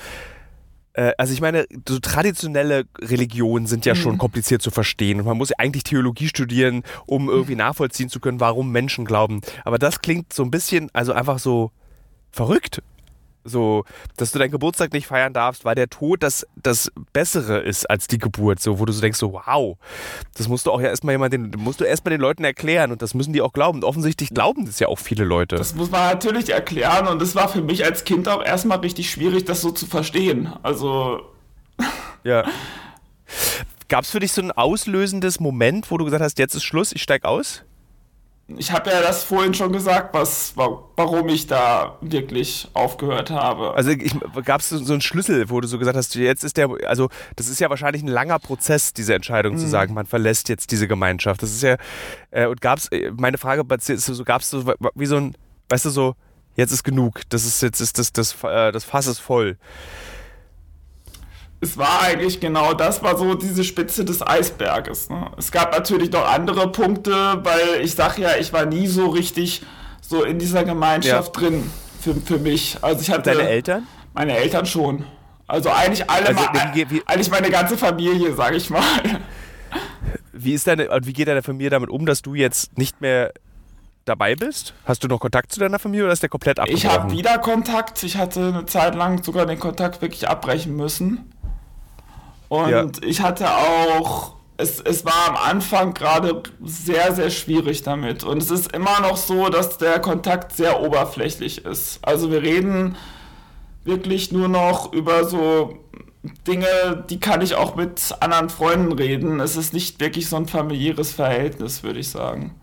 äh, 0.93 1.13
Also 1.17 1.34
ich 1.34 1.41
meine, 1.41 1.65
so 1.88 2.00
traditionelle 2.00 2.84
Religionen 3.00 3.65
sind 3.67 3.86
ja 3.86 3.95
schon 3.95 4.17
kompliziert 4.17 4.62
zu 4.62 4.72
verstehen 4.72 5.19
und 5.19 5.26
man 5.26 5.38
muss 5.38 5.50
ja 5.50 5.56
eigentlich 5.58 5.84
Theologie 5.84 6.28
studieren, 6.28 6.84
um 7.06 7.30
irgendwie 7.30 7.56
nachvollziehen 7.56 8.10
zu 8.10 8.20
können, 8.20 8.39
warum 8.39 8.72
Menschen 8.72 9.05
glauben. 9.05 9.41
Aber 9.66 9.80
das 9.80 10.01
klingt 10.01 10.34
so 10.34 10.43
ein 10.43 10.51
bisschen, 10.51 10.89
also 10.93 11.14
einfach 11.14 11.39
so 11.39 11.72
verrückt. 12.32 12.82
So, 13.50 13.84
dass 14.18 14.32
du 14.32 14.39
deinen 14.39 14.52
Geburtstag 14.52 14.93
nicht 14.93 15.08
feiern 15.08 15.34
darfst, 15.34 15.66
weil 15.66 15.76
der 15.76 15.89
Tod 15.89 16.24
das, 16.24 16.47
das 16.56 16.91
Bessere 17.14 17.60
ist 17.60 17.89
als 17.89 18.08
die 18.08 18.18
Geburt. 18.18 18.60
So, 18.60 18.80
wo 18.80 18.86
du 18.86 18.93
so 18.93 19.02
denkst, 19.02 19.20
so, 19.20 19.34
wow, 19.34 19.78
das 20.38 20.47
musst 20.47 20.66
du 20.66 20.72
auch 20.72 20.82
ja 20.82 20.88
erstmal 20.88 21.14
jemand, 21.14 21.34
den, 21.34 21.52
musst 21.58 21.82
du 21.82 21.84
erstmal 21.84 22.12
den 22.12 22.22
Leuten 22.22 22.43
erklären 22.43 22.91
und 22.91 23.02
das 23.02 23.14
müssen 23.14 23.34
die 23.34 23.41
auch 23.41 23.54
glauben. 23.54 23.80
Und 23.80 23.84
offensichtlich 23.84 24.30
glauben 24.30 24.66
das 24.66 24.80
ja 24.80 24.88
auch 24.88 25.00
viele 25.00 25.24
Leute. 25.24 25.56
Das 25.56 25.76
muss 25.76 25.91
man 25.91 26.10
natürlich 26.10 26.52
erklären 26.52 27.08
und 27.08 27.22
es 27.22 27.36
war 27.36 27.50
für 27.50 27.62
mich 27.62 27.84
als 27.84 28.06
Kind 28.06 28.28
auch 28.30 28.43
erstmal 28.43 28.80
richtig 28.80 29.10
schwierig, 29.10 29.45
das 29.45 29.62
so 29.62 29.72
zu 29.72 29.86
verstehen. 29.86 30.54
Also, 30.64 31.22
Ja. 32.24 32.45
Gab 33.88 34.04
es 34.04 34.12
für 34.12 34.20
dich 34.20 34.32
so 34.32 34.41
ein 34.41 34.52
auslösendes 34.52 35.39
Moment, 35.39 35.89
wo 35.89 35.97
du 35.97 36.06
gesagt 36.06 36.24
hast, 36.24 36.38
jetzt 36.38 36.56
ist 36.56 36.64
Schluss, 36.64 36.91
ich 36.91 37.02
steig 37.02 37.26
aus? 37.26 37.64
Ich 38.58 38.72
habe 38.72 38.89
ja 38.89 39.02
das 39.02 39.24
vorhin 39.24 39.54
schon 39.54 39.72
gesagt, 39.72 40.14
was, 40.14 40.54
warum 40.56 41.30
ich 41.30 41.47
da 41.47 41.97
wirklich 42.02 42.68
aufgehört 42.74 43.30
habe. 43.30 43.74
Also 43.76 43.91
gab 44.43 44.62
es 44.62 44.70
so 44.70 44.93
einen 44.93 45.02
Schlüssel, 45.02 45.50
wo 45.50 45.62
du 45.62 45.68
so 45.68 45.78
gesagt 45.78 45.95
hast, 45.95 46.16
jetzt 46.16 46.43
ist 46.43 46.58
der, 46.58 46.70
also 46.86 47.10
das 47.36 47.47
ist 47.47 47.60
ja 47.60 47.70
wahrscheinlich 47.70 48.02
ein 48.02 48.08
langer 48.08 48.39
Prozess, 48.39 48.93
diese 48.93 49.14
Entscheidung 49.14 49.54
mhm. 49.54 49.60
zu 49.60 49.68
sagen, 49.68 49.93
man 49.93 50.06
verlässt 50.06 50.50
jetzt 50.50 50.72
diese 50.72 50.88
Gemeinschaft. 50.88 51.43
Das 51.43 51.52
ist 51.52 51.62
ja, 51.62 51.78
äh, 52.32 52.47
und 52.47 52.62
gab 52.62 52.80
es, 52.80 52.88
äh, 52.88 53.12
meine 53.16 53.38
Frage 53.38 53.64
ist 53.76 54.06
so, 54.06 54.24
gab 54.24 54.41
es 54.41 54.50
so 54.50 54.66
wie 54.95 55.06
so 55.06 55.18
ein, 55.18 55.36
weißt 55.70 55.86
du, 55.86 55.89
so, 55.89 56.16
jetzt 56.56 56.72
ist 56.72 56.84
genug, 56.84 57.22
das 57.30 57.45
ist 57.45 57.62
jetzt 57.62 57.80
ist 57.80 57.97
das, 57.97 58.14
das, 58.14 58.36
das, 58.36 58.74
das 58.74 58.84
Fass 58.84 59.08
ist 59.08 59.20
voll 59.20 59.58
es 61.62 61.78
war 61.78 62.01
eigentlich 62.03 62.39
genau 62.39 62.74
das, 62.74 63.03
war 63.03 63.18
so 63.18 63.36
diese 63.36 63.64
Spitze 63.64 64.05
des 64.05 64.26
Eisberges. 64.26 65.10
Ne? 65.10 65.30
Es 65.38 65.51
gab 65.51 65.74
natürlich 65.74 66.12
noch 66.12 66.26
andere 66.26 66.72
Punkte, 66.72 67.12
weil 67.43 67.82
ich 67.82 67.95
sag 67.95 68.18
ja, 68.18 68.38
ich 68.39 68.53
war 68.53 68.66
nie 68.66 68.88
so 68.88 69.07
richtig 69.07 69.62
so 70.01 70.24
in 70.24 70.39
dieser 70.39 70.64
Gemeinschaft 70.64 71.36
ja. 71.36 71.41
drin 71.41 71.70
für, 71.99 72.16
für 72.16 72.38
mich. 72.38 72.78
Also 72.82 73.01
ich 73.01 73.12
hatte 73.12 73.34
deine 73.34 73.49
Eltern? 73.49 73.88
Meine 74.14 74.38
Eltern 74.38 74.66
schon. 74.66 75.05
Also 75.47 75.70
eigentlich 75.70 76.10
alle, 76.10 76.28
also, 76.28 76.41
wie, 76.74 76.89
wie, 76.89 77.03
eigentlich 77.05 77.32
meine 77.32 77.49
ganze 77.49 77.78
Familie, 77.78 78.34
sag 78.36 78.55
ich 78.55 78.70
mal. 78.70 78.84
Wie 80.32 80.53
ist 80.53 80.68
deine, 80.68 80.88
wie 81.03 81.14
geht 81.14 81.28
deine 81.28 81.43
Familie 81.43 81.70
damit 81.70 81.89
um, 81.89 82.05
dass 82.05 82.22
du 82.22 82.36
jetzt 82.36 82.78
nicht 82.78 83.01
mehr 83.01 83.34
dabei 84.05 84.36
bist? 84.36 84.74
Hast 84.86 85.03
du 85.03 85.07
noch 85.07 85.20
Kontakt 85.20 85.51
zu 85.51 85.60
deiner 85.60 85.80
Familie 85.80 86.05
oder 86.05 86.14
ist 86.14 86.24
der 86.24 86.30
komplett 86.30 86.60
abgebrochen? 86.60 86.88
Ich 86.88 86.91
habe 86.91 87.12
wieder 87.12 87.38
Kontakt. 87.39 88.03
Ich 88.03 88.16
hatte 88.16 88.47
eine 88.47 88.66
Zeit 88.66 88.95
lang 88.95 89.22
sogar 89.24 89.45
den 89.45 89.60
Kontakt 89.60 90.01
wirklich 90.01 90.30
abbrechen 90.30 90.76
müssen. 90.76 91.32
Und 92.50 92.70
ja. 92.70 92.88
ich 93.02 93.22
hatte 93.22 93.50
auch, 93.50 94.36
es, 94.58 94.82
es 94.82 95.06
war 95.06 95.30
am 95.30 95.38
Anfang 95.38 95.93
gerade 95.93 96.43
sehr, 96.64 97.16
sehr 97.16 97.30
schwierig 97.30 97.84
damit. 97.84 98.24
Und 98.24 98.41
es 98.41 98.52
ist 98.52 98.74
immer 98.74 99.00
noch 99.00 99.18
so, 99.18 99.50
dass 99.50 99.78
der 99.78 100.00
Kontakt 100.00 100.56
sehr 100.56 100.82
oberflächlich 100.82 101.64
ist. 101.66 102.00
Also 102.02 102.32
wir 102.32 102.41
reden 102.41 102.97
wirklich 103.86 104.32
nur 104.32 104.50
noch 104.50 104.91
über 104.91 105.26
so 105.26 105.80
Dinge, 106.47 107.06
die 107.10 107.20
kann 107.20 107.41
ich 107.41 107.56
auch 107.56 107.76
mit 107.76 108.16
anderen 108.20 108.50
Freunden 108.50 108.91
reden. 108.91 109.39
Es 109.39 109.56
ist 109.56 109.74
nicht 109.74 110.00
wirklich 110.00 110.28
so 110.28 110.36
ein 110.36 110.47
familiäres 110.47 111.14
Verhältnis, 111.14 111.84
würde 111.84 112.00
ich 112.00 112.10
sagen. 112.10 112.60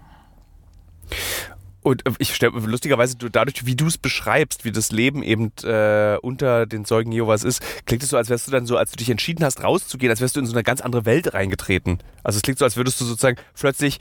Und 1.86 2.04
äh, 2.04 2.10
ich 2.18 2.34
stelle 2.34 2.50
lustigerweise, 2.58 3.16
dadurch, 3.16 3.64
wie 3.64 3.76
du 3.76 3.86
es 3.86 3.96
beschreibst, 3.96 4.64
wie 4.64 4.72
das 4.72 4.90
Leben 4.90 5.22
eben 5.22 5.52
äh, 5.62 6.18
unter 6.20 6.66
den 6.66 6.84
Zeugen 6.84 7.12
Jehovas 7.12 7.44
ist, 7.44 7.62
klingt 7.86 8.02
es 8.02 8.08
so, 8.08 8.16
als 8.16 8.28
wärst 8.28 8.48
du 8.48 8.50
dann 8.50 8.66
so, 8.66 8.76
als 8.76 8.90
du 8.90 8.96
dich 8.96 9.08
entschieden 9.08 9.44
hast, 9.44 9.62
rauszugehen, 9.62 10.10
als 10.10 10.20
wärst 10.20 10.34
du 10.34 10.40
in 10.40 10.46
so 10.46 10.52
eine 10.52 10.64
ganz 10.64 10.80
andere 10.80 11.04
Welt 11.04 11.32
reingetreten. 11.32 11.98
Also 12.24 12.38
es 12.38 12.42
klingt 12.42 12.58
so, 12.58 12.64
als 12.64 12.76
würdest 12.76 13.00
du 13.00 13.04
sozusagen 13.04 13.36
plötzlich 13.54 14.00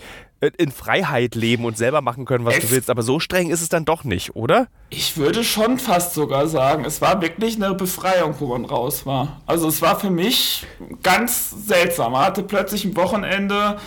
in 0.57 0.71
Freiheit 0.71 1.35
leben 1.35 1.63
und 1.63 1.77
selber 1.77 2.01
machen 2.01 2.25
können, 2.25 2.43
was 2.43 2.55
es 2.55 2.61
du 2.61 2.71
willst. 2.71 2.89
Aber 2.89 3.03
so 3.03 3.19
streng 3.19 3.51
ist 3.51 3.61
es 3.61 3.69
dann 3.69 3.85
doch 3.85 4.03
nicht, 4.03 4.35
oder? 4.35 4.65
Ich 4.89 5.15
würde 5.15 5.43
schon 5.43 5.77
fast 5.77 6.15
sogar 6.15 6.47
sagen, 6.47 6.85
es 6.85 7.01
war 7.01 7.21
wirklich 7.21 7.55
eine 7.55 7.75
Befreiung, 7.75 8.33
wo 8.39 8.47
man 8.47 8.65
raus 8.65 9.05
war. 9.05 9.41
Also 9.45 9.67
es 9.67 9.83
war 9.83 9.99
für 9.99 10.09
mich 10.09 10.65
ganz 11.03 11.51
seltsam. 11.67 12.13
Man 12.13 12.25
hatte 12.25 12.41
plötzlich 12.41 12.83
ein 12.83 12.95
Wochenende 12.95 13.77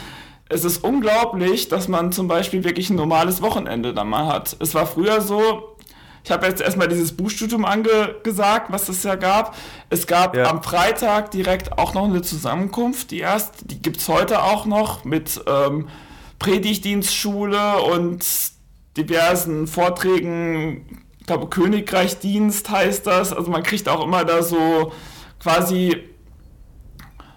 es 0.49 0.65
ist 0.65 0.83
unglaublich, 0.83 1.69
dass 1.69 1.89
man 1.89 2.13
zum 2.13 2.29
Beispiel 2.29 2.65
wirklich 2.65 2.91
ein 2.91 2.97
normales 2.97 3.43
Wochenende 3.43 3.93
dann 3.93 4.09
mal 4.09 4.27
hat. 4.27 4.57
Es 4.61 4.75
war 4.75 4.87
früher 4.87 5.21
so, 5.21 5.77
ich 6.25 6.31
habe 6.31 6.47
jetzt 6.47 6.61
erstmal 6.61 6.89
dieses 6.89 7.13
Buchstudium 7.17 7.65
angesagt, 7.65 8.71
was 8.71 8.89
es 8.89 9.03
ja 9.03 9.15
gab. 9.15 9.57
Es 9.91 10.07
gab 10.07 10.37
ja. 10.37 10.45
am 10.51 10.63
Freitag 10.63 11.31
direkt 11.31 11.79
auch 11.79 11.95
noch 11.95 12.05
eine 12.05 12.23
Zusammenkunft, 12.23 13.11
die 13.11 13.21
erste, 13.21 13.67
die 13.67 13.81
gibt 13.81 13.99
es 13.99 14.09
heute 14.09 14.43
auch 14.43 14.65
noch 14.67 15.05
mit 15.05 15.41
ähm, 15.47 15.89
Predigtdienstschule 16.39 17.83
und 17.83 18.25
diversen 18.97 19.67
Vorträgen, 19.67 21.03
ich 21.21 21.27
glaube 21.27 21.49
Königreichdienst 21.49 22.71
heißt 22.71 23.07
das. 23.07 23.33
Also 23.33 23.51
man 23.51 23.63
kriegt 23.63 23.89
auch 23.89 24.03
immer 24.03 24.25
da 24.25 24.43
so 24.43 24.93
quasi 25.41 26.09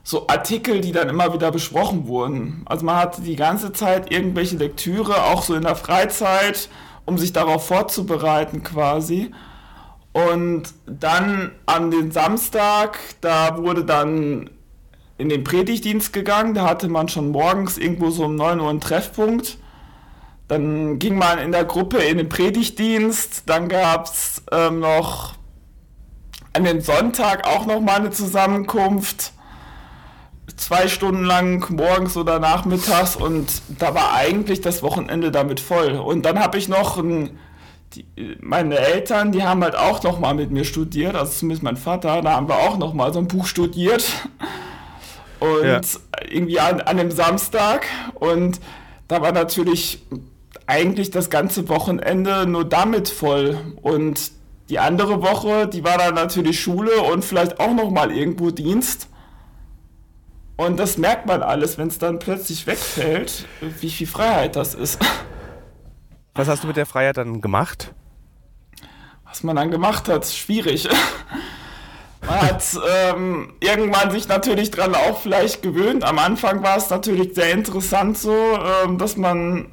so 0.03 0.27
Artikel, 0.27 0.81
die 0.81 0.91
dann 0.91 1.09
immer 1.09 1.33
wieder 1.33 1.51
besprochen 1.51 2.07
wurden. 2.07 2.63
Also 2.65 2.85
man 2.85 2.97
hatte 2.97 3.21
die 3.21 3.35
ganze 3.35 3.71
Zeit 3.71 4.11
irgendwelche 4.11 4.57
Lektüre, 4.57 5.25
auch 5.25 5.43
so 5.43 5.53
in 5.53 5.61
der 5.61 5.75
Freizeit, 5.75 6.69
um 7.05 7.17
sich 7.17 7.33
darauf 7.33 7.67
vorzubereiten 7.67 8.63
quasi. 8.63 9.31
Und 10.13 10.73
dann 10.85 11.51
an 11.65 11.91
den 11.91 12.11
Samstag, 12.11 12.99
da 13.21 13.57
wurde 13.57 13.85
dann 13.85 14.49
in 15.17 15.29
den 15.29 15.43
Predigtdienst 15.43 16.11
gegangen, 16.13 16.55
da 16.55 16.67
hatte 16.67 16.89
man 16.89 17.07
schon 17.07 17.29
morgens 17.29 17.77
irgendwo 17.77 18.09
so 18.09 18.25
um 18.25 18.35
9 18.35 18.59
Uhr 18.59 18.69
einen 18.69 18.81
Treffpunkt. 18.81 19.57
Dann 20.47 20.99
ging 20.99 21.17
man 21.17 21.39
in 21.39 21.51
der 21.53 21.63
Gruppe 21.63 21.99
in 21.99 22.17
den 22.17 22.27
Predigtdienst, 22.27 23.43
dann 23.45 23.69
gab 23.69 24.07
es 24.07 24.41
ähm, 24.51 24.79
noch 24.79 25.35
an 26.53 26.65
den 26.65 26.81
Sonntag 26.81 27.47
auch 27.47 27.65
noch 27.65 27.79
mal 27.79 27.97
eine 27.97 28.09
Zusammenkunft 28.09 29.31
zwei 30.57 30.87
Stunden 30.87 31.23
lang 31.23 31.69
morgens 31.75 32.17
oder 32.17 32.39
nachmittags 32.39 33.15
und 33.15 33.61
da 33.79 33.93
war 33.93 34.13
eigentlich 34.13 34.61
das 34.61 34.83
Wochenende 34.83 35.31
damit 35.31 35.59
voll. 35.59 35.93
Und 35.93 36.25
dann 36.25 36.39
habe 36.39 36.57
ich 36.57 36.67
noch 36.67 36.97
ein, 36.97 37.39
die, 37.93 38.05
meine 38.39 38.77
Eltern, 38.77 39.31
die 39.31 39.43
haben 39.43 39.63
halt 39.63 39.75
auch 39.75 40.03
noch 40.03 40.19
mal 40.19 40.33
mit 40.33 40.51
mir 40.51 40.63
studiert, 40.63 41.15
also 41.15 41.31
zumindest 41.31 41.63
mein 41.63 41.77
Vater, 41.77 42.21
da 42.21 42.31
haben 42.31 42.47
wir 42.47 42.55
auch 42.55 42.77
noch 42.77 42.93
mal 42.93 43.13
so 43.13 43.19
ein 43.19 43.27
Buch 43.27 43.45
studiert. 43.45 44.05
Und 45.39 45.65
ja. 45.65 45.81
irgendwie 46.29 46.59
an, 46.59 46.81
an 46.81 46.97
dem 46.97 47.09
Samstag 47.09 47.87
und 48.13 48.59
da 49.07 49.21
war 49.21 49.31
natürlich 49.31 50.03
eigentlich 50.67 51.09
das 51.09 51.29
ganze 51.29 51.67
Wochenende 51.67 52.45
nur 52.45 52.63
damit 52.63 53.09
voll 53.09 53.57
und 53.81 54.31
die 54.69 54.79
andere 54.79 55.21
Woche, 55.21 55.67
die 55.67 55.83
war 55.83 55.97
dann 55.97 56.13
natürlich 56.15 56.61
Schule 56.61 57.01
und 57.01 57.25
vielleicht 57.25 57.59
auch 57.59 57.73
noch 57.73 57.89
mal 57.89 58.09
irgendwo 58.09 58.51
Dienst. 58.51 59.09
Und 60.61 60.77
das 60.77 60.99
merkt 60.99 61.25
man 61.25 61.41
alles, 61.41 61.79
wenn 61.79 61.87
es 61.87 61.97
dann 61.97 62.19
plötzlich 62.19 62.67
wegfällt, 62.67 63.47
wie 63.79 63.89
viel 63.89 64.05
Freiheit 64.05 64.55
das 64.55 64.75
ist. 64.75 64.99
Was 66.35 66.47
hast 66.47 66.61
du 66.61 66.67
mit 66.67 66.77
der 66.77 66.85
Freiheit 66.85 67.17
dann 67.17 67.41
gemacht? 67.41 67.95
Was 69.25 69.41
man 69.41 69.55
dann 69.55 69.71
gemacht 69.71 70.07
hat, 70.07 70.23
schwierig. 70.27 70.87
Man 72.27 72.41
hat 72.41 72.63
ähm, 73.09 73.53
irgendwann 73.59 74.11
sich 74.11 74.27
natürlich 74.27 74.69
dran 74.69 74.93
auch 74.93 75.19
vielleicht 75.19 75.63
gewöhnt. 75.63 76.03
Am 76.03 76.19
Anfang 76.19 76.61
war 76.61 76.77
es 76.77 76.91
natürlich 76.91 77.33
sehr 77.33 77.51
interessant 77.53 78.19
so, 78.19 78.31
ähm, 78.85 78.99
dass 78.99 79.17
man, 79.17 79.65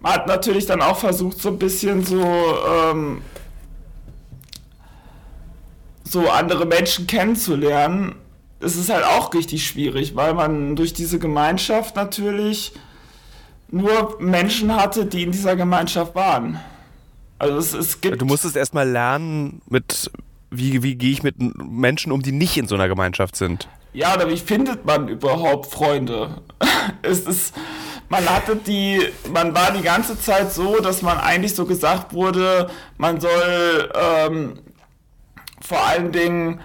man 0.00 0.12
hat 0.12 0.26
natürlich 0.26 0.66
dann 0.66 0.82
auch 0.82 0.98
versucht 0.98 1.40
so 1.40 1.48
ein 1.48 1.58
bisschen 1.58 2.04
so 2.04 2.22
ähm, 2.22 3.22
so 6.04 6.28
andere 6.28 6.66
Menschen 6.66 7.06
kennenzulernen 7.06 8.16
es 8.62 8.76
ist 8.76 8.90
halt 8.90 9.04
auch 9.04 9.32
richtig 9.34 9.66
schwierig, 9.66 10.16
weil 10.16 10.34
man 10.34 10.76
durch 10.76 10.94
diese 10.94 11.18
Gemeinschaft 11.18 11.96
natürlich 11.96 12.72
nur 13.68 14.16
Menschen 14.20 14.74
hatte, 14.74 15.06
die 15.06 15.22
in 15.22 15.32
dieser 15.32 15.56
Gemeinschaft 15.56 16.14
waren. 16.14 16.60
Also 17.38 17.58
es, 17.58 17.72
es 17.72 18.00
gibt. 18.00 18.20
Du 18.20 18.26
musstest 18.26 18.56
erstmal 18.56 18.88
lernen, 18.88 19.62
mit 19.68 20.10
wie, 20.50 20.82
wie 20.82 20.94
gehe 20.94 21.10
ich 21.10 21.22
mit 21.22 21.36
Menschen 21.38 22.12
um, 22.12 22.22
die 22.22 22.32
nicht 22.32 22.56
in 22.56 22.68
so 22.68 22.74
einer 22.74 22.88
Gemeinschaft 22.88 23.36
sind. 23.36 23.68
Ja, 23.94 24.14
oder 24.14 24.28
wie 24.28 24.36
findet 24.36 24.84
man 24.84 25.08
überhaupt 25.08 25.72
Freunde? 25.72 26.42
es 27.02 27.20
ist, 27.20 27.54
man 28.08 28.28
hatte 28.28 28.56
die, 28.56 29.00
man 29.32 29.54
war 29.54 29.72
die 29.72 29.82
ganze 29.82 30.18
Zeit 30.18 30.52
so, 30.52 30.80
dass 30.80 31.02
man 31.02 31.18
eigentlich 31.18 31.54
so 31.54 31.64
gesagt 31.64 32.12
wurde, 32.12 32.70
man 32.98 33.20
soll 33.20 33.90
ähm, 33.94 34.58
vor 35.60 35.84
allen 35.84 36.12
Dingen 36.12 36.60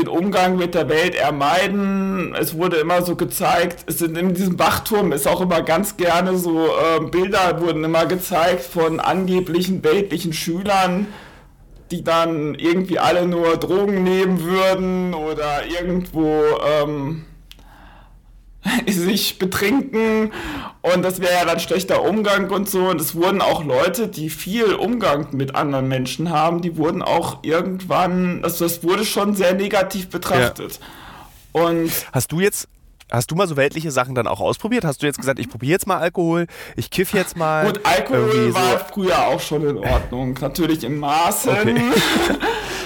den 0.00 0.08
Umgang 0.08 0.56
mit 0.56 0.74
der 0.74 0.88
Welt 0.88 1.14
ermeiden. 1.14 2.34
Es 2.34 2.56
wurde 2.56 2.76
immer 2.76 3.02
so 3.02 3.16
gezeigt, 3.16 3.84
es 3.86 3.98
sind 3.98 4.16
in 4.16 4.34
diesem 4.34 4.58
Wachturm 4.58 5.12
ist 5.12 5.28
auch 5.28 5.40
immer 5.40 5.62
ganz 5.62 5.96
gerne 5.96 6.36
so 6.36 6.66
äh, 6.66 7.00
Bilder 7.10 7.60
wurden 7.60 7.84
immer 7.84 8.06
gezeigt 8.06 8.62
von 8.62 9.00
angeblichen 9.00 9.84
weltlichen 9.84 10.32
Schülern, 10.32 11.06
die 11.90 12.02
dann 12.02 12.54
irgendwie 12.54 12.98
alle 12.98 13.26
nur 13.26 13.56
Drogen 13.56 14.02
nehmen 14.02 14.42
würden 14.42 15.14
oder 15.14 15.66
irgendwo 15.66 16.42
ähm, 16.82 17.24
sich 18.86 19.38
betrinken 19.38 20.32
und 20.82 21.02
das 21.02 21.20
wäre 21.20 21.32
ja 21.32 21.44
dann 21.44 21.60
schlechter 21.60 22.02
Umgang 22.02 22.50
und 22.50 22.68
so. 22.68 22.88
Und 22.88 23.00
es 23.00 23.14
wurden 23.14 23.40
auch 23.40 23.64
Leute, 23.64 24.08
die 24.08 24.30
viel 24.30 24.74
Umgang 24.74 25.28
mit 25.32 25.54
anderen 25.54 25.88
Menschen 25.88 26.30
haben, 26.30 26.60
die 26.62 26.76
wurden 26.76 27.02
auch 27.02 27.38
irgendwann, 27.42 28.40
also 28.42 28.64
das 28.64 28.82
wurde 28.82 29.04
schon 29.04 29.34
sehr 29.34 29.54
negativ 29.54 30.08
betrachtet. 30.08 30.80
Ja. 31.54 31.62
Und 31.62 31.90
hast 32.12 32.32
du 32.32 32.40
jetzt 32.40 32.68
Hast 33.10 33.28
du 33.28 33.34
mal 33.34 33.48
so 33.48 33.56
weltliche 33.56 33.90
Sachen 33.90 34.14
dann 34.14 34.28
auch 34.28 34.40
ausprobiert? 34.40 34.84
Hast 34.84 35.02
du 35.02 35.06
jetzt 35.06 35.18
gesagt, 35.18 35.40
ich 35.40 35.48
probiere 35.48 35.72
jetzt 35.72 35.86
mal 35.88 35.98
Alkohol, 35.98 36.46
ich 36.76 36.90
kiff 36.90 37.12
jetzt 37.12 37.36
mal? 37.36 37.66
Gut, 37.66 37.80
Alkohol 37.82 38.54
war 38.54 38.78
so. 38.78 38.84
früher 38.92 39.26
auch 39.26 39.40
schon 39.40 39.66
in 39.66 39.78
Ordnung. 39.78 40.38
Natürlich 40.40 40.84
im 40.84 41.00
Maßen. 41.00 41.50
Okay. 41.50 41.74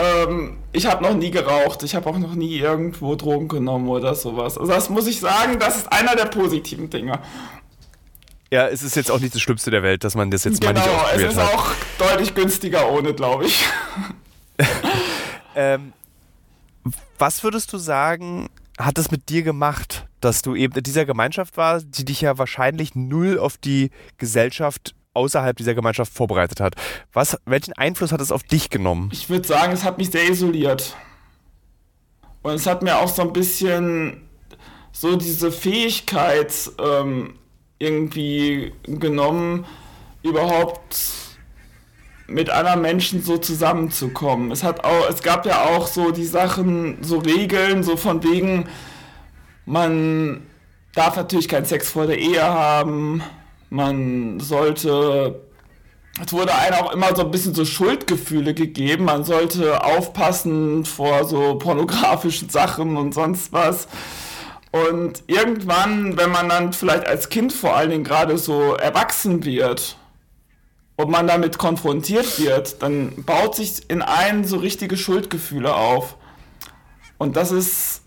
Ähm, 0.00 0.58
ich 0.72 0.86
habe 0.86 1.02
noch 1.02 1.14
nie 1.14 1.30
geraucht. 1.30 1.82
Ich 1.82 1.94
habe 1.94 2.08
auch 2.08 2.18
noch 2.18 2.34
nie 2.34 2.58
irgendwo 2.58 3.14
Drogen 3.14 3.48
genommen 3.48 3.88
oder 3.88 4.14
sowas. 4.14 4.58
Also 4.58 4.72
das 4.72 4.88
muss 4.90 5.06
ich 5.06 5.20
sagen, 5.20 5.58
das 5.58 5.76
ist 5.76 5.92
einer 5.92 6.16
der 6.16 6.26
positiven 6.26 6.90
Dinge. 6.90 7.20
Ja, 8.50 8.66
es 8.68 8.82
ist 8.82 8.96
jetzt 8.96 9.10
auch 9.10 9.20
nicht 9.20 9.34
das 9.34 9.42
Schlimmste 9.42 9.70
der 9.70 9.82
Welt, 9.82 10.04
dass 10.04 10.14
man 10.14 10.30
das 10.30 10.44
jetzt 10.44 10.60
genau, 10.60 10.72
mal 10.72 10.80
nicht 10.80 10.88
ausprobiert 10.88 11.36
hat. 11.36 11.36
Genau, 11.36 11.42
es 11.42 11.52
ist 11.52 11.54
auch 11.54 12.08
deutlich 12.08 12.34
günstiger 12.34 12.90
ohne, 12.90 13.12
glaube 13.12 13.44
ich. 13.44 13.64
ähm, 15.54 15.92
was 17.18 17.44
würdest 17.44 17.72
du 17.72 17.78
sagen, 17.78 18.48
hat 18.78 18.96
es 18.98 19.10
mit 19.10 19.28
dir 19.28 19.42
gemacht, 19.42 20.06
dass 20.20 20.42
du 20.42 20.54
eben 20.54 20.74
in 20.74 20.82
dieser 20.82 21.04
Gemeinschaft 21.04 21.56
warst, 21.56 21.86
die 21.90 22.04
dich 22.04 22.22
ja 22.22 22.38
wahrscheinlich 22.38 22.94
null 22.94 23.38
auf 23.38 23.58
die 23.58 23.90
Gesellschaft 24.16 24.94
außerhalb 25.18 25.56
dieser 25.56 25.74
Gemeinschaft 25.74 26.12
vorbereitet 26.12 26.60
hat? 26.60 26.74
Was, 27.12 27.36
welchen 27.44 27.72
Einfluss 27.74 28.12
hat 28.12 28.20
es 28.20 28.32
auf 28.32 28.44
dich 28.44 28.70
genommen? 28.70 29.10
Ich 29.12 29.28
würde 29.28 29.46
sagen, 29.46 29.72
es 29.72 29.84
hat 29.84 29.98
mich 29.98 30.10
sehr 30.10 30.28
isoliert. 30.28 30.96
Und 32.42 32.54
es 32.54 32.66
hat 32.66 32.82
mir 32.82 32.98
auch 32.98 33.08
so 33.08 33.22
ein 33.22 33.32
bisschen 33.32 34.22
so 34.92 35.16
diese 35.16 35.50
Fähigkeit 35.50 36.54
ähm, 36.78 37.34
irgendwie 37.78 38.72
genommen, 38.84 39.66
überhaupt 40.22 40.96
mit 42.28 42.50
anderen 42.50 42.82
Menschen 42.82 43.22
so 43.22 43.38
zusammenzukommen. 43.38 44.50
Es 44.50 44.62
hat 44.62 44.84
auch, 44.84 45.08
es 45.08 45.22
gab 45.22 45.46
ja 45.46 45.64
auch 45.64 45.86
so 45.86 46.10
die 46.10 46.26
Sachen, 46.26 47.02
so 47.02 47.18
Regeln, 47.18 47.82
so 47.82 47.96
von 47.96 48.22
wegen, 48.22 48.68
man 49.64 50.46
darf 50.94 51.16
natürlich 51.16 51.48
keinen 51.48 51.64
Sex 51.64 51.90
vor 51.90 52.06
der 52.06 52.18
Ehe 52.18 52.42
haben, 52.42 53.22
man 53.70 54.40
sollte, 54.40 55.40
es 56.24 56.32
wurde 56.32 56.54
einem 56.54 56.76
auch 56.76 56.92
immer 56.92 57.14
so 57.14 57.22
ein 57.22 57.30
bisschen 57.30 57.54
so 57.54 57.64
Schuldgefühle 57.64 58.54
gegeben, 58.54 59.04
man 59.04 59.24
sollte 59.24 59.84
aufpassen 59.84 60.84
vor 60.84 61.24
so 61.24 61.56
pornografischen 61.56 62.48
Sachen 62.48 62.96
und 62.96 63.14
sonst 63.14 63.52
was. 63.52 63.88
Und 64.70 65.22
irgendwann, 65.26 66.16
wenn 66.18 66.30
man 66.30 66.48
dann 66.48 66.72
vielleicht 66.72 67.06
als 67.06 67.28
Kind 67.30 67.52
vor 67.52 67.74
allen 67.76 67.90
Dingen 67.90 68.04
gerade 68.04 68.36
so 68.36 68.74
erwachsen 68.74 69.44
wird 69.44 69.96
und 70.96 71.10
man 71.10 71.26
damit 71.26 71.56
konfrontiert 71.58 72.38
wird, 72.38 72.82
dann 72.82 73.24
baut 73.24 73.54
sich 73.54 73.88
in 73.88 74.02
einen 74.02 74.44
so 74.44 74.58
richtige 74.58 74.96
Schuldgefühle 74.96 75.74
auf. 75.74 76.16
Und 77.16 77.36
das 77.36 77.50
ist 77.50 78.02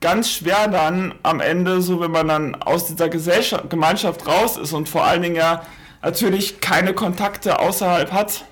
ganz 0.00 0.30
schwer 0.30 0.68
dann 0.68 1.14
am 1.22 1.40
Ende, 1.40 1.80
so 1.82 2.00
wenn 2.00 2.10
man 2.10 2.28
dann 2.28 2.54
aus 2.54 2.86
dieser 2.86 3.08
Gesellschaft, 3.08 3.70
Gemeinschaft 3.70 4.26
raus 4.26 4.56
ist 4.56 4.72
und 4.72 4.88
vor 4.88 5.04
allen 5.04 5.22
Dingen 5.22 5.36
ja 5.36 5.62
natürlich 6.02 6.60
keine 6.60 6.92
Kontakte 6.94 7.58
außerhalb 7.58 8.12
hat. 8.12 8.44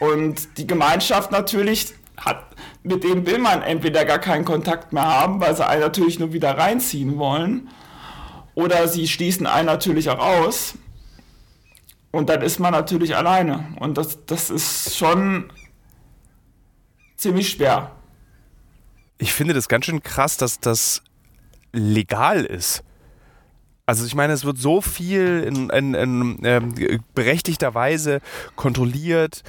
Und 0.00 0.58
die 0.58 0.66
Gemeinschaft 0.66 1.30
natürlich 1.32 1.94
hat, 2.16 2.44
mit 2.82 3.04
denen 3.04 3.26
will 3.26 3.38
man 3.38 3.62
entweder 3.62 4.04
gar 4.04 4.18
keinen 4.18 4.44
Kontakt 4.44 4.92
mehr 4.92 5.06
haben, 5.06 5.40
weil 5.40 5.54
sie 5.56 5.66
einen 5.66 5.82
natürlich 5.82 6.18
nur 6.18 6.32
wieder 6.32 6.56
reinziehen 6.56 7.18
wollen. 7.18 7.68
Oder 8.54 8.88
sie 8.88 9.06
schließen 9.06 9.46
einen 9.46 9.66
natürlich 9.66 10.10
auch 10.10 10.18
aus. 10.18 10.74
Und 12.10 12.28
dann 12.28 12.42
ist 12.42 12.58
man 12.58 12.72
natürlich 12.72 13.16
alleine. 13.16 13.66
Und 13.78 13.98
das, 13.98 14.24
das 14.24 14.50
ist 14.50 14.96
schon 14.96 15.52
ziemlich 17.16 17.50
schwer. 17.50 17.92
Ich 19.18 19.32
finde 19.32 19.54
das 19.54 19.68
ganz 19.68 19.84
schön 19.84 20.02
krass, 20.02 20.36
dass 20.36 20.60
das 20.60 21.02
legal 21.72 22.44
ist. 22.44 22.82
Also 23.86 24.04
ich 24.04 24.14
meine, 24.14 24.32
es 24.32 24.44
wird 24.44 24.58
so 24.58 24.80
viel 24.80 25.42
in, 25.46 25.70
in, 25.70 25.94
in 25.94 26.44
äh, 26.44 26.60
berechtigter 27.14 27.74
Weise 27.74 28.20
kontrolliert. 28.54 29.42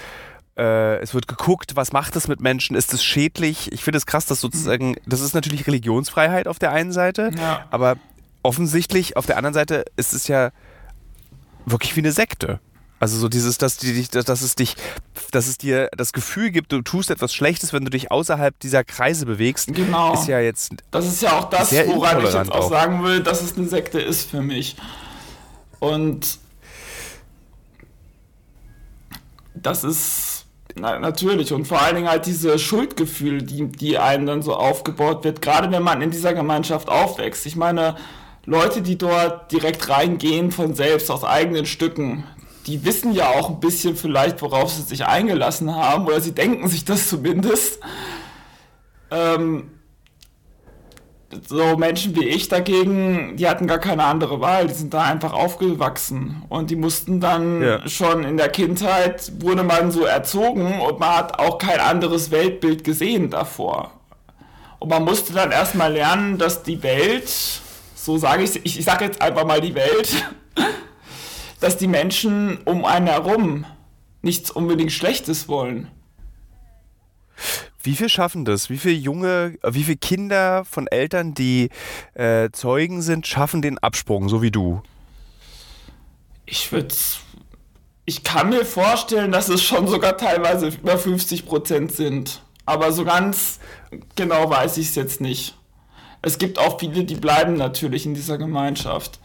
Äh, 0.57 0.99
es 0.99 1.13
wird 1.13 1.28
geguckt, 1.28 1.76
was 1.76 1.91
macht 1.91 2.15
es 2.15 2.28
mit 2.28 2.39
Menschen? 2.39 2.76
Ist 2.76 2.93
es 2.93 3.03
schädlich? 3.03 3.72
Ich 3.74 3.84
finde 3.84 3.97
es 3.97 4.05
krass, 4.05 4.26
dass 4.26 4.39
sozusagen, 4.39 4.95
das 5.05 5.20
ist 5.22 5.34
natürlich 5.34 5.67
Religionsfreiheit 5.67 6.47
auf 6.47 6.57
der 6.57 6.72
einen 6.72 6.93
Seite, 6.93 7.32
ja. 7.38 7.65
aber 7.70 7.97
offensichtlich 8.41 9.17
auf 9.17 9.26
der 9.26 9.38
anderen 9.38 9.53
Seite 9.53 9.86
ist 9.97 10.13
es 10.13 10.28
ja 10.28 10.51
wirklich 11.65 11.95
wie 11.95 12.01
eine 12.01 12.13
Sekte. 12.13 12.59
Also 13.00 13.18
so 13.18 13.30
dieses, 13.30 13.58
dass, 13.58 13.78
die, 13.78 14.08
dass 14.08 14.41
es 14.41 14.56
dich, 14.56 14.76
dass 15.32 15.47
es 15.47 15.58
dir 15.58 15.89
das 15.95 16.12
Gefühl 16.12 16.52
gibt, 16.52 16.72
du 16.72 16.82
tust 16.82 17.10
etwas 17.10 17.34
Schlechtes, 17.34 17.72
wenn 17.72 17.86
du 17.86 17.89
dich 17.89 18.12
außerhalb 18.12 18.60
dieser 18.60 18.84
Kreise 18.84 19.26
bewegst, 19.26 19.74
genau. 19.74 20.14
ist 20.14 20.28
ja 20.28 20.39
jetzt. 20.39 20.74
Das 20.91 21.06
ist 21.06 21.22
ja 21.22 21.38
auch 21.39 21.50
das, 21.50 21.72
woran 21.72 22.20
ich 22.20 22.26
jetzt 22.26 22.52
auch, 22.52 22.66
auch 22.66 22.70
sagen 22.70 23.04
will, 23.04 23.22
dass 23.22 23.41
es 23.41 23.58
eine 23.58 23.68
Sekte 23.68 24.02
ist 24.02 24.30
für 24.30 24.41
mich. 24.41 24.76
Und 25.80 26.39
das 29.54 29.84
ist 29.84 30.45
na, 30.76 31.00
natürlich 31.00 31.52
und 31.54 31.66
vor 31.66 31.82
allen 31.82 31.95
Dingen 31.95 32.10
halt 32.10 32.26
diese 32.26 32.60
Schuldgefühle, 32.60 33.43
die, 33.43 33.68
die 33.68 33.97
einem 33.97 34.26
dann 34.26 34.41
so 34.41 34.56
aufgebaut 34.56 35.24
wird, 35.24 35.41
gerade 35.41 35.72
wenn 35.72 35.84
man 35.84 36.02
in 36.02 36.12
dieser 36.12 36.34
Gemeinschaft 36.34 36.89
aufwächst. 36.89 37.45
Ich 37.45 37.56
meine, 37.56 37.95
Leute, 38.45 38.82
die 38.82 38.97
dort 38.97 39.52
direkt 39.52 39.89
reingehen 39.89 40.52
von 40.52 40.76
selbst 40.76 41.12
aus 41.12 41.24
eigenen 41.24 41.66
Stücken, 41.66 42.24
die 42.68 42.86
wissen 42.86 43.14
ja 43.14 43.30
auch 43.30 43.49
ein 43.49 43.60
bisschen 43.60 43.95
vielleicht, 43.95 44.41
worauf 44.41 44.72
sie 44.72 44.82
sich 44.84 45.05
eingelassen 45.05 45.74
haben, 45.74 46.05
oder 46.05 46.22
sie 46.22 46.34
denken 46.34 46.68
sich 46.68 46.86
das 46.86 47.07
zumindest. 47.07 47.80
Ähm, 49.12 49.72
so 51.47 51.78
Menschen 51.78 52.16
wie 52.16 52.28
ich 52.28 52.47
dagegen, 52.47 53.36
die 53.38 53.47
hatten 53.47 53.68
gar 53.68 53.78
keine 53.78 54.03
andere 54.03 54.41
Wahl, 54.41 54.68
die 54.68 54.74
sind 54.74 54.93
da 54.93 55.03
einfach 55.03 55.34
aufgewachsen 55.34 56.43
und 56.49 56.72
die 56.72 56.76
mussten 56.76 57.20
dann 57.20 57.62
ja. 57.62 57.88
schon 57.88 58.24
in 58.24 58.38
der 58.38 58.49
Kindheit, 58.49 59.32
wurde 59.39 59.64
man 59.64 59.91
so 59.91 60.05
erzogen 60.05 60.82
und 60.82 60.99
man 60.99 61.10
hat 61.16 61.39
auch 61.39 61.57
kein 61.57 61.80
anderes 61.80 62.32
Weltbild 62.32 62.84
gesehen 62.84 63.30
davor. 63.30 63.91
Und 64.80 64.89
man 64.89 65.03
musste 65.03 65.34
dann 65.34 65.51
erstmal 65.51 65.93
lernen, 65.93 66.38
dass 66.38 66.64
die 66.64 66.82
Welt, 66.82 67.30
so 67.95 68.18
sage 68.18 68.43
ich, 68.43 68.55
ich, 68.66 68.80
ich 68.80 68.86
sage 68.86 69.05
jetzt 69.05 69.22
einfach 69.22 69.45
mal 69.45 69.62
die 69.62 69.76
Welt, 69.76 70.10
dass 71.60 71.78
die 71.78 71.88
Menschen 71.88 72.60
um 72.66 72.86
einen 72.86 73.07
herum 73.07 73.66
nichts 74.22 74.51
unbedingt 74.51 74.91
Schlechtes 74.91 75.47
wollen. 75.47 75.89
Wie 77.82 77.95
viel 77.95 78.10
schaffen 78.10 78.43
das? 78.43 78.70
Wie 78.70 78.78
viele 78.78 78.95
junge, 78.95 79.57
wie 79.66 79.84
viele 79.84 79.97
Kinder 79.97 80.66
von 80.66 80.88
Eltern, 80.88 81.34
die 81.34 81.70
äh, 82.14 82.49
Zeugen 82.51 83.01
sind, 83.01 83.26
schaffen 83.26 83.62
den 83.62 83.78
Absprung, 83.78 84.28
so 84.28 84.41
wie 84.41 84.51
du? 84.51 84.82
Ich 86.45 86.72
würde, 86.72 86.93
ich 88.05 88.24
kann 88.24 88.49
mir 88.49 88.66
vorstellen, 88.66 89.32
dass 89.32 89.47
es 89.47 89.64
schon 89.64 89.88
sogar 89.88 90.18
teilweise 90.18 90.68
über 90.68 90.97
50 90.97 91.45
Prozent 91.45 91.93
sind. 91.93 92.41
Aber 92.66 92.91
so 92.91 93.05
ganz 93.05 93.60
genau 94.16 94.49
weiß 94.49 94.78
ich 94.78 94.89
es 94.89 94.95
jetzt 94.95 95.22
nicht. 95.22 95.55
Es 96.22 96.38
gibt 96.38 96.60
auch 96.60 96.80
viele, 96.80 97.05
die 97.05 97.16
bleiben 97.16 97.53
natürlich 97.53 98.05
in 98.05 98.14
dieser 98.14 98.38
Gemeinschaft. 98.38 99.18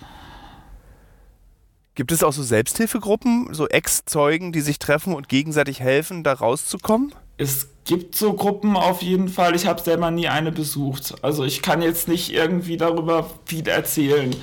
Gibt 1.95 2.11
es 2.11 2.25
auch 2.25 2.33
so 2.33 2.43
Selbsthilfegruppen, 2.43 3.55
so 3.55 3.69
Ex-Zeugen, 3.69 4.51
die 4.51 4.61
sich 4.61 4.81
treffen 4.81 5.15
und 5.15 5.29
gegenseitig 5.29 5.79
helfen, 5.79 6.25
da 6.25 6.33
rauszukommen? 6.33 7.15
Es 7.37 7.69
gibt 7.85 8.17
so 8.17 8.33
Gruppen 8.33 8.77
auf 8.77 9.01
jeden 9.03 9.29
Fall. 9.29 9.55
Ich 9.55 9.67
habe 9.67 9.81
selber 9.81 10.11
nie 10.11 10.29
eine 10.29 10.51
besucht. 10.51 11.15
Also 11.23 11.45
ich 11.45 11.63
kann 11.63 11.83
jetzt 11.83 12.09
nicht 12.09 12.33
irgendwie 12.33 12.77
darüber 12.77 13.31
viel 13.47 13.69
erzählen. 13.69 14.35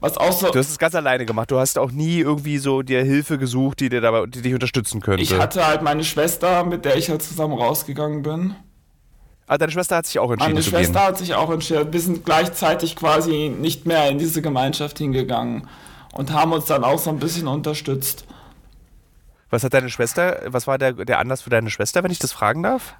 Was 0.00 0.18
auch 0.18 0.32
so 0.32 0.50
du 0.50 0.58
hast 0.58 0.68
es 0.68 0.78
ganz 0.78 0.94
alleine 0.94 1.24
gemacht. 1.24 1.50
Du 1.50 1.58
hast 1.58 1.78
auch 1.78 1.90
nie 1.90 2.18
irgendwie 2.18 2.58
so 2.58 2.82
dir 2.82 3.02
Hilfe 3.02 3.38
gesucht, 3.38 3.80
die 3.80 3.88
dir 3.88 4.02
dabei, 4.02 4.26
die 4.26 4.42
dich 4.42 4.52
unterstützen 4.52 5.00
könnte. 5.00 5.22
Ich 5.22 5.32
hatte 5.32 5.66
halt 5.66 5.80
meine 5.80 6.04
Schwester, 6.04 6.64
mit 6.64 6.84
der 6.84 6.96
ich 6.96 7.08
halt 7.08 7.22
zusammen 7.22 7.54
rausgegangen 7.54 8.22
bin. 8.22 8.54
Ah, 9.46 9.56
deine 9.56 9.72
Schwester 9.72 9.96
hat 9.96 10.06
sich 10.06 10.18
auch 10.18 10.30
entschieden. 10.30 10.52
Meine 10.52 10.62
Schwester 10.62 11.04
hat 11.04 11.16
sich 11.16 11.34
auch 11.34 11.50
entschieden. 11.50 11.92
Wir 11.92 12.00
sind 12.00 12.26
gleichzeitig 12.26 12.94
quasi 12.94 13.48
nicht 13.48 13.86
mehr 13.86 14.10
in 14.10 14.18
diese 14.18 14.42
Gemeinschaft 14.42 14.98
hingegangen 14.98 15.66
und 16.16 16.32
haben 16.32 16.52
uns 16.52 16.64
dann 16.66 16.84
auch 16.84 16.98
so 16.98 17.10
ein 17.10 17.18
bisschen 17.18 17.46
unterstützt. 17.46 18.24
Was 19.50 19.62
hat 19.62 19.74
deine 19.74 19.90
Schwester, 19.90 20.40
was 20.46 20.66
war 20.66 20.78
der, 20.78 20.92
der 20.92 21.18
Anlass 21.18 21.42
für 21.42 21.50
deine 21.50 21.70
Schwester, 21.70 22.02
wenn 22.02 22.10
ich 22.10 22.18
das 22.18 22.32
fragen 22.32 22.62
darf? 22.62 22.94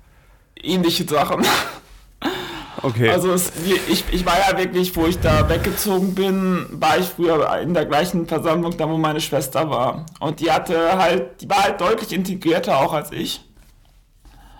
Ähnliche 0.62 1.05
Sachen. 1.05 1.45
Okay. 2.83 3.09
Also 3.09 3.33
es, 3.33 3.53
ich, 3.89 4.05
ich 4.12 4.27
war 4.27 4.35
ja 4.39 4.59
wirklich, 4.59 4.95
wo 4.97 5.07
ich 5.07 5.19
da 5.19 5.49
weggezogen 5.49 6.14
bin, 6.14 6.67
war 6.73 6.99
ich 6.99 7.07
früher 7.07 7.59
in 7.59 7.73
der 7.75 7.87
gleichen 7.87 8.27
Versammlung, 8.27 8.77
da 8.77 8.89
wo 8.89 8.99
meine 8.99 9.21
Schwester 9.21 9.71
war. 9.71 10.05
Und 10.21 10.41
die 10.41 10.53
hatte 10.53 10.99
halt, 10.99 11.41
die 11.41 11.49
war 11.49 11.64
halt 11.64 11.81
deutlich 11.81 12.12
integrierter 12.12 12.79
auch 12.79 12.93
als 12.93 13.12
ich. 13.12 13.41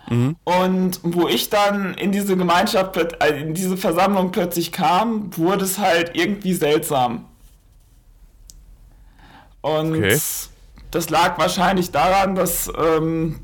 Mhm. 0.09 0.35
Und 0.43 0.99
wo 1.03 1.27
ich 1.27 1.49
dann 1.49 1.93
in 1.93 2.11
diese 2.11 2.35
Gemeinschaft, 2.35 2.97
äh, 2.97 3.39
in 3.39 3.53
diese 3.53 3.77
Versammlung 3.77 4.31
plötzlich 4.31 4.71
kam, 4.71 5.35
wurde 5.37 5.65
es 5.65 5.77
halt 5.77 6.11
irgendwie 6.15 6.53
seltsam. 6.53 7.25
Und 9.67 9.97
okay. 9.97 10.17
das 10.91 11.09
lag 11.09 11.37
wahrscheinlich 11.37 11.91
daran, 11.91 12.35
dass, 12.35 12.71
ähm, 12.77 13.41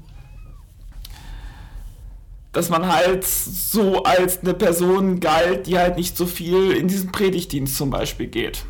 dass 2.53 2.69
man 2.69 2.91
halt 2.91 3.25
so 3.25 4.03
als 4.03 4.39
eine 4.39 4.53
Person 4.53 5.19
galt, 5.19 5.67
die 5.67 5.77
halt 5.77 5.97
nicht 5.97 6.15
so 6.15 6.25
viel 6.25 6.71
in 6.71 6.87
diesen 6.87 7.11
Predigtdienst 7.11 7.75
zum 7.75 7.89
Beispiel 7.89 8.27
geht. 8.27 8.63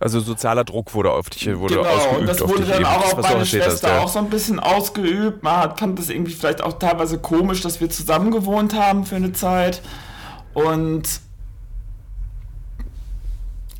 Also 0.00 0.20
sozialer 0.20 0.62
Druck 0.62 0.94
wurde 0.94 1.10
auf 1.10 1.28
dich 1.28 1.44
wurde 1.58 1.74
genau, 1.74 1.88
ausgeübt. 1.88 2.20
Und 2.20 2.26
das 2.28 2.40
wurde 2.40 2.64
dann 2.64 2.84
auch 2.84 3.12
auf 3.14 3.22
meine 3.22 3.44
Schwester 3.44 3.72
hast, 3.72 3.82
ja. 3.82 3.98
auch 3.98 4.08
so 4.08 4.20
ein 4.20 4.30
bisschen 4.30 4.60
ausgeübt. 4.60 5.42
Man 5.42 5.76
fand 5.76 5.98
das 5.98 6.08
irgendwie 6.08 6.32
vielleicht 6.32 6.62
auch 6.62 6.78
teilweise 6.78 7.18
komisch, 7.18 7.62
dass 7.62 7.80
wir 7.80 7.90
zusammen 7.90 8.30
gewohnt 8.30 8.74
haben 8.74 9.04
für 9.04 9.16
eine 9.16 9.32
Zeit. 9.32 9.82
Und 10.54 11.20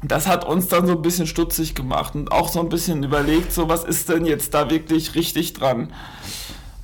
das 0.02 0.26
hat 0.26 0.44
uns 0.44 0.68
dann 0.68 0.86
so 0.86 0.92
ein 0.92 1.02
bisschen 1.02 1.26
stutzig 1.26 1.74
gemacht 1.74 2.14
und 2.14 2.30
auch 2.30 2.48
so 2.48 2.60
ein 2.60 2.68
bisschen 2.68 3.02
überlegt, 3.02 3.52
so 3.52 3.68
was 3.68 3.84
ist 3.84 4.08
denn 4.08 4.24
jetzt 4.24 4.54
da 4.54 4.70
wirklich 4.70 5.14
richtig 5.14 5.54
dran. 5.54 5.92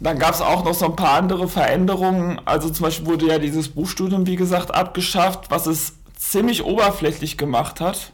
Dann 0.01 0.19
gab 0.19 0.35
es 0.35 0.41
auch 0.41 0.65
noch 0.65 0.75
so 0.75 0.87
ein 0.87 0.97
paar 0.97 1.13
andere 1.13 1.49
Veränderungen. 1.49 2.41
Also 2.45 2.69
zum 2.69 2.85
Beispiel 2.85 3.07
wurde 3.07 3.27
ja 3.29 3.39
dieses 3.39 3.69
Buchstudium, 3.69 4.27
wie 4.27 4.37
gesagt, 4.37 4.75
abgeschafft, 4.75 5.51
was 5.51 5.67
es 5.67 5.95
ziemlich 6.17 6.65
oberflächlich 6.65 7.39
gemacht 7.39 7.81
hat. 7.81 8.13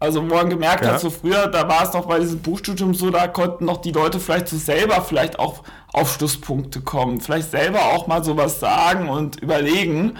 Also 0.00 0.22
wo 0.22 0.34
man 0.34 0.48
gemerkt 0.48 0.84
ja. 0.84 0.92
hat, 0.92 1.00
so 1.00 1.10
früher, 1.10 1.48
da 1.48 1.68
war 1.68 1.82
es 1.82 1.92
noch 1.92 2.06
bei 2.06 2.20
diesem 2.20 2.38
Buchstudium 2.38 2.94
so, 2.94 3.10
da 3.10 3.26
konnten 3.26 3.64
noch 3.64 3.78
die 3.78 3.90
Leute 3.90 4.20
vielleicht 4.20 4.46
so 4.46 4.56
selber 4.56 5.02
vielleicht 5.02 5.40
auch 5.40 5.64
auf 5.92 6.14
Schlusspunkte 6.14 6.82
kommen, 6.82 7.20
vielleicht 7.20 7.50
selber 7.50 7.80
auch 7.86 8.06
mal 8.06 8.22
sowas 8.22 8.60
sagen 8.60 9.08
und 9.08 9.42
überlegen. 9.42 10.16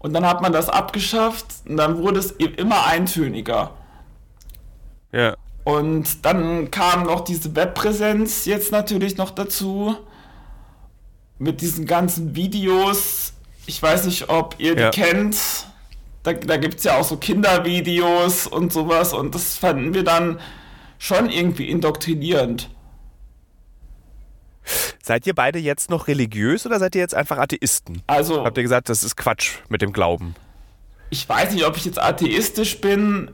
Und 0.00 0.12
dann 0.12 0.24
hat 0.24 0.42
man 0.42 0.52
das 0.52 0.68
abgeschafft 0.68 1.46
und 1.68 1.76
dann 1.76 1.98
wurde 1.98 2.20
es 2.20 2.38
eben 2.38 2.54
immer 2.54 2.86
eintöniger. 2.86 3.72
Ja. 5.12 5.34
Und 5.64 6.24
dann 6.24 6.70
kam 6.70 7.04
noch 7.04 7.20
diese 7.20 7.54
Webpräsenz 7.56 8.44
jetzt 8.44 8.72
natürlich 8.72 9.16
noch 9.16 9.30
dazu. 9.30 9.96
Mit 11.38 11.60
diesen 11.60 11.86
ganzen 11.86 12.34
Videos. 12.34 13.32
Ich 13.66 13.82
weiß 13.82 14.06
nicht, 14.06 14.28
ob 14.28 14.56
ihr 14.58 14.74
die 14.74 14.82
ja. 14.82 14.90
kennt 14.90 15.36
da, 16.28 16.32
da 16.32 16.56
gibt 16.56 16.78
es 16.78 16.84
ja 16.84 16.96
auch 16.96 17.04
so 17.04 17.16
Kindervideos 17.16 18.46
und 18.46 18.72
sowas 18.72 19.12
und 19.12 19.34
das 19.34 19.56
fanden 19.56 19.94
wir 19.94 20.04
dann 20.04 20.40
schon 20.98 21.30
irgendwie 21.30 21.68
indoktrinierend. 21.68 22.68
Seid 25.02 25.26
ihr 25.26 25.34
beide 25.34 25.58
jetzt 25.58 25.90
noch 25.90 26.08
religiös 26.08 26.66
oder 26.66 26.78
seid 26.78 26.94
ihr 26.94 27.00
jetzt 27.00 27.14
einfach 27.14 27.38
Atheisten? 27.38 28.02
Also. 28.06 28.44
Habt 28.44 28.56
ihr 28.56 28.62
gesagt, 28.62 28.88
das 28.88 29.02
ist 29.02 29.16
Quatsch 29.16 29.58
mit 29.68 29.82
dem 29.82 29.92
Glauben? 29.92 30.34
Ich 31.10 31.28
weiß 31.28 31.52
nicht, 31.52 31.64
ob 31.64 31.76
ich 31.76 31.84
jetzt 31.84 31.98
atheistisch 31.98 32.80
bin. 32.80 33.30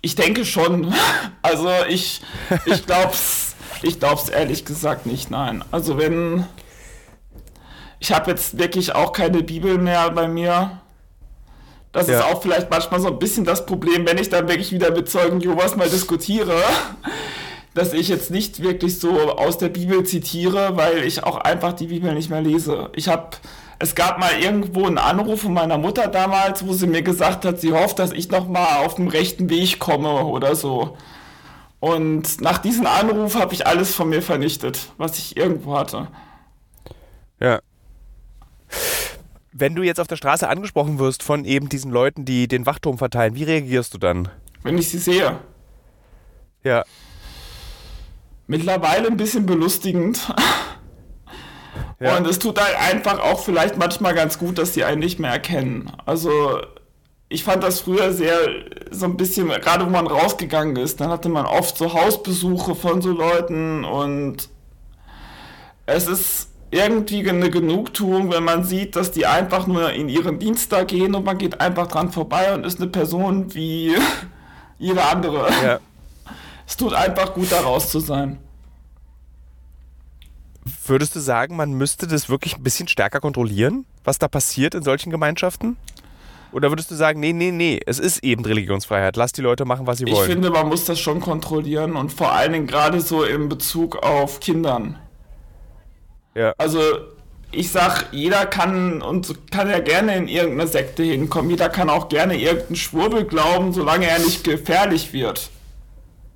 Ich 0.00 0.14
denke 0.14 0.44
schon. 0.44 0.92
Also 1.44 1.68
ich, 1.88 2.22
ich 2.66 2.86
glaub's, 2.86 3.56
ich 3.82 3.98
glaub's 3.98 4.28
ehrlich 4.28 4.64
gesagt 4.64 5.06
nicht, 5.06 5.30
nein. 5.30 5.64
Also 5.72 5.98
wenn. 5.98 6.46
Ich 7.98 8.12
habe 8.12 8.30
jetzt 8.30 8.58
wirklich 8.58 8.94
auch 8.94 9.12
keine 9.12 9.42
Bibel 9.42 9.76
mehr 9.78 10.10
bei 10.10 10.28
mir. 10.28 10.80
Das 11.92 12.08
ja. 12.08 12.18
ist 12.18 12.24
auch 12.24 12.40
vielleicht 12.40 12.70
manchmal 12.70 13.00
so 13.00 13.08
ein 13.08 13.18
bisschen 13.18 13.44
das 13.44 13.66
Problem, 13.66 14.06
wenn 14.06 14.18
ich 14.18 14.30
dann 14.30 14.48
wirklich 14.48 14.72
wieder 14.72 14.92
mit 14.92 15.10
Zeugen 15.10 15.40
Jehovas 15.40 15.76
mal 15.76 15.90
diskutiere, 15.90 16.62
dass 17.74 17.92
ich 17.92 18.08
jetzt 18.08 18.30
nicht 18.30 18.62
wirklich 18.62 18.98
so 18.98 19.30
aus 19.32 19.58
der 19.58 19.68
Bibel 19.68 20.04
zitiere, 20.04 20.76
weil 20.76 21.04
ich 21.04 21.24
auch 21.24 21.36
einfach 21.36 21.72
die 21.72 21.86
Bibel 21.86 22.14
nicht 22.14 22.30
mehr 22.30 22.42
lese. 22.42 22.90
Ich 22.94 23.08
habe 23.08 23.36
es 23.78 23.96
gab 23.96 24.18
mal 24.18 24.30
irgendwo 24.40 24.86
einen 24.86 24.98
Anruf 24.98 25.40
von 25.42 25.52
meiner 25.52 25.76
Mutter 25.76 26.06
damals, 26.06 26.64
wo 26.64 26.72
sie 26.72 26.86
mir 26.86 27.02
gesagt 27.02 27.44
hat, 27.44 27.60
sie 27.60 27.72
hofft, 27.72 27.98
dass 27.98 28.12
ich 28.12 28.30
noch 28.30 28.46
mal 28.46 28.84
auf 28.84 28.94
dem 28.94 29.08
rechten 29.08 29.50
Weg 29.50 29.80
komme 29.80 30.24
oder 30.24 30.54
so. 30.54 30.96
Und 31.80 32.40
nach 32.40 32.58
diesem 32.58 32.86
Anruf 32.86 33.34
habe 33.34 33.54
ich 33.54 33.66
alles 33.66 33.92
von 33.92 34.08
mir 34.08 34.22
vernichtet, 34.22 34.92
was 34.98 35.18
ich 35.18 35.36
irgendwo 35.36 35.76
hatte. 35.76 36.06
Ja 37.40 37.58
wenn 39.52 39.74
du 39.74 39.82
jetzt 39.82 40.00
auf 40.00 40.08
der 40.08 40.16
Straße 40.16 40.48
angesprochen 40.48 40.98
wirst 40.98 41.22
von 41.22 41.44
eben 41.44 41.68
diesen 41.68 41.92
Leuten, 41.92 42.24
die 42.24 42.48
den 42.48 42.66
Wachturm 42.66 42.98
verteilen, 42.98 43.34
wie 43.34 43.44
reagierst 43.44 43.94
du 43.94 43.98
dann? 43.98 44.28
Wenn 44.62 44.78
ich 44.78 44.88
sie 44.88 44.98
sehe. 44.98 45.38
Ja. 46.64 46.84
Mittlerweile 48.52 49.06
ein 49.06 49.16
bisschen 49.16 49.46
belustigend. 49.46 50.20
Ja. 51.98 52.18
Und 52.18 52.26
es 52.26 52.38
tut 52.38 52.60
halt 52.60 52.76
einfach 52.78 53.18
auch 53.18 53.40
vielleicht 53.40 53.78
manchmal 53.78 54.14
ganz 54.14 54.38
gut, 54.38 54.58
dass 54.58 54.74
sie 54.74 54.84
einen 54.84 54.98
nicht 54.98 55.18
mehr 55.18 55.30
erkennen. 55.30 55.90
Also 56.04 56.60
ich 57.30 57.44
fand 57.44 57.62
das 57.62 57.80
früher 57.80 58.12
sehr 58.12 58.36
so 58.90 59.06
ein 59.06 59.16
bisschen, 59.16 59.48
gerade 59.48 59.86
wo 59.86 59.90
man 59.90 60.06
rausgegangen 60.06 60.76
ist, 60.76 61.00
dann 61.00 61.08
hatte 61.08 61.30
man 61.30 61.46
oft 61.46 61.78
so 61.78 61.94
Hausbesuche 61.94 62.74
von 62.74 63.00
so 63.00 63.12
Leuten 63.12 63.84
und 63.84 64.50
es 65.86 66.06
ist 66.06 66.50
irgendwie 66.70 67.26
eine 67.26 67.48
Genugtuung, 67.48 68.30
wenn 68.30 68.44
man 68.44 68.64
sieht, 68.64 68.96
dass 68.96 69.12
die 69.12 69.24
einfach 69.24 69.66
nur 69.66 69.92
in 69.92 70.10
ihren 70.10 70.38
Dienst 70.38 70.72
da 70.72 70.84
gehen 70.84 71.14
und 71.14 71.24
man 71.24 71.38
geht 71.38 71.58
einfach 71.58 71.86
dran 71.86 72.12
vorbei 72.12 72.52
und 72.52 72.66
ist 72.66 72.82
eine 72.82 72.90
Person 72.90 73.54
wie 73.54 73.94
jede 74.78 75.02
andere. 75.02 75.48
Ja. 75.64 75.80
Es 76.66 76.76
tut 76.76 76.94
einfach 76.94 77.34
gut, 77.34 77.50
da 77.50 77.60
raus 77.60 77.90
zu 77.90 78.00
sein. 78.00 78.38
Würdest 80.86 81.16
du 81.16 81.20
sagen, 81.20 81.56
man 81.56 81.72
müsste 81.72 82.06
das 82.06 82.28
wirklich 82.28 82.56
ein 82.56 82.62
bisschen 82.62 82.86
stärker 82.86 83.20
kontrollieren, 83.20 83.84
was 84.04 84.18
da 84.18 84.28
passiert 84.28 84.74
in 84.74 84.82
solchen 84.82 85.10
Gemeinschaften? 85.10 85.76
Oder 86.52 86.70
würdest 86.70 86.90
du 86.90 86.94
sagen, 86.94 87.18
nee, 87.18 87.32
nee, 87.32 87.50
nee, 87.50 87.80
es 87.86 87.98
ist 87.98 88.22
eben 88.22 88.44
Religionsfreiheit, 88.44 89.16
lass 89.16 89.32
die 89.32 89.40
Leute 89.40 89.64
machen, 89.64 89.86
was 89.86 89.98
sie 89.98 90.04
ich 90.04 90.12
wollen? 90.12 90.28
Ich 90.28 90.32
finde, 90.32 90.50
man 90.50 90.68
muss 90.68 90.84
das 90.84 91.00
schon 91.00 91.20
kontrollieren 91.20 91.96
und 91.96 92.12
vor 92.12 92.32
allen 92.32 92.52
Dingen 92.52 92.66
gerade 92.66 93.00
so 93.00 93.24
in 93.24 93.48
Bezug 93.48 93.96
auf 93.96 94.38
Kindern. 94.40 94.98
Ja. 96.34 96.54
Also 96.58 96.80
ich 97.50 97.70
sag, 97.70 98.06
jeder 98.12 98.46
kann 98.46 99.02
und 99.02 99.50
kann 99.50 99.68
ja 99.68 99.78
gerne 99.78 100.16
in 100.16 100.28
irgendeine 100.28 100.68
Sekte 100.68 101.02
hinkommen. 101.02 101.50
Jeder 101.50 101.68
kann 101.68 101.90
auch 101.90 102.08
gerne 102.08 102.36
irgendeinen 102.36 102.76
Schwurbel 102.76 103.24
glauben, 103.24 103.72
solange 103.72 104.06
er 104.06 104.18
nicht 104.18 104.44
gefährlich 104.44 105.12
wird. 105.12 105.50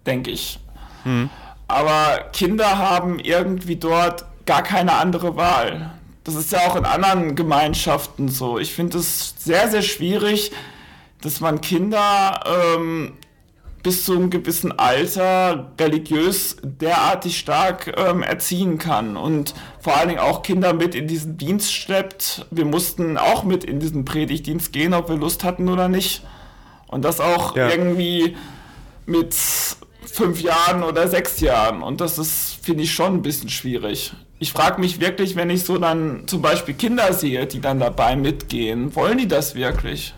Denke 0.07 0.30
ich. 0.30 0.59
Hm. 1.02 1.30
Aber 1.68 2.24
Kinder 2.32 2.78
haben 2.78 3.18
irgendwie 3.18 3.76
dort 3.76 4.24
gar 4.46 4.62
keine 4.62 4.92
andere 4.94 5.36
Wahl. 5.36 5.92
Das 6.24 6.34
ist 6.34 6.52
ja 6.52 6.61
auch 6.61 6.76
in 6.76 6.84
anderen 6.84 7.34
Gemeinschaften 7.34 8.28
so. 8.28 8.59
Ich 8.59 8.72
finde 8.72 8.98
es 8.98 9.34
sehr, 9.38 9.68
sehr 9.68 9.82
schwierig, 9.82 10.52
dass 11.20 11.40
man 11.40 11.61
Kinder 11.61 12.40
ähm, 12.46 13.12
bis 13.82 14.04
zu 14.04 14.16
einem 14.16 14.30
gewissen 14.30 14.76
Alter 14.76 15.72
religiös 15.78 16.57
derartig 16.62 17.38
stark 17.38 17.94
ähm, 17.96 18.24
erziehen 18.24 18.78
kann 18.78 19.16
und 19.16 19.54
vor 19.78 19.96
allen 19.96 20.09
Dingen 20.09 20.20
auch 20.20 20.42
Kinder 20.42 20.72
mit 20.72 20.96
in 20.96 21.07
diesen 21.07 21.38
Dienst 21.38 21.72
schleppt. 21.72 22.46
Wir 22.50 22.64
mussten 22.64 23.16
auch 23.16 23.44
mit 23.44 23.62
in 23.62 23.78
diesen 23.78 24.04
Predigtdienst 24.04 24.72
gehen, 24.72 24.92
ob 24.94 25.09
wir 25.09 25.16
Lust 25.16 25.44
hatten 25.44 25.68
oder 25.68 25.88
nicht. 25.88 26.24
Und 26.88 27.04
das 27.04 27.20
auch 27.20 27.54
ja. 27.54 27.68
irgendwie 27.68 28.36
mit 29.07 29.36
fünf 30.16 30.40
Jahren 30.40 30.82
oder 30.82 31.08
sechs 31.08 31.40
Jahren. 31.40 31.82
Und 31.82 32.00
das 32.00 32.18
ist, 32.18 32.58
finde 32.62 32.84
ich, 32.84 32.92
schon 32.94 33.14
ein 33.14 33.22
bisschen 33.22 33.50
schwierig. 33.50 34.14
Ich 34.38 34.52
frage 34.52 34.80
mich 34.80 34.98
wirklich, 34.98 35.36
wenn 35.36 35.50
ich 35.50 35.64
so 35.64 35.78
dann 35.78 36.26
zum 36.26 36.42
Beispiel 36.42 36.74
Kinder 36.74 37.12
sehe, 37.12 37.46
die 37.46 37.60
dann 37.60 37.78
dabei 37.78 38.16
mitgehen, 38.16 38.94
wollen 38.96 39.18
die 39.18 39.28
das 39.28 39.54
wirklich? 39.54 40.14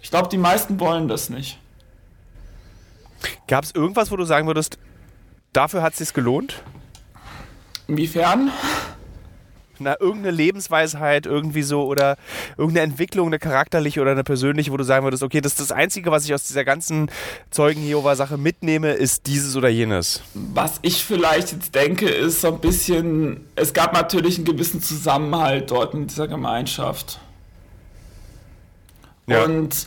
Ich 0.00 0.10
glaube, 0.10 0.28
die 0.28 0.38
meisten 0.38 0.80
wollen 0.80 1.08
das 1.08 1.30
nicht. 1.30 1.58
Gab 3.46 3.64
es 3.64 3.72
irgendwas, 3.74 4.10
wo 4.10 4.16
du 4.16 4.24
sagen 4.24 4.46
würdest, 4.46 4.78
dafür 5.52 5.82
hat 5.82 5.92
es 5.92 5.98
sich 5.98 6.12
gelohnt? 6.12 6.62
Inwiefern? 7.88 8.50
Na, 9.78 9.96
irgendeine 10.00 10.30
Lebensweisheit 10.30 11.26
irgendwie 11.26 11.62
so 11.62 11.84
oder 11.84 12.16
irgendeine 12.56 12.92
Entwicklung, 12.92 13.28
eine 13.28 13.38
charakterliche 13.38 14.00
oder 14.00 14.12
eine 14.12 14.24
persönliche, 14.24 14.72
wo 14.72 14.76
du 14.76 14.84
sagen 14.84 15.04
würdest, 15.04 15.22
okay, 15.22 15.40
das 15.40 15.52
ist 15.52 15.60
das 15.60 15.72
Einzige, 15.72 16.10
was 16.10 16.24
ich 16.24 16.34
aus 16.34 16.46
dieser 16.46 16.64
ganzen 16.64 17.10
Zeugen-Jehova-Sache 17.50 18.38
mitnehme, 18.38 18.92
ist 18.92 19.26
dieses 19.26 19.56
oder 19.56 19.68
jenes. 19.68 20.22
Was 20.34 20.78
ich 20.82 21.04
vielleicht 21.04 21.52
jetzt 21.52 21.74
denke, 21.74 22.08
ist 22.08 22.40
so 22.40 22.54
ein 22.54 22.60
bisschen, 22.60 23.46
es 23.54 23.72
gab 23.72 23.92
natürlich 23.92 24.36
einen 24.36 24.46
gewissen 24.46 24.82
Zusammenhalt 24.82 25.70
dort 25.70 25.94
in 25.94 26.06
dieser 26.06 26.28
Gemeinschaft. 26.28 27.20
Ja. 29.26 29.44
Und 29.44 29.86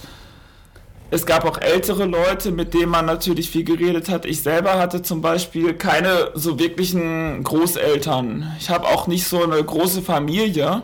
es 1.11 1.25
gab 1.25 1.45
auch 1.45 1.59
ältere 1.59 2.05
Leute, 2.05 2.51
mit 2.51 2.73
denen 2.73 2.89
man 2.89 3.05
natürlich 3.05 3.49
viel 3.49 3.63
geredet 3.63 4.09
hat. 4.09 4.25
Ich 4.25 4.41
selber 4.41 4.77
hatte 4.77 5.01
zum 5.01 5.21
Beispiel 5.21 5.73
keine 5.73 6.31
so 6.35 6.59
wirklichen 6.59 7.43
Großeltern. 7.43 8.55
Ich 8.59 8.69
habe 8.69 8.85
auch 8.85 9.07
nicht 9.07 9.27
so 9.27 9.43
eine 9.43 9.63
große 9.63 10.01
Familie, 10.03 10.83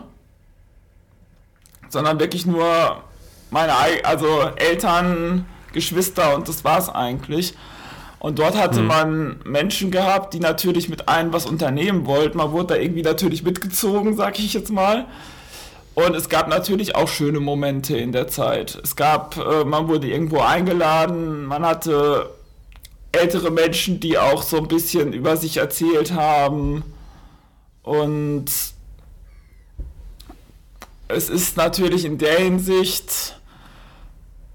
sondern 1.88 2.18
wirklich 2.18 2.44
nur 2.44 3.02
meine 3.50 3.72
also 4.02 4.50
Eltern, 4.56 5.46
Geschwister 5.72 6.34
und 6.34 6.48
das 6.48 6.64
war's 6.64 6.88
eigentlich. 6.88 7.54
Und 8.18 8.40
dort 8.40 8.56
hatte 8.56 8.80
hm. 8.80 8.86
man 8.86 9.36
Menschen 9.44 9.90
gehabt, 9.92 10.34
die 10.34 10.40
natürlich 10.40 10.88
mit 10.88 11.08
einem 11.08 11.32
was 11.32 11.46
unternehmen 11.46 12.06
wollten. 12.06 12.38
Man 12.38 12.50
wurde 12.50 12.74
da 12.74 12.76
irgendwie 12.76 13.02
natürlich 13.02 13.44
mitgezogen, 13.44 14.16
sag 14.16 14.38
ich 14.40 14.54
jetzt 14.54 14.72
mal. 14.72 15.06
Und 15.96 16.14
es 16.14 16.28
gab 16.28 16.48
natürlich 16.48 16.94
auch 16.94 17.08
schöne 17.08 17.40
Momente 17.40 17.96
in 17.96 18.12
der 18.12 18.28
Zeit. 18.28 18.78
Es 18.84 18.96
gab, 18.96 19.38
äh, 19.38 19.64
man 19.64 19.88
wurde 19.88 20.08
irgendwo 20.08 20.40
eingeladen, 20.40 21.46
man 21.46 21.64
hatte 21.64 22.34
ältere 23.12 23.50
Menschen, 23.50 23.98
die 23.98 24.18
auch 24.18 24.42
so 24.42 24.58
ein 24.58 24.68
bisschen 24.68 25.14
über 25.14 25.38
sich 25.38 25.56
erzählt 25.56 26.12
haben. 26.12 26.84
Und 27.82 28.44
es 31.08 31.30
ist 31.30 31.56
natürlich 31.56 32.04
in 32.04 32.18
der 32.18 32.40
Hinsicht 32.40 33.40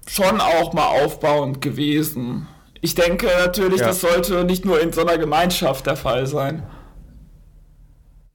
schon 0.06 0.40
auch 0.40 0.72
mal 0.74 1.02
aufbauend 1.02 1.60
gewesen. 1.60 2.46
Ich 2.80 2.94
denke 2.94 3.26
natürlich, 3.26 3.80
ja. 3.80 3.88
das 3.88 4.00
sollte 4.00 4.44
nicht 4.44 4.64
nur 4.64 4.80
in 4.80 4.92
so 4.92 5.00
einer 5.00 5.18
Gemeinschaft 5.18 5.86
der 5.86 5.96
Fall 5.96 6.28
sein. 6.28 6.62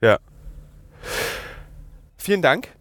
Ja. 0.02 0.20
Vielen 2.18 2.42
Dank 2.42 2.76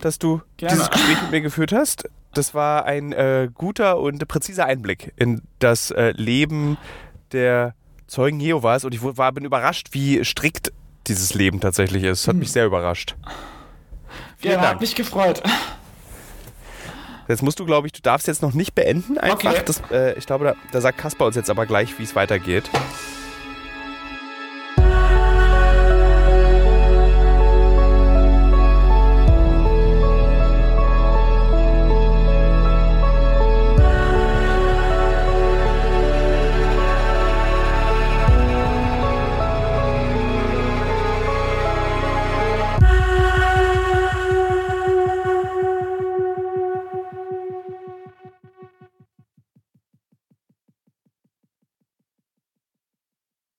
dass 0.00 0.18
du 0.18 0.40
Gerne. 0.56 0.74
dieses 0.74 0.90
Gespräch 0.90 1.22
mit 1.22 1.30
mir 1.30 1.40
geführt 1.40 1.72
hast. 1.72 2.08
das 2.34 2.54
war 2.54 2.86
ein 2.86 3.12
äh, 3.12 3.48
guter 3.52 3.98
und 3.98 4.26
präziser 4.26 4.66
Einblick 4.66 5.12
in 5.16 5.42
das 5.58 5.90
äh, 5.90 6.12
Leben 6.12 6.78
der 7.32 7.74
Zeugen 8.06 8.40
Jehovas 8.40 8.84
und 8.84 8.94
ich 8.94 9.02
war, 9.02 9.32
bin 9.32 9.44
überrascht, 9.44 9.88
wie 9.92 10.24
strikt 10.24 10.72
dieses 11.06 11.34
Leben 11.34 11.60
tatsächlich 11.60 12.04
ist. 12.04 12.28
Hat 12.28 12.34
hm. 12.34 12.40
mich 12.40 12.52
sehr 12.52 12.66
überrascht. 12.66 13.16
Vielen 14.36 14.54
ja, 14.54 14.60
Dank. 14.60 14.74
hat 14.74 14.80
mich 14.80 14.94
gefreut. 14.94 15.42
Jetzt 17.28 17.42
musst 17.42 17.60
du, 17.60 17.64
glaube 17.64 17.86
ich, 17.86 17.92
du 17.92 18.02
darfst 18.02 18.26
jetzt 18.26 18.42
noch 18.42 18.52
nicht 18.52 18.74
beenden 18.74 19.16
einfach. 19.16 19.52
Okay. 19.52 19.62
Das, 19.64 19.82
äh, 19.90 20.18
ich 20.18 20.26
glaube, 20.26 20.44
da, 20.44 20.54
da 20.72 20.80
sagt 20.80 20.98
Kasper 20.98 21.26
uns 21.26 21.36
jetzt 21.36 21.50
aber 21.50 21.66
gleich, 21.66 21.98
wie 21.98 22.02
es 22.02 22.14
weitergeht. 22.14 22.68